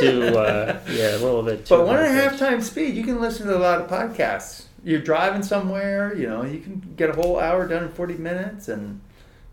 To 0.00 0.38
uh, 0.38 0.80
yeah, 0.90 1.16
a 1.16 1.18
little 1.18 1.42
bit. 1.42 1.66
Too 1.66 1.76
But 1.76 1.86
one 1.86 1.96
and 1.96 2.06
a 2.06 2.12
half 2.12 2.38
times 2.38 2.70
speed, 2.70 2.94
you 2.94 3.04
can 3.04 3.20
listen 3.20 3.46
to 3.46 3.56
a 3.56 3.58
lot 3.58 3.80
of 3.80 3.90
podcasts. 3.90 4.64
You're 4.82 5.00
driving 5.00 5.42
somewhere, 5.42 6.16
you 6.16 6.28
know, 6.28 6.44
you 6.44 6.60
can 6.60 6.94
get 6.96 7.10
a 7.10 7.12
whole 7.12 7.38
hour 7.38 7.66
done 7.68 7.82
in 7.82 7.90
forty 7.90 8.14
minutes, 8.14 8.68
and 8.68 9.00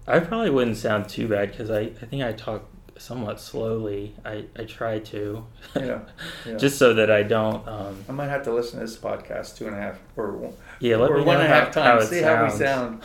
I 0.08 0.20
probably 0.20 0.50
wouldn't 0.50 0.78
sound 0.78 1.10
too 1.10 1.28
bad 1.28 1.52
because 1.52 1.70
I, 1.70 1.80
I 1.80 2.06
think 2.06 2.24
I 2.24 2.32
talk 2.32 2.70
somewhat 2.98 3.39
slowly. 3.39 4.16
I, 4.24 4.46
I 4.58 4.64
try 4.64 5.00
to. 5.00 5.46
Yeah, 5.76 6.00
yeah. 6.46 6.56
Just 6.58 6.78
so 6.78 6.93
that 6.93 7.12
I 7.12 7.24
don't. 7.24 7.68
Um, 7.68 8.04
I 8.08 8.12
might 8.12 8.28
have 8.28 8.43
to 8.43 8.54
listen 8.54 8.80
to 8.80 8.86
this 8.86 8.98
podcast 8.98 9.58
two 9.58 9.68
and 9.68 9.76
a 9.76 9.80
half 9.80 10.00
or 10.16 10.54
yeah, 10.80 10.98
let 10.98 11.12
or 11.12 11.18
me 11.18 11.24
one 11.24 11.38
and 11.38 11.46
a 11.46 11.48
half 11.48 11.72
times. 11.72 12.10
See 12.10 12.22
sounds. 12.22 12.60
how 12.60 12.60
we 12.60 12.66
sound. 12.66 13.02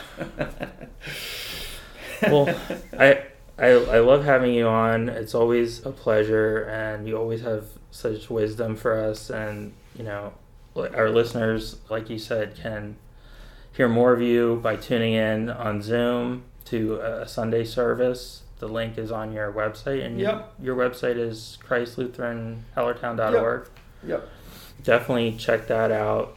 well, 2.22 2.56
I, 2.98 3.22
I 3.58 3.68
I 3.68 3.98
love 4.00 4.24
having 4.24 4.54
you 4.54 4.66
on. 4.66 5.08
It's 5.08 5.34
always 5.34 5.84
a 5.84 5.92
pleasure, 5.92 6.64
and 6.64 7.06
you 7.06 7.16
always 7.16 7.42
have 7.42 7.66
such 7.90 8.30
wisdom 8.30 8.76
for 8.76 8.98
us. 8.98 9.30
And 9.30 9.72
you 9.96 10.04
know, 10.04 10.32
our 10.76 11.10
listeners, 11.10 11.76
like 11.88 12.10
you 12.10 12.18
said, 12.18 12.56
can 12.56 12.96
hear 13.72 13.88
more 13.88 14.12
of 14.12 14.20
you 14.20 14.60
by 14.62 14.76
tuning 14.76 15.14
in 15.14 15.48
on 15.48 15.82
Zoom 15.82 16.44
to 16.66 17.00
a 17.00 17.26
Sunday 17.26 17.64
service. 17.64 18.42
The 18.60 18.68
link 18.68 18.98
is 18.98 19.10
on 19.10 19.32
your 19.32 19.50
website, 19.52 20.04
and 20.04 20.20
Yep. 20.20 20.52
your 20.62 20.76
website 20.76 21.16
is 21.16 21.58
ChristLutheranHellertown.org. 21.66 23.68
Yep. 24.06 24.28
Definitely 24.84 25.32
check 25.32 25.66
that 25.66 25.90
out. 25.90 26.36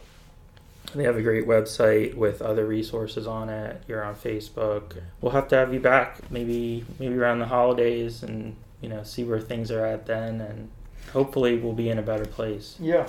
They 0.94 1.04
have 1.04 1.16
a 1.16 1.22
great 1.22 1.46
website 1.46 2.14
with 2.14 2.42
other 2.42 2.66
resources 2.66 3.26
on 3.26 3.48
it. 3.48 3.82
You're 3.88 4.04
on 4.04 4.14
Facebook. 4.14 4.96
We'll 5.20 5.32
have 5.32 5.48
to 5.48 5.56
have 5.56 5.72
you 5.74 5.80
back 5.80 6.30
maybe 6.30 6.84
maybe 6.98 7.16
around 7.16 7.40
the 7.40 7.46
holidays 7.46 8.22
and 8.22 8.54
you 8.80 8.88
know 8.88 9.02
see 9.02 9.24
where 9.24 9.40
things 9.40 9.70
are 9.70 9.84
at 9.84 10.06
then 10.06 10.40
and 10.40 10.70
hopefully 11.12 11.58
we'll 11.58 11.72
be 11.72 11.88
in 11.88 11.98
a 11.98 12.02
better 12.02 12.26
place. 12.26 12.76
Yeah, 12.78 13.08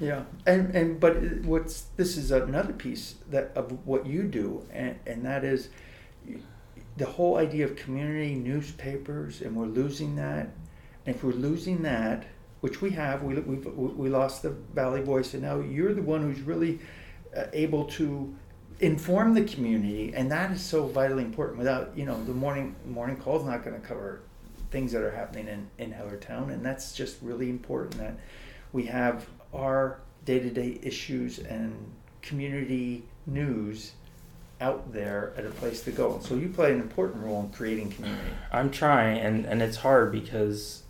yeah, 0.00 0.22
and 0.46 0.74
and 0.74 1.00
but 1.00 1.16
what's 1.44 1.82
this 1.96 2.16
is 2.16 2.32
another 2.32 2.72
piece 2.72 3.14
that 3.30 3.52
of 3.54 3.86
what 3.86 4.04
you 4.04 4.24
do, 4.24 4.66
and 4.72 4.98
and 5.06 5.24
that 5.24 5.44
is 5.44 5.68
the 6.96 7.06
whole 7.06 7.38
idea 7.38 7.64
of 7.64 7.76
community 7.76 8.34
newspapers, 8.34 9.40
and 9.40 9.56
we're 9.56 9.66
losing 9.66 10.16
that. 10.16 10.50
And 11.06 11.16
if 11.16 11.24
we're 11.24 11.32
losing 11.32 11.82
that, 11.82 12.26
which 12.60 12.80
we 12.80 12.90
have, 12.90 13.22
we 13.22 13.34
we 13.40 13.56
we 13.56 14.08
lost 14.08 14.42
the 14.42 14.50
Valley 14.50 15.02
Voice, 15.02 15.34
and 15.34 15.42
now 15.42 15.60
you're 15.60 15.94
the 15.94 16.02
one 16.02 16.22
who's 16.22 16.40
really 16.40 16.78
uh, 17.36 17.44
able 17.52 17.84
to 17.84 18.34
inform 18.80 19.34
the 19.34 19.44
community, 19.44 20.12
and 20.14 20.30
that 20.30 20.50
is 20.50 20.60
so 20.60 20.86
vitally 20.86 21.24
important. 21.24 21.58
Without 21.58 21.96
you 21.96 22.04
know, 22.04 22.22
the 22.24 22.34
morning 22.34 22.76
morning 22.86 23.16
call 23.16 23.38
is 23.38 23.44
not 23.44 23.64
going 23.64 23.80
to 23.80 23.86
cover 23.86 24.20
things 24.70 24.92
that 24.92 25.02
are 25.02 25.10
happening 25.10 25.48
in 25.48 25.68
in 25.78 25.92
Hellertown, 25.92 26.52
and 26.52 26.64
that's 26.64 26.92
just 26.94 27.16
really 27.22 27.48
important 27.48 27.98
that 27.98 28.16
we 28.72 28.84
have 28.86 29.26
our 29.52 30.00
day-to-day 30.24 30.78
issues 30.82 31.40
and 31.40 31.74
community 32.22 33.04
news 33.26 33.92
out 34.62 34.92
there 34.92 35.32
at 35.36 35.44
a 35.44 35.50
place 35.50 35.82
to 35.82 35.90
go. 35.90 36.14
And 36.14 36.22
So 36.22 36.34
you 36.36 36.48
play 36.48 36.72
an 36.72 36.80
important 36.80 37.24
role 37.24 37.40
in 37.40 37.50
creating 37.50 37.90
community. 37.90 38.30
I'm 38.50 38.70
trying 38.70 39.18
and 39.18 39.44
and 39.44 39.60
it's 39.60 39.78
hard 39.78 40.12
because 40.12 40.82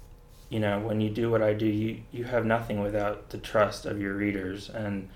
you 0.51 0.61
know 0.61 0.79
when 0.79 1.01
you 1.01 1.11
do 1.11 1.31
what 1.31 1.43
I 1.43 1.55
do 1.55 1.67
you 1.67 2.03
you 2.13 2.25
have 2.25 2.45
nothing 2.45 2.81
without 2.83 3.31
the 3.31 3.39
trust 3.39 3.87
of 3.87 4.01
your 4.01 4.15
readers 4.15 4.69
and 4.69 5.09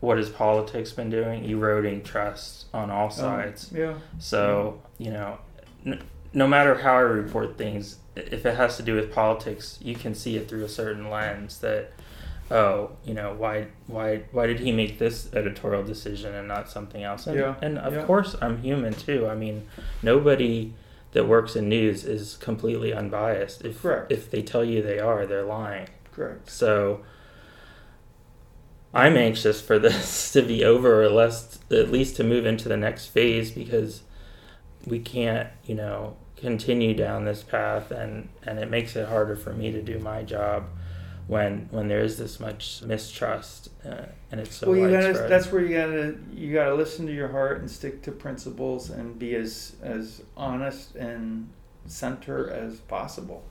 what 0.00 0.18
has 0.18 0.28
politics 0.28 0.92
been 0.92 1.10
doing 1.10 1.44
eroding 1.44 2.02
trust 2.02 2.66
on 2.74 2.90
all 2.90 3.08
sides. 3.08 3.70
Um, 3.72 3.78
yeah. 3.78 3.94
So, 4.18 4.80
you 4.98 5.12
know, 5.12 5.38
n- 5.86 6.02
no 6.32 6.48
matter 6.48 6.74
how 6.78 6.94
I 6.96 7.00
report 7.02 7.56
things, 7.56 7.98
if 8.16 8.44
it 8.44 8.56
has 8.56 8.76
to 8.78 8.82
do 8.82 8.96
with 8.96 9.12
politics, 9.12 9.78
you 9.80 9.94
can 9.94 10.14
see 10.16 10.36
it 10.36 10.48
through 10.48 10.64
a 10.64 10.68
certain 10.68 11.08
lens 11.08 11.58
that, 11.60 11.92
oh, 12.50 12.90
you 13.04 13.14
know, 13.14 13.34
why 13.34 13.66
why 13.86 14.22
why 14.32 14.46
did 14.46 14.60
he 14.60 14.72
make 14.72 14.98
this 14.98 15.32
editorial 15.34 15.82
decision 15.82 16.34
and 16.34 16.48
not 16.48 16.68
something 16.68 17.02
else? 17.02 17.26
And, 17.26 17.38
Yeah, 17.38 17.54
and 17.62 17.78
of 17.78 17.94
yeah. 17.94 18.04
course, 18.04 18.36
I'm 18.42 18.58
human 18.62 18.94
too. 18.94 19.26
I 19.28 19.34
mean, 19.34 19.66
nobody 20.02 20.74
that 21.12 21.28
works 21.28 21.56
in 21.56 21.68
news 21.68 22.04
is 22.04 22.36
completely 22.38 22.92
unbiased. 22.92 23.64
If 23.64 23.82
Correct. 23.82 24.10
if 24.10 24.30
they 24.30 24.42
tell 24.42 24.64
you 24.64 24.82
they 24.82 24.98
are, 24.98 25.26
they're 25.26 25.44
lying. 25.44 25.88
Correct. 26.12 26.50
So 26.50 27.02
I'm 28.94 29.16
anxious 29.16 29.60
for 29.60 29.78
this 29.78 30.32
to 30.32 30.42
be 30.42 30.64
over, 30.64 31.02
or 31.02 31.08
less, 31.08 31.58
at 31.70 31.90
least 31.90 32.16
to 32.16 32.24
move 32.24 32.46
into 32.46 32.68
the 32.68 32.76
next 32.76 33.06
phase, 33.06 33.50
because 33.50 34.02
we 34.86 34.98
can't, 34.98 35.48
you 35.64 35.74
know, 35.74 36.16
continue 36.36 36.94
down 36.94 37.24
this 37.24 37.42
path, 37.42 37.90
and 37.90 38.28
and 38.44 38.58
it 38.58 38.70
makes 38.70 38.96
it 38.96 39.08
harder 39.08 39.36
for 39.36 39.52
me 39.52 39.70
to 39.72 39.80
do 39.82 39.98
my 39.98 40.22
job 40.22 40.64
when 41.26 41.68
when 41.70 41.88
there 41.88 42.00
is 42.00 42.18
this 42.18 42.40
much 42.40 42.82
mistrust, 42.82 43.70
uh, 43.84 44.06
and 44.30 44.40
it's 44.40 44.56
so 44.56 44.68
well, 44.68 44.76
you 44.76 44.90
gotta, 44.90 45.06
widespread. 45.06 45.30
that's 45.30 45.52
where 45.52 45.62
you 45.62 45.76
gotta 45.76 46.16
you 46.34 46.52
gotta 46.52 46.74
listen 46.74 47.06
to 47.06 47.12
your 47.12 47.28
heart 47.28 47.60
and 47.60 47.70
stick 47.70 48.02
to 48.02 48.12
principles 48.12 48.90
and 48.90 49.18
be 49.18 49.34
as 49.34 49.76
as 49.82 50.22
honest 50.36 50.94
and 50.96 51.48
center 51.86 52.50
as 52.50 52.80
possible. 52.80 53.42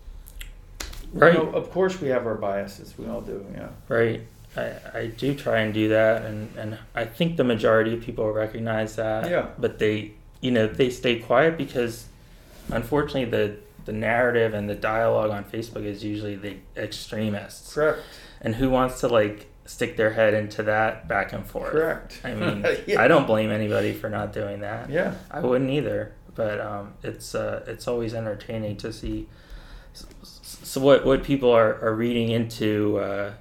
right. 1.14 1.34
You 1.34 1.40
know, 1.40 1.50
of 1.52 1.72
course, 1.72 2.00
we 2.00 2.10
have 2.10 2.26
our 2.26 2.36
biases. 2.36 2.98
We 2.98 3.08
all 3.08 3.22
do. 3.22 3.46
Yeah. 3.54 3.70
Right. 3.88 4.22
I, 4.56 4.74
I 4.94 5.06
do 5.08 5.34
try 5.34 5.60
and 5.62 5.74
do 5.74 5.90
that, 5.90 6.26
and, 6.26 6.54
and 6.58 6.78
I 6.94 7.06
think 7.06 7.38
the 7.38 7.44
majority 7.44 7.94
of 7.94 8.02
people 8.02 8.30
recognize 8.32 8.98
that. 8.98 9.30
Yeah. 9.30 9.48
But 9.58 9.80
they, 9.80 10.12
you 10.42 10.52
know, 10.52 10.68
they 10.68 10.90
stay 10.90 11.20
quiet 11.20 11.58
because, 11.58 12.08
unfortunately, 12.70 13.26
the 13.26 13.58
the 13.86 13.94
narrative 13.94 14.54
and 14.54 14.70
the 14.70 14.76
dialogue 14.76 15.32
on 15.32 15.44
Facebook 15.44 15.84
is 15.86 16.04
usually 16.04 16.36
the 16.36 16.58
extremists, 16.78 17.74
Correct. 17.74 18.02
and 18.42 18.56
who 18.56 18.70
wants 18.70 19.00
to 19.02 19.08
like 19.08 19.48
stick 19.66 19.96
their 19.98 20.12
head 20.14 20.34
into 20.34 20.64
that 20.64 21.08
back 21.08 21.32
and 21.34 21.46
forth. 21.46 21.72
Correct. 21.72 22.20
I 22.24 22.34
mean, 22.34 22.66
Yeah. 22.88 23.02
I 23.02 23.08
don't 23.08 23.26
blame 23.28 23.52
anybody 23.52 23.94
for 23.94 24.10
not 24.10 24.34
doing 24.34 24.60
that. 24.62 24.90
Yeah. 24.90 25.16
I 25.30 25.40
wouldn't 25.40 25.70
either. 25.70 26.14
But 26.34 26.62
um, 26.62 26.94
it's 27.04 27.36
uh, 27.36 27.64
it's 27.68 27.88
always 27.88 28.14
entertaining 28.14 28.78
to 28.78 28.94
see. 28.94 29.28
So 29.94 30.80
what 30.80 31.06
what 31.06 31.24
people 31.24 31.52
are, 31.52 31.80
are 31.84 31.94
reading 31.94 32.30
into 32.30 32.98
uh, 33.00 33.34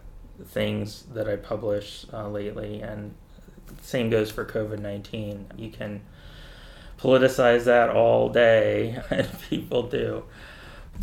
things 0.45 1.05
that 1.15 1.29
I 1.29 1.37
publish 1.37 2.05
uh, 2.13 2.29
lately, 2.29 2.81
and 2.83 3.15
same 3.81 4.11
goes 4.11 4.31
for 4.33 4.45
COVID 4.45 4.81
nineteen. 4.81 5.47
You 5.57 5.71
can 5.71 6.01
politicize 7.01 7.65
that 7.65 7.91
all 7.91 8.29
day, 8.29 9.01
and 9.11 9.29
people 9.49 9.85
do. 9.85 10.25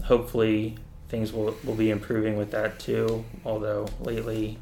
Hopefully, 0.05 0.77
things 1.09 1.33
will 1.33 1.55
will 1.63 1.75
be 1.75 1.89
improving 1.89 2.37
with 2.37 2.51
that 2.51 2.79
too. 2.79 3.25
Although 3.45 3.87
lately, 3.99 4.59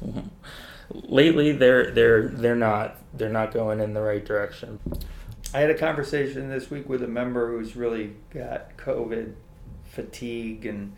lately 0.90 1.52
they're 1.52 1.90
they're 1.90 2.28
they're 2.28 2.56
not 2.56 2.96
they're 3.12 3.28
not 3.28 3.52
going 3.52 3.80
in 3.80 3.94
the 3.94 4.02
right 4.02 4.24
direction. 4.24 4.78
I 5.52 5.60
had 5.60 5.70
a 5.70 5.78
conversation 5.78 6.48
this 6.48 6.70
week 6.70 6.88
with 6.88 7.02
a 7.02 7.08
member 7.08 7.52
who's 7.52 7.76
really 7.76 8.14
got 8.30 8.76
COVID 8.76 9.34
fatigue 9.84 10.66
and 10.66 10.92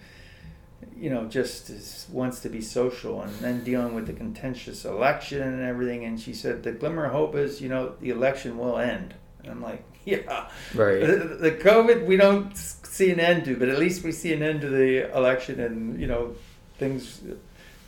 you 0.96 1.10
know 1.10 1.26
just 1.26 1.68
is, 1.68 2.06
wants 2.10 2.40
to 2.40 2.48
be 2.48 2.60
social 2.60 3.20
and 3.20 3.34
then 3.36 3.62
dealing 3.62 3.94
with 3.94 4.06
the 4.06 4.12
contentious 4.12 4.84
election 4.84 5.42
and 5.42 5.62
everything 5.62 6.04
and 6.04 6.18
she 6.18 6.32
said 6.32 6.62
the 6.62 6.72
glimmer 6.72 7.04
of 7.04 7.12
hope 7.12 7.34
is 7.34 7.60
you 7.60 7.68
know 7.68 7.94
the 8.00 8.08
election 8.08 8.56
will 8.56 8.78
end 8.78 9.14
and 9.46 9.52
i'm 9.54 9.62
like 9.62 9.82
yeah 10.04 10.48
Right. 10.74 11.00
the, 11.00 11.38
the 11.40 11.52
covid 11.52 12.06
we 12.06 12.16
don't 12.16 12.56
see 12.56 13.10
an 13.10 13.20
end 13.20 13.44
to 13.46 13.56
but 13.56 13.68
at 13.68 13.78
least 13.78 14.04
we 14.04 14.12
see 14.12 14.32
an 14.32 14.42
end 14.42 14.60
to 14.62 14.68
the 14.68 15.12
election 15.16 15.60
and 15.60 16.00
you 16.00 16.06
know 16.06 16.34
things 16.78 17.20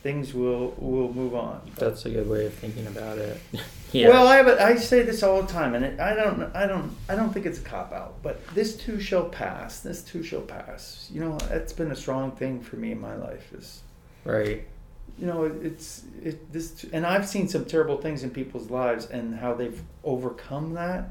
things 0.02 0.32
will 0.32 0.74
will 0.78 1.12
move 1.12 1.34
on 1.34 1.60
That's 1.76 2.04
a 2.06 2.10
good 2.10 2.28
way 2.28 2.46
of 2.46 2.54
thinking 2.54 2.86
about 2.86 3.18
it. 3.18 3.40
yeah. 3.92 4.08
well, 4.08 4.28
I 4.28 4.36
have 4.36 4.46
a, 4.46 4.62
I 4.62 4.76
say 4.76 5.02
this 5.02 5.24
all 5.24 5.42
the 5.42 5.52
time, 5.52 5.74
and 5.74 5.84
it, 5.84 5.98
I 5.98 6.14
don't, 6.14 6.54
I 6.54 6.66
don't, 6.68 6.94
I 7.08 7.16
don't 7.16 7.32
think 7.32 7.46
it's 7.46 7.58
a 7.58 7.62
cop 7.62 7.92
out. 7.92 8.14
But 8.22 8.46
this 8.54 8.76
too 8.76 9.00
shall 9.00 9.24
pass. 9.28 9.80
This 9.80 10.02
too 10.04 10.22
shall 10.22 10.42
pass. 10.42 11.10
You 11.12 11.20
know, 11.22 11.36
that's 11.48 11.72
been 11.72 11.90
a 11.90 11.96
strong 11.96 12.30
thing 12.30 12.60
for 12.60 12.76
me 12.76 12.92
in 12.92 13.00
my 13.00 13.16
life. 13.16 13.52
Is 13.52 13.80
right. 14.24 14.64
you 15.18 15.26
know, 15.26 15.44
it, 15.44 15.56
it's 15.64 16.04
it 16.22 16.52
this, 16.52 16.86
and 16.92 17.04
I've 17.04 17.26
seen 17.26 17.48
some 17.48 17.64
terrible 17.64 17.96
things 17.96 18.22
in 18.22 18.30
people's 18.30 18.70
lives 18.70 19.06
and 19.06 19.34
how 19.34 19.52
they've 19.54 19.82
overcome 20.04 20.74
that, 20.74 21.10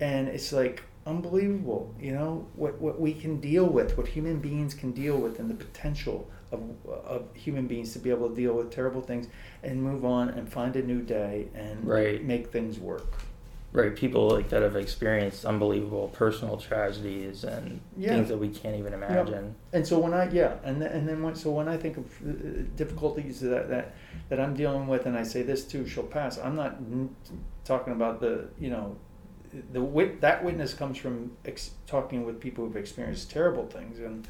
and 0.00 0.28
it's 0.28 0.52
like 0.52 0.82
unbelievable. 1.06 1.94
You 2.00 2.12
know 2.12 2.46
what 2.56 2.80
what 2.80 3.00
we 3.00 3.12
can 3.14 3.40
deal 3.40 3.66
with, 3.66 3.96
what 3.96 4.06
human 4.08 4.38
beings 4.40 4.74
can 4.74 4.92
deal 4.92 5.16
with, 5.18 5.38
and 5.38 5.50
the 5.50 5.54
potential 5.54 6.28
of 6.52 6.60
of 6.86 7.24
human 7.34 7.66
beings 7.66 7.92
to 7.94 7.98
be 7.98 8.10
able 8.10 8.28
to 8.28 8.34
deal 8.34 8.54
with 8.54 8.70
terrible 8.70 9.00
things 9.00 9.28
and 9.62 9.82
move 9.82 10.04
on 10.04 10.28
and 10.30 10.50
find 10.52 10.76
a 10.76 10.82
new 10.82 11.02
day 11.02 11.48
and 11.54 11.84
Right. 11.86 12.22
make 12.24 12.48
things 12.52 12.78
work. 12.78 13.12
Right. 13.72 13.96
People 13.96 14.28
like 14.30 14.50
that 14.50 14.62
have 14.62 14.76
experienced 14.76 15.44
unbelievable 15.44 16.06
personal 16.12 16.56
tragedies 16.58 17.42
and 17.42 17.80
Yeah. 17.96 18.10
things 18.10 18.28
that 18.28 18.38
we 18.38 18.48
can't 18.48 18.76
even 18.76 18.94
imagine. 18.94 19.56
And 19.72 19.84
so 19.84 19.98
when 19.98 20.14
I 20.14 20.30
yeah, 20.30 20.58
and 20.62 20.80
then, 20.80 20.92
and 20.92 21.08
then 21.08 21.22
when 21.24 21.34
so 21.34 21.50
when 21.50 21.66
I 21.66 21.76
think 21.76 21.96
of 21.96 22.04
uh, 22.22 22.62
difficulties 22.76 23.40
that 23.40 23.68
that 23.68 23.94
that 24.28 24.38
I'm 24.38 24.54
dealing 24.54 24.86
with, 24.86 25.06
and 25.06 25.16
I 25.16 25.24
say 25.24 25.42
this 25.42 25.64
too 25.64 25.88
shall 25.88 26.04
pass, 26.04 26.38
I'm 26.38 26.54
not 26.54 26.76
n- 26.76 27.16
talking 27.64 27.92
about 27.92 28.20
the 28.20 28.46
you 28.60 28.70
know 28.70 28.96
the 29.72 29.80
wit 29.80 30.20
that 30.20 30.44
witness 30.44 30.74
comes 30.74 30.96
from 30.98 31.32
ex- 31.44 31.70
talking 31.86 32.24
with 32.24 32.40
people 32.40 32.64
who've 32.64 32.76
experienced 32.76 33.30
terrible 33.30 33.66
things, 33.66 33.98
and 33.98 34.26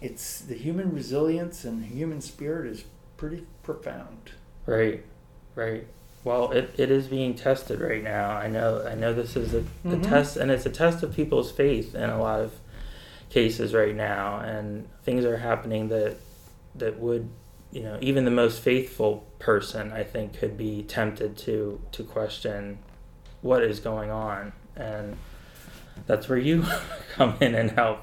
it's 0.00 0.40
the 0.40 0.54
human 0.54 0.94
resilience 0.94 1.64
and 1.64 1.84
human 1.84 2.20
spirit 2.20 2.70
is 2.70 2.84
pretty 3.16 3.46
profound. 3.62 4.30
Right. 4.66 5.04
Right. 5.54 5.86
Well, 6.24 6.50
it, 6.52 6.74
it 6.76 6.90
is 6.90 7.06
being 7.08 7.34
tested 7.34 7.80
right 7.80 8.02
now. 8.02 8.30
I 8.30 8.46
know. 8.46 8.84
I 8.86 8.94
know 8.94 9.12
this 9.14 9.36
is 9.36 9.54
a, 9.54 9.58
a 9.60 9.62
Mhm. 9.96 10.02
test, 10.08 10.36
and 10.36 10.50
it's 10.50 10.66
a 10.66 10.70
test 10.70 11.02
of 11.02 11.14
people's 11.14 11.50
faith 11.50 11.94
in 11.94 12.08
a 12.10 12.20
lot 12.20 12.40
of 12.40 12.52
cases 13.30 13.72
right 13.74 13.94
now. 13.94 14.38
And 14.40 14.86
things 15.02 15.24
are 15.24 15.38
happening 15.38 15.88
that 15.88 16.16
that 16.74 16.98
would, 17.00 17.28
you 17.72 17.82
know, 17.82 17.98
even 18.00 18.24
the 18.24 18.30
most 18.30 18.60
faithful 18.60 19.26
person, 19.38 19.92
I 19.92 20.02
think, 20.04 20.34
could 20.38 20.56
be 20.58 20.82
tempted 20.82 21.36
to 21.38 21.80
to 21.92 22.04
question 22.04 22.78
what 23.42 23.62
is 23.62 23.80
going 23.80 24.10
on, 24.10 24.52
and 24.76 25.16
that's 26.06 26.28
where 26.28 26.38
you 26.38 26.64
come 27.14 27.36
in 27.40 27.54
and 27.54 27.70
help. 27.72 28.00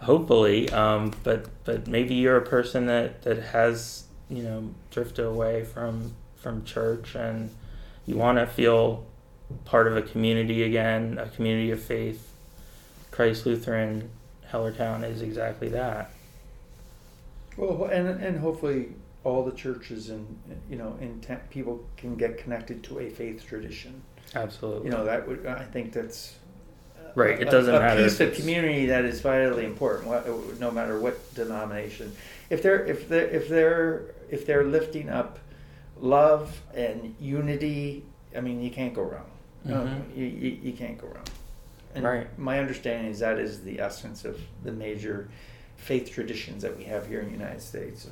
Hopefully, 0.00 0.68
um, 0.70 1.12
but 1.22 1.46
but 1.64 1.86
maybe 1.86 2.14
you're 2.14 2.36
a 2.36 2.44
person 2.44 2.86
that 2.86 3.22
that 3.22 3.38
has 3.38 4.04
you 4.28 4.42
know 4.42 4.70
drifted 4.90 5.24
away 5.24 5.64
from 5.64 6.14
from 6.36 6.64
church 6.64 7.14
and 7.14 7.50
you 8.06 8.16
want 8.16 8.38
to 8.38 8.46
feel 8.46 9.04
part 9.64 9.86
of 9.86 9.96
a 9.96 10.02
community 10.02 10.62
again, 10.62 11.18
a 11.18 11.28
community 11.28 11.70
of 11.70 11.82
faith. 11.82 12.32
Christ 13.10 13.46
Lutheran 13.46 14.10
Hellertown 14.52 15.02
is 15.08 15.22
exactly 15.22 15.68
that. 15.70 16.10
Well, 17.56 17.84
and 17.86 18.08
and 18.22 18.38
hopefully 18.38 18.90
all 19.24 19.44
the 19.44 19.52
churches 19.52 20.10
and 20.10 20.38
you 20.70 20.76
know 20.76 20.96
in 21.00 21.20
people 21.50 21.84
can 21.96 22.16
get 22.16 22.38
connected 22.38 22.82
to 22.84 23.00
a 23.00 23.10
faith 23.10 23.44
tradition. 23.44 24.02
Absolutely. 24.34 24.86
you 24.86 24.90
know 24.90 25.04
that 25.04 25.26
would 25.28 25.46
i 25.46 25.64
think 25.64 25.92
that's 25.92 26.34
Right, 27.14 27.40
it 27.40 27.50
doesn't 27.50 27.74
a 27.74 27.78
matter 27.78 28.02
piece 28.02 28.20
if 28.20 28.32
of 28.32 28.36
community 28.36 28.86
that 28.86 29.06
is 29.06 29.22
vitally 29.22 29.64
important 29.64 30.06
what, 30.06 30.26
no 30.60 30.70
matter 30.70 30.98
what 31.00 31.34
denomination 31.34 32.14
if 32.50 32.62
they're 32.62 32.84
if 32.84 33.08
they're 33.08 33.28
if 33.28 33.48
they're 33.48 34.02
if 34.28 34.44
they're 34.44 34.64
lifting 34.64 35.08
up 35.08 35.38
love 35.98 36.60
and 36.74 37.14
unity 37.18 38.04
i 38.36 38.40
mean 38.40 38.60
you 38.62 38.70
can't 38.70 38.92
go 38.92 39.02
wrong 39.02 39.30
No, 39.64 39.76
Mhm. 39.76 40.16
you, 40.16 40.24
you, 40.26 40.58
you 40.64 40.72
can't 40.74 40.98
go 40.98 41.06
wrong 41.06 41.24
and 41.94 42.04
Right. 42.04 42.38
my 42.38 42.58
understanding 42.58 43.10
is 43.10 43.20
that 43.20 43.38
is 43.38 43.62
the 43.62 43.80
essence 43.80 44.26
of 44.26 44.38
the 44.62 44.72
major 44.72 45.28
faith 45.78 46.10
traditions 46.10 46.60
that 46.62 46.76
we 46.76 46.84
have 46.84 47.06
here 47.08 47.20
in 47.20 47.26
the 47.26 47.32
united 47.32 47.62
states 47.62 48.08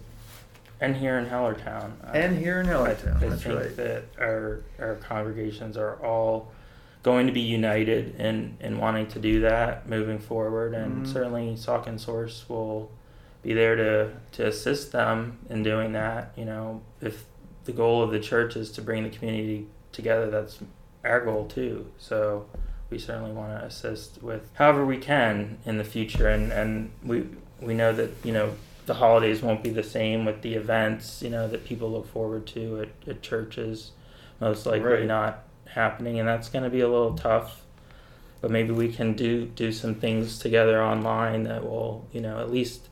and 0.85 0.97
here 0.97 1.19
in 1.19 1.27
Hellertown. 1.27 1.93
uh, 2.07 2.13
and 2.13 2.37
here 2.39 2.61
in 2.61 2.67
Hellertown, 2.67 3.17
I 3.17 3.29
that's 3.29 3.43
think 3.43 3.59
right 3.59 3.77
that 3.77 4.05
our 4.21 4.61
our 4.79 4.95
congregations 4.97 5.77
are 5.77 5.97
all 6.05 6.53
going 7.03 7.27
to 7.27 7.33
be 7.33 7.41
united 7.41 8.19
in, 8.19 8.57
in 8.61 8.79
wanting 8.79 9.07
to 9.09 9.19
do 9.19 9.41
that 9.41 9.87
moving 9.89 10.19
forward, 10.19 10.73
and 10.75 11.05
Mhm. 11.05 11.13
certainly 11.13 11.55
Saucon 11.55 12.01
Source 12.01 12.49
will 12.49 12.91
be 13.43 13.53
there 13.53 13.77
to 13.77 14.11
to 14.33 14.47
assist 14.47 14.93
them 14.93 15.39
in 15.51 15.63
doing 15.63 15.93
that. 15.93 16.33
You 16.37 16.47
know, 16.47 16.81
if 17.01 17.25
the 17.65 17.73
goal 17.73 18.03
of 18.03 18.11
the 18.11 18.21
church 18.21 18.57
is 18.57 18.71
to 18.73 18.83
bring 18.83 19.03
the 19.05 19.11
community 19.11 19.67
together, 19.93 20.31
that's 20.31 20.59
our 21.05 21.21
goal 21.21 21.47
too. 21.47 21.87
So 21.99 22.47
we 22.91 22.99
certainly 22.99 23.33
want 23.33 23.59
to 23.59 23.67
assist 23.67 24.23
with 24.23 24.51
however 24.55 24.85
we 24.87 24.97
can 24.99 25.59
in 25.67 25.77
the 25.79 25.85
future, 25.85 26.29
and 26.29 26.53
and 26.53 26.91
we 27.05 27.27
we 27.61 27.75
know 27.75 27.93
that 27.93 28.11
you 28.25 28.33
know 28.33 28.53
the 28.87 28.95
holidays 28.95 29.43
won't 29.43 29.63
be 29.63 29.71
the 29.71 29.83
same 29.83 30.25
with 30.25 30.43
the 30.43 30.55
events 30.55 31.23
you 31.23 31.31
know 31.31 31.49
that 31.49 31.65
people 31.65 31.91
look 31.91 32.07
forward 32.07 32.47
to 32.47 32.81
at, 32.83 33.09
at 33.09 33.23
churches 33.23 33.93
most 34.41 34.67
likely 34.67 34.81
Right. 34.89 35.07
not 35.07 35.45
happening 35.67 36.19
and 36.19 36.29
that's 36.29 36.49
going 36.49 36.65
to 36.65 36.71
be 36.71 36.81
a 36.81 36.89
little 36.89 37.15
tough 37.15 37.63
but 38.41 38.51
maybe 38.51 38.73
we 38.73 38.93
can 38.93 39.15
do 39.15 39.47
do 39.47 39.73
some 39.73 39.95
things 39.95 40.39
together 40.39 40.83
online 40.83 41.45
that 41.45 41.65
will 41.65 42.07
you 42.13 42.21
know 42.21 42.39
at 42.41 42.51
least 42.53 42.89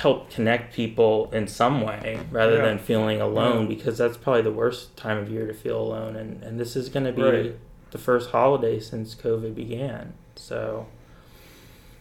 help 0.00 0.28
connect 0.30 0.74
people 0.74 1.30
in 1.32 1.46
some 1.46 1.80
way 1.82 2.18
rather 2.30 2.56
Yeah. 2.56 2.64
than 2.64 2.78
feeling 2.78 3.20
alone 3.20 3.62
Yeah. 3.68 3.76
because 3.76 3.98
that's 3.98 4.16
probably 4.16 4.42
the 4.42 4.50
worst 4.50 4.96
time 4.96 5.18
of 5.18 5.28
year 5.30 5.46
to 5.46 5.54
feel 5.54 5.78
alone 5.80 6.16
and, 6.16 6.42
and 6.42 6.58
this 6.58 6.74
is 6.74 6.88
going 6.88 7.04
to 7.06 7.12
be 7.12 7.22
Right. 7.22 7.54
the 7.90 7.98
first 7.98 8.30
holiday 8.30 8.80
since 8.80 9.14
covid 9.14 9.54
began 9.54 10.14
so 10.36 10.86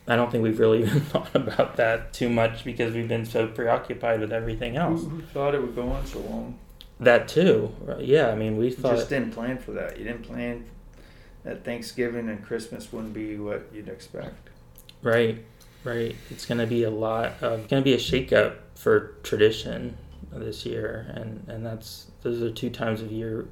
i 0.07 0.15
don't 0.15 0.31
think 0.31 0.43
we've 0.43 0.59
really 0.59 0.79
even 0.83 1.01
thought 1.01 1.33
about 1.35 1.75
that 1.77 2.13
too 2.13 2.29
much 2.29 2.63
because 2.63 2.93
we've 2.93 3.07
been 3.07 3.25
so 3.25 3.47
preoccupied 3.47 4.19
with 4.19 4.31
everything 4.33 4.75
else 4.77 5.03
who 5.03 5.21
thought 5.21 5.53
it 5.55 5.61
would 5.61 5.75
go 5.75 5.89
on 5.89 6.05
so 6.05 6.19
long? 6.19 6.57
that 6.99 7.27
too 7.27 7.73
right? 7.81 8.05
yeah 8.05 8.29
i 8.29 8.35
mean 8.35 8.57
we 8.57 8.67
You 8.69 8.75
just 8.75 9.09
didn't 9.09 9.31
plan 9.31 9.57
for 9.57 9.71
that. 9.71 9.97
You 9.97 10.05
didn't 10.05 10.23
plan 10.23 10.65
that 11.43 11.65
Thanksgiving 11.65 12.29
and 12.29 12.41
Christmas 12.43 12.93
wouldn't 12.93 13.13
be 13.13 13.37
what 13.37 13.67
you'd 13.73 13.89
expect. 13.89 14.49
Right, 15.01 15.43
right. 15.83 16.15
It's 16.29 16.45
going 16.45 16.59
to 16.59 16.65
be 16.67 16.83
a 16.83 16.89
lot 16.89 17.33
of 17.41 17.67
going 17.67 17.81
to 17.81 17.83
be 17.83 17.93
a 17.93 17.97
shakeup 17.97 18.55
for 18.75 19.15
tradition 19.23 19.97
this 20.31 20.65
year, 20.65 21.11
and 21.13 21.43
and 21.49 21.65
that's 21.65 22.07
those 22.21 22.41
are 22.41 22.49
two 22.49 22.69
times 22.69 23.01
of 23.01 23.11
year, 23.11 23.45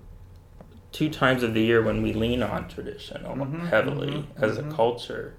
two 0.93 1.09
times 1.09 1.43
of 1.43 1.53
the 1.53 1.61
year 1.61 1.81
when 1.83 2.01
we 2.01 2.13
lean 2.13 2.41
on 2.41 2.69
tradition 2.69 3.23
Mhm, 3.23 3.67
heavily 3.67 4.07
mhm, 4.37 4.41
as 4.41 4.57
mhm. 4.57 4.71
a 4.71 4.73
culture. 4.73 5.33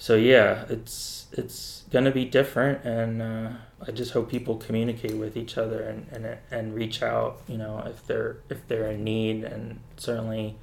So 0.00 0.14
yeah, 0.16 0.64
it's 0.70 1.26
it's 1.32 1.84
going 1.92 2.06
to 2.06 2.10
be 2.10 2.24
different, 2.24 2.82
and 2.86 3.20
uh, 3.20 3.50
I 3.86 3.90
just 3.90 4.12
hope 4.12 4.30
people 4.30 4.56
communicate 4.56 5.14
with 5.14 5.36
each 5.36 5.58
other 5.58 5.82
and, 5.82 6.06
and 6.10 6.38
and 6.50 6.74
reach 6.74 7.02
out. 7.02 7.42
You 7.46 7.58
know, 7.58 7.82
if 7.86 8.06
they're 8.06 8.38
if 8.48 8.66
they're 8.66 8.90
in 8.92 9.04
need, 9.04 9.44
and 9.44 9.78
certainly 9.98 10.56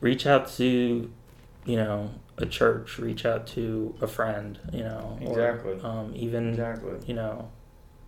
reach 0.00 0.24
out 0.24 0.48
to 0.52 1.10
you 1.66 1.76
know 1.76 2.12
a 2.36 2.46
church 2.46 2.98
reach 2.98 3.26
out 3.26 3.44
to 3.48 3.92
a 4.00 4.06
friend 4.06 4.56
you 4.72 4.84
know 4.84 5.18
Exactly. 5.20 5.72
or 5.72 5.84
um, 5.84 6.12
even 6.14 6.50
Exactly. 6.50 6.92
you 7.08 7.14
know 7.14 7.50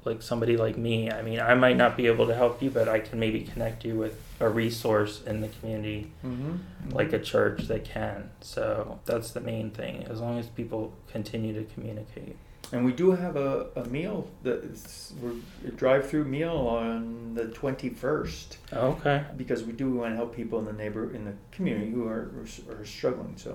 like 0.05 0.23
somebody 0.23 0.57
like 0.57 0.77
me 0.79 1.11
i 1.11 1.21
mean 1.23 1.41
i 1.41 1.55
might 1.55 1.77
not 1.77 1.97
be 1.97 2.07
able 2.07 2.27
to 2.27 2.35
help 2.35 2.63
you 2.63 2.71
but 2.71 2.89
i 2.89 2.99
can 2.99 3.19
maybe 3.19 3.41
connect 3.43 3.85
you 3.85 3.95
with 3.95 4.21
a 4.41 4.49
resource 4.49 5.23
in 5.27 5.41
the 5.41 5.49
community 5.49 6.11
Mm-hmm. 6.25 6.91
like 6.91 7.13
a 7.13 7.19
church 7.19 7.63
that 7.69 7.85
can 7.85 8.31
so 8.41 8.99
that's 9.05 9.31
the 9.33 9.41
main 9.41 9.71
thing 9.71 10.05
as 10.05 10.21
long 10.21 10.39
as 10.39 10.47
people 10.47 10.93
continue 11.13 11.53
to 11.55 11.65
communicate 11.75 12.37
And 12.73 12.85
we 12.85 12.93
do 12.93 13.11
have 13.13 13.35
a, 13.37 13.67
a 13.77 13.85
meal 13.87 14.29
that's 14.45 15.13
we're 15.21 15.35
a 15.67 15.73
drive-through 15.73 16.25
meal 16.27 16.57
on 16.81 17.35
the 17.35 17.47
twenty-first 17.61 18.59
okay 18.73 19.25
because 19.37 19.65
we 19.65 19.73
do 19.73 19.87
want 19.91 20.13
to 20.13 20.17
help 20.17 20.35
people 20.37 20.59
in 20.61 20.67
the 20.67 20.73
neighbor 20.85 21.05
in 21.17 21.25
the 21.25 21.35
community 21.57 21.91
who 21.91 22.07
are 22.07 22.31
are 22.71 22.85
struggling. 22.85 23.35
So 23.37 23.51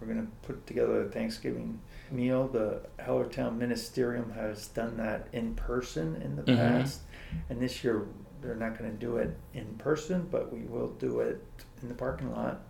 we're 0.00 0.08
going 0.12 0.26
to 0.26 0.30
put 0.46 0.66
together 0.66 1.02
a 1.02 1.08
Thanksgiving 1.08 1.78
meal. 2.10 2.48
The 2.48 2.80
Hellertown 2.98 3.58
Ministerium 3.58 4.34
has 4.34 4.68
done 4.68 4.96
that 4.98 5.28
in 5.32 5.54
person 5.54 6.16
in 6.22 6.36
the 6.36 6.42
Mhm. 6.42 6.56
past, 6.56 7.00
and 7.50 7.60
this 7.60 7.82
year 7.84 8.02
they're 8.42 8.54
not 8.54 8.78
going 8.78 8.90
to 8.90 8.96
do 8.96 9.16
it 9.16 9.36
in 9.54 9.64
person, 9.78 10.28
but 10.30 10.52
we 10.52 10.60
will 10.60 10.88
do 10.88 11.20
it 11.20 11.42
in 11.82 11.88
the 11.88 11.94
parking 11.94 12.30
lot 12.32 12.60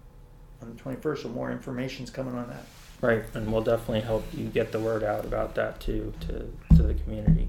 on 0.62 0.70
the 0.70 0.76
twenty-first. 0.76 1.22
So 1.22 1.28
more 1.28 1.50
information's 1.50 2.10
coming 2.10 2.34
on 2.34 2.48
that. 2.48 2.64
right 3.02 3.24
and 3.34 3.52
we'll 3.52 3.60
definitely 3.62 4.00
help 4.00 4.24
you 4.32 4.46
get 4.46 4.72
the 4.72 4.80
word 4.80 5.02
out 5.04 5.22
about 5.26 5.54
that 5.54 5.78
too 5.80 6.14
to 6.18 6.50
to 6.74 6.82
the 6.82 6.94
community 6.94 7.46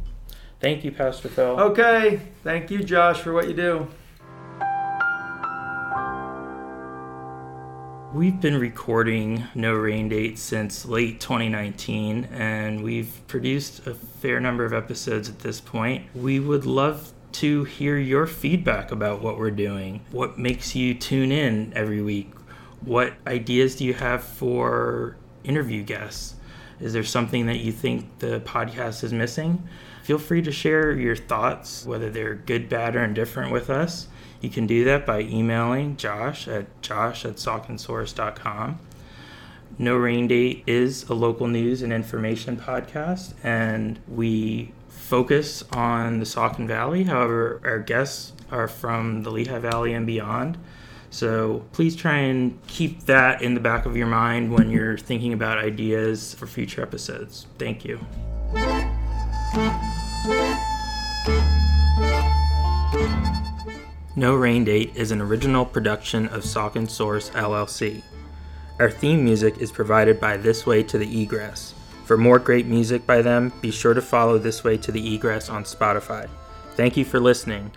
thank 0.60 0.84
you 0.84 0.92
pastor 0.92 1.30
phil 1.30 1.58
Okay, 1.58 2.20
thank 2.44 2.70
you, 2.70 2.84
Josh, 2.84 3.22
for 3.22 3.32
what 3.32 3.48
you 3.48 3.54
do. 3.54 3.88
We've 8.18 8.42
been 8.42 8.58
recording 8.60 9.44
No 9.54 9.76
Rain 9.76 10.10
Date 10.10 10.40
since 10.40 10.88
late 10.88 11.20
2019, 11.20 12.30
and 12.32 12.84
we've 12.84 13.22
produced 13.28 13.86
a 13.86 13.94
fair 13.94 14.40
number 14.40 14.66
of 14.66 14.74
episodes 14.74 15.30
at 15.30 15.38
this 15.38 15.62
point. 15.62 16.08
We 16.16 16.40
would 16.40 16.66
love 16.66 17.14
to 17.34 17.66
hear 17.66 17.96
your 17.96 18.26
feedback 18.26 18.92
about 18.92 19.22
what 19.22 19.38
we're 19.38 19.52
doing. 19.52 20.04
What 20.10 20.40
makes 20.40 20.76
you 20.76 20.96
tune 20.96 21.32
in 21.32 21.72
every 21.76 22.02
week? 22.02 22.32
What 22.82 23.14
ideas 23.28 23.76
do 23.76 23.86
you 23.86 23.94
have 23.94 24.24
for 24.24 25.16
interview 25.44 25.84
guests? 25.84 26.38
Is 26.80 26.94
there 26.94 27.04
something 27.04 27.46
that 27.46 27.60
you 27.60 27.72
think 27.72 28.18
the 28.18 28.40
podcast 28.40 29.04
is 29.04 29.14
missing? 29.14 29.68
Feel 30.02 30.18
free 30.18 30.42
to 30.42 30.52
share 30.52 30.92
your 30.92 31.16
thoughts, 31.16 31.86
whether 31.86 32.10
they're 32.10 32.34
good, 32.34 32.68
bad, 32.68 32.96
or 32.96 33.04
indifferent 33.04 33.52
with 33.52 33.70
us. 33.70 34.08
You 34.42 34.50
can 34.50 34.68
do 34.68 34.84
that 34.86 35.06
by 35.06 35.22
emailing 35.22 35.98
Josh 35.98 36.48
at 36.48 36.82
josh 36.82 37.26
at 37.26 37.36
sauconsource.com. 37.36 38.80
No 39.80 39.96
Rain 39.96 40.28
Date 40.28 40.64
is 40.66 41.08
a 41.10 41.14
local 41.14 41.48
news 41.48 41.82
and 41.82 41.94
information 41.94 42.58
podcast, 42.58 43.34
and 43.44 44.00
we 44.08 44.72
focus 44.88 45.64
on 45.72 46.20
the 46.20 46.26
Saucon 46.26 46.68
Valley. 46.68 47.04
However, 47.04 47.62
our 47.64 47.80
guests 47.80 48.34
are 48.52 48.68
from 48.68 49.24
the 49.24 49.30
Lehigh 49.30 49.60
Valley 49.60 49.94
and 49.94 50.06
beyond. 50.06 50.58
So 51.10 51.64
please 51.72 51.96
try 51.96 52.18
and 52.18 52.60
keep 52.68 53.06
that 53.06 53.42
in 53.42 53.54
the 53.54 53.60
back 53.60 53.86
of 53.86 53.96
your 53.96 54.08
mind 54.08 54.52
when 54.52 54.70
you're 54.70 54.98
thinking 54.98 55.34
about 55.34 55.58
ideas 55.58 56.34
for 56.34 56.48
future 56.48 56.82
episodes. 56.82 57.48
Thank 57.58 57.86
you. 57.86 58.00
No 64.18 64.34
Rain 64.34 64.64
Date 64.64 64.94
is 64.96 65.12
an 65.12 65.22
original 65.22 65.64
production 65.64 66.28
of 66.30 66.42
Saucon 66.42 66.90
Source 66.90 67.30
LLC. 67.30 68.02
Our 68.80 68.90
theme 68.90 69.24
music 69.24 69.60
is 69.60 69.72
provided 69.72 70.20
by 70.20 70.38
This 70.38 70.66
Way 70.66 70.82
to 70.86 70.98
the 70.98 71.06
Egress. 71.06 71.76
For 72.06 72.18
more 72.18 72.40
great 72.40 72.66
music 72.66 73.06
by 73.06 73.22
them, 73.22 73.54
be 73.62 73.70
sure 73.70 73.94
to 73.94 74.02
follow 74.02 74.40
This 74.40 74.64
Way 74.64 74.78
to 74.78 74.92
the 74.92 75.14
Egress 75.14 75.52
on 75.52 75.66
Spotify. 75.66 76.28
Thank 76.76 76.98
you 76.98 77.06
for 77.06 77.20
listening. 77.20 77.70